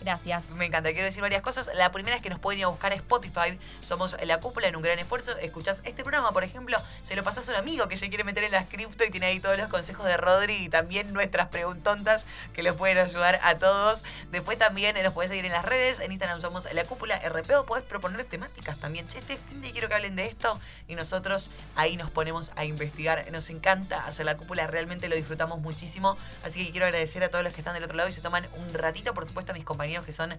Gracias. 0.00 0.50
Me 0.52 0.64
encanta, 0.64 0.90
quiero 0.92 1.04
decir 1.04 1.20
varias 1.20 1.42
cosas. 1.42 1.70
La 1.74 1.92
primera 1.92 2.16
es 2.16 2.22
que 2.22 2.30
nos 2.30 2.38
pueden 2.38 2.60
ir 2.60 2.64
a 2.64 2.68
buscar 2.68 2.90
Spotify. 2.94 3.58
Somos 3.82 4.16
La 4.24 4.40
Cúpula 4.40 4.66
en 4.66 4.74
un 4.74 4.82
gran 4.82 4.98
esfuerzo. 4.98 5.36
Escuchás 5.36 5.82
este 5.84 6.02
programa, 6.02 6.32
por 6.32 6.42
ejemplo, 6.42 6.78
se 7.02 7.14
lo 7.16 7.22
pasas 7.22 7.46
a 7.48 7.52
un 7.52 7.58
amigo 7.58 7.86
que 7.86 7.98
se 7.98 8.08
quiere 8.08 8.24
meter 8.24 8.44
en 8.44 8.52
las 8.52 8.66
cripto 8.66 9.04
y 9.04 9.10
tiene 9.10 9.26
ahí 9.26 9.40
todos 9.40 9.58
los 9.58 9.68
consejos 9.68 10.06
de 10.06 10.16
Rodri 10.16 10.64
y 10.64 10.68
también 10.70 11.12
nuestras 11.12 11.48
preguntontas 11.48 12.24
que 12.54 12.62
les 12.62 12.72
pueden 12.72 12.96
ayudar 12.96 13.40
a 13.42 13.58
todos. 13.58 14.02
Después 14.30 14.56
también 14.56 14.96
nos 15.02 15.12
puedes 15.12 15.30
seguir 15.30 15.44
en 15.44 15.52
las 15.52 15.66
redes. 15.66 16.00
En 16.00 16.12
Instagram 16.12 16.40
somos 16.40 16.66
La 16.72 16.84
Cúpula 16.84 17.18
RP 17.18 17.50
o 17.58 17.66
puedes 17.66 17.84
proponer 17.84 18.24
temáticas 18.24 18.78
también. 18.78 19.06
Che, 19.06 19.18
este 19.18 19.36
fin 19.36 19.60
de 19.60 19.70
quiero 19.70 19.88
que 19.88 19.94
hablen 19.94 20.16
de 20.16 20.24
esto 20.24 20.58
y 20.88 20.94
nosotros 20.94 21.50
ahí 21.76 21.98
nos 21.98 22.10
ponemos 22.10 22.52
a 22.56 22.64
investigar. 22.64 23.30
Nos 23.32 23.50
encanta 23.50 24.06
hacer 24.06 24.24
La 24.24 24.38
Cúpula, 24.38 24.66
realmente 24.66 25.10
lo 25.10 25.16
disfrutamos 25.16 25.60
muchísimo. 25.60 26.16
Así 26.42 26.64
que 26.64 26.70
quiero 26.70 26.86
agradecer 26.86 27.22
a 27.22 27.28
todos 27.28 27.44
los 27.44 27.52
que 27.52 27.60
están 27.60 27.74
del 27.74 27.84
otro 27.84 27.98
lado 27.98 28.08
y 28.08 28.12
se 28.12 28.22
toman 28.22 28.48
un 28.56 28.72
ratito, 28.72 29.12
por 29.12 29.26
supuesto, 29.26 29.52
a 29.52 29.54
mis 29.54 29.64
compañeros 29.64 29.89
que 30.04 30.12
son 30.12 30.38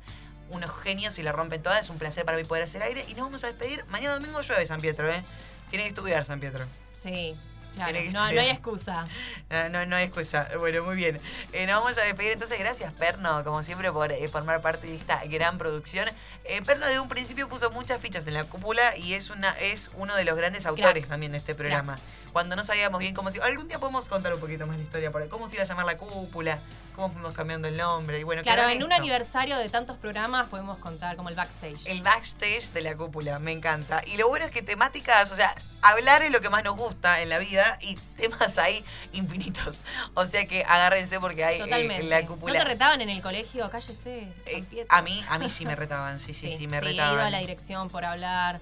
unos 0.49 0.71
genios 0.81 1.17
y 1.19 1.23
la 1.23 1.31
rompen 1.31 1.61
todas. 1.61 1.85
Es 1.85 1.89
un 1.89 1.97
placer 1.97 2.25
para 2.25 2.37
mí 2.37 2.43
poder 2.43 2.63
hacer 2.63 2.81
aire. 2.83 3.05
Y 3.07 3.13
nos 3.13 3.25
vamos 3.25 3.43
a 3.43 3.47
despedir. 3.47 3.85
Mañana 3.89 4.15
domingo 4.15 4.41
llueve 4.41 4.65
San 4.65 4.81
Pietro, 4.81 5.09
¿eh? 5.09 5.23
Tiene 5.69 5.83
que 5.83 5.89
estudiar 5.89 6.25
San 6.25 6.39
Pietro. 6.39 6.65
Sí. 6.95 7.35
Claro, 7.75 7.99
no, 8.11 8.21
hay 8.21 8.49
excusa. 8.49 9.07
No, 9.71 9.85
no, 9.85 9.95
hay 9.95 10.05
excusa. 10.05 10.47
Bueno, 10.59 10.83
muy 10.83 10.95
bien. 10.95 11.19
Eh, 11.53 11.65
nos 11.65 11.81
vamos 11.81 11.97
a 11.97 12.01
despedir 12.01 12.31
entonces. 12.33 12.59
Gracias, 12.59 12.91
Perno, 12.93 13.43
como 13.43 13.63
siempre, 13.63 13.91
por 13.91 14.11
eh, 14.11 14.27
formar 14.29 14.61
parte 14.61 14.87
de 14.87 14.95
esta 14.95 15.23
gran 15.25 15.57
producción. 15.57 16.09
Eh, 16.43 16.61
Perno 16.61 16.87
de 16.87 16.99
un 16.99 17.07
principio 17.07 17.47
puso 17.47 17.71
muchas 17.71 18.01
fichas 18.01 18.25
en 18.27 18.33
la 18.33 18.43
cúpula 18.43 18.95
y 18.97 19.13
es 19.13 19.29
una 19.29 19.51
es 19.59 19.91
uno 19.95 20.15
de 20.15 20.25
los 20.25 20.35
grandes 20.35 20.65
autores 20.65 21.07
también 21.07 21.31
de 21.31 21.37
este 21.37 21.55
programa. 21.55 21.97
Cuando 22.31 22.55
no 22.55 22.63
sabíamos 22.63 22.99
bien 22.99 23.13
cómo 23.13 23.29
se 23.29 23.41
Algún 23.41 23.67
día 23.67 23.79
podemos 23.79 24.07
contar 24.07 24.33
un 24.33 24.39
poquito 24.39 24.65
más 24.65 24.77
la 24.77 24.83
historia, 24.83 25.11
por 25.11 25.27
cómo 25.27 25.47
se 25.47 25.55
iba 25.55 25.63
a 25.63 25.67
llamar 25.67 25.85
la 25.85 25.97
cúpula, 25.97 26.59
cómo 26.95 27.11
fuimos 27.11 27.33
cambiando 27.33 27.67
el 27.67 27.77
nombre. 27.77 28.19
y 28.19 28.23
bueno 28.23 28.41
Claro, 28.43 28.69
en 28.69 28.83
un 28.83 28.93
aniversario 28.93 29.57
de 29.57 29.69
tantos 29.69 29.97
programas 29.97 30.47
podemos 30.47 30.77
contar 30.77 31.15
como 31.15 31.29
el 31.29 31.35
backstage. 31.35 31.85
El 31.85 32.01
backstage 32.01 32.71
de 32.71 32.81
la 32.81 32.95
cúpula, 32.95 33.39
me 33.39 33.51
encanta. 33.51 34.01
Y 34.05 34.17
lo 34.17 34.27
bueno 34.29 34.45
es 34.45 34.51
que 34.51 34.61
temáticas, 34.61 35.31
o 35.31 35.35
sea, 35.35 35.55
hablar 35.81 36.23
es 36.23 36.31
lo 36.31 36.41
que 36.41 36.49
más 36.49 36.63
nos 36.63 36.75
gusta 36.75 37.21
en 37.21 37.29
la 37.29 37.37
vida 37.37 37.77
y 37.81 37.95
temas 38.17 38.57
hay 38.57 38.83
infinitos. 39.13 39.81
O 40.13 40.25
sea 40.25 40.45
que 40.45 40.63
agárrense 40.63 41.19
porque 41.19 41.43
hay 41.43 41.61
eh, 41.61 42.03
la 42.03 42.25
cúpula. 42.25 42.53
¿No 42.53 42.59
te 42.59 42.65
retaban 42.65 43.01
en 43.01 43.09
el 43.09 43.21
colegio? 43.21 43.69
Cállese. 43.69 44.27
Eh, 44.45 44.85
a 44.89 45.01
mí, 45.01 45.23
a 45.29 45.37
mí 45.37 45.49
sí 45.49 45.65
me 45.65 45.75
retaban, 45.81 46.19
sí, 46.19 46.33
sí, 46.33 46.55
sí, 46.57 46.67
me 46.67 46.79
retaban. 46.79 47.11
He 47.11 47.15
ido 47.15 47.23
a 47.25 47.29
la 47.29 47.39
dirección 47.39 47.89
por 47.89 48.05
hablar. 48.05 48.59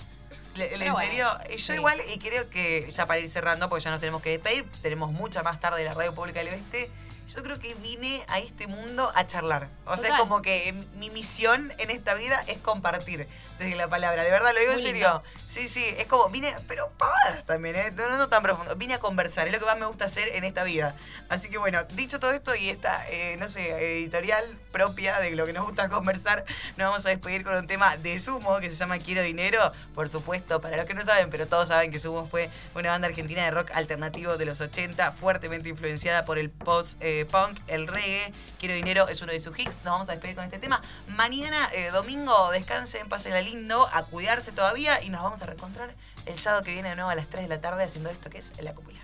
en 0.56 0.96
serio, 0.96 1.32
yo 1.56 1.74
igual 1.74 2.00
y 2.14 2.20
creo 2.20 2.50
que 2.50 2.90
ya 2.92 3.06
para 3.06 3.20
ir 3.20 3.30
cerrando, 3.30 3.70
porque 3.70 3.84
ya 3.84 3.92
nos 3.92 4.00
tenemos 4.00 4.22
que 4.22 4.32
despedir, 4.32 4.66
tenemos 4.82 5.12
mucha 5.12 5.44
más 5.44 5.60
tarde 5.60 5.84
la 5.84 5.94
Radio 5.94 6.14
Pública 6.14 6.40
del 6.40 6.50
Oeste 6.50 6.92
yo 7.36 7.44
creo 7.44 7.60
que 7.60 7.76
vine 7.76 8.24
a 8.28 8.40
este 8.40 8.68
mundo 8.68 9.12
a 9.14 9.28
charlar. 9.28 9.70
O 9.86 9.96
sea, 9.98 10.16
es 10.16 10.20
como 10.20 10.42
que 10.42 10.74
mi 10.96 11.10
misión 11.10 11.72
en 11.78 11.92
esta 11.92 12.16
vida 12.16 12.44
es 12.48 12.58
compartir 12.58 13.28
desde 13.60 13.76
la 13.76 13.88
palabra. 13.88 14.24
De 14.24 14.32
verdad, 14.32 14.54
lo 14.54 14.60
digo 14.60 14.72
en 14.72 14.82
serio. 14.82 15.22
Sí, 15.48 15.68
sí, 15.68 15.84
es 15.98 16.06
como, 16.06 16.30
vine, 16.30 16.56
pero 16.68 16.90
pavadas 16.98 17.44
también, 17.46 17.76
¿eh? 17.76 17.92
No, 17.92 18.18
no, 18.18 18.30
tan 18.30 18.44
profundo. 18.44 18.76
Vine 18.76 18.96
a 18.96 19.00
conversar, 19.00 19.48
es 19.48 19.54
lo 19.54 19.60
que 19.60 19.66
más 19.66 19.78
me 19.78 19.86
gusta 19.86 20.06
hacer 20.06 20.30
en 20.30 20.44
esta 20.44 20.64
vida. 20.64 20.96
Así 21.28 21.50
que 21.50 21.58
bueno, 21.58 21.84
dicho 21.96 22.20
todo 22.20 22.32
esto 22.32 22.56
y 22.56 22.70
esta, 22.70 23.08
eh, 23.10 23.36
no 23.38 23.50
sé, 23.50 23.98
editorial 23.98 24.58
propia 24.72 25.20
de 25.20 25.36
lo 25.36 25.46
que 25.46 25.54
nos 25.54 25.66
gusta 25.66 25.90
conversar, 25.90 26.46
nos 26.78 26.88
vamos 26.88 27.06
a 27.06 27.10
despedir 27.10 27.44
con 27.44 27.56
un 27.56 27.68
tema 27.68 27.98
de 27.98 28.20
Sumo 28.20 28.60
que 28.60 28.70
se 28.70 28.76
llama 28.76 29.00
Quiero 29.00 29.22
Dinero. 29.22 29.72
Por 29.96 30.10
supuesto, 30.10 30.62
para 30.62 30.78
los 30.78 30.86
que 30.86 30.94
no 30.94 31.04
saben, 31.04 31.30
pero 31.30 31.48
todos 31.48 31.68
saben 31.68 31.92
que 31.92 32.00
Sumo 32.00 32.28
fue 32.28 32.50
una 32.76 32.90
banda 32.92 33.08
argentina 33.08 33.44
de 33.44 33.52
rock 33.52 33.72
alternativo 33.74 34.38
de 34.38 34.46
los 34.46 34.62
80, 34.62 35.12
fuertemente 35.14 35.70
influenciada 35.70 36.26
por 36.26 36.38
el 36.38 36.50
post-punk, 36.50 37.60
el 37.68 37.88
reggae. 37.88 38.34
Quiero 38.60 38.76
Dinero 38.76 39.08
es 39.08 39.22
uno 39.22 39.32
de 39.32 39.40
sus 39.40 39.58
hits. 39.58 39.78
Nos 39.78 39.86
vamos 39.86 40.10
a 40.10 40.14
despedir 40.14 40.36
con 40.36 40.46
este 40.46 40.60
tema. 40.60 40.82
Mañana, 41.08 41.70
eh, 41.74 41.90
domingo, 41.92 42.52
descansen, 42.52 43.10
pasen 43.10 43.34
la 43.34 43.42
lindo, 43.50 43.88
a 43.92 44.04
cuidarse 44.04 44.52
todavía 44.52 45.02
y 45.02 45.10
nos 45.10 45.24
vamos 45.24 45.42
a 45.42 45.46
reencontrar 45.46 45.94
el 46.26 46.40
sábado 46.40 46.64
que 46.64 46.72
viene 46.72 46.90
de 46.90 46.96
nuevo 46.96 47.10
a 47.10 47.16
las 47.16 47.28
3 47.28 47.44
de 47.44 47.50
la 47.50 47.62
tarde 47.62 47.84
haciendo 47.84 48.10
esto 48.10 48.30
que 48.30 48.38
es 48.40 48.54
La 48.62 48.74
Cúpula. 48.74 49.00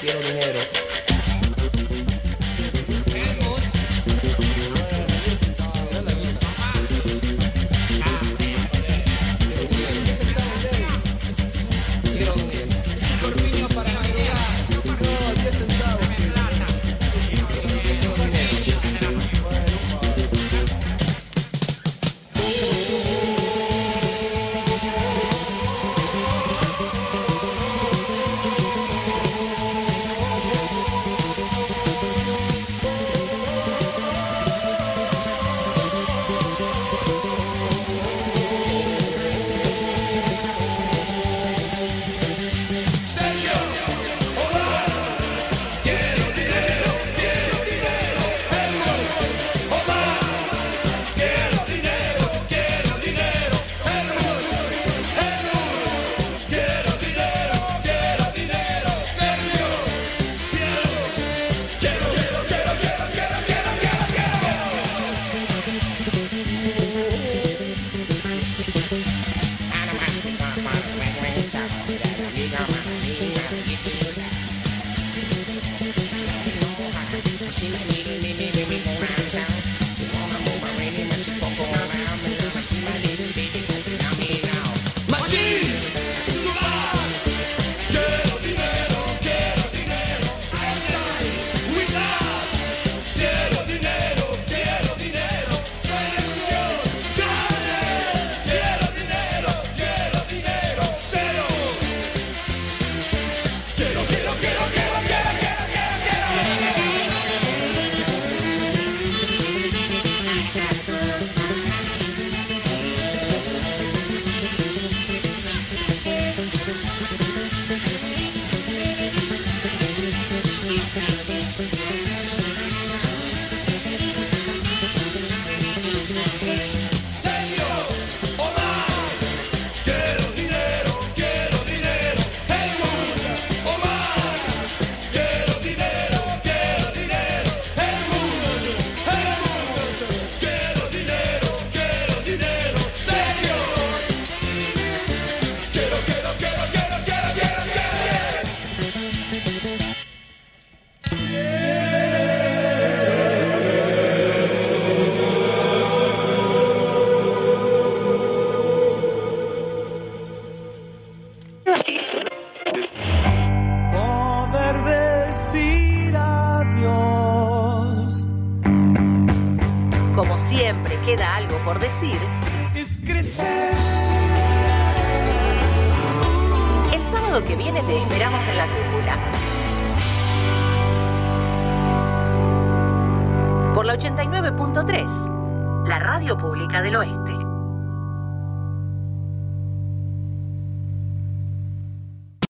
Quiero 0.00 0.20
dinero. 0.20 0.60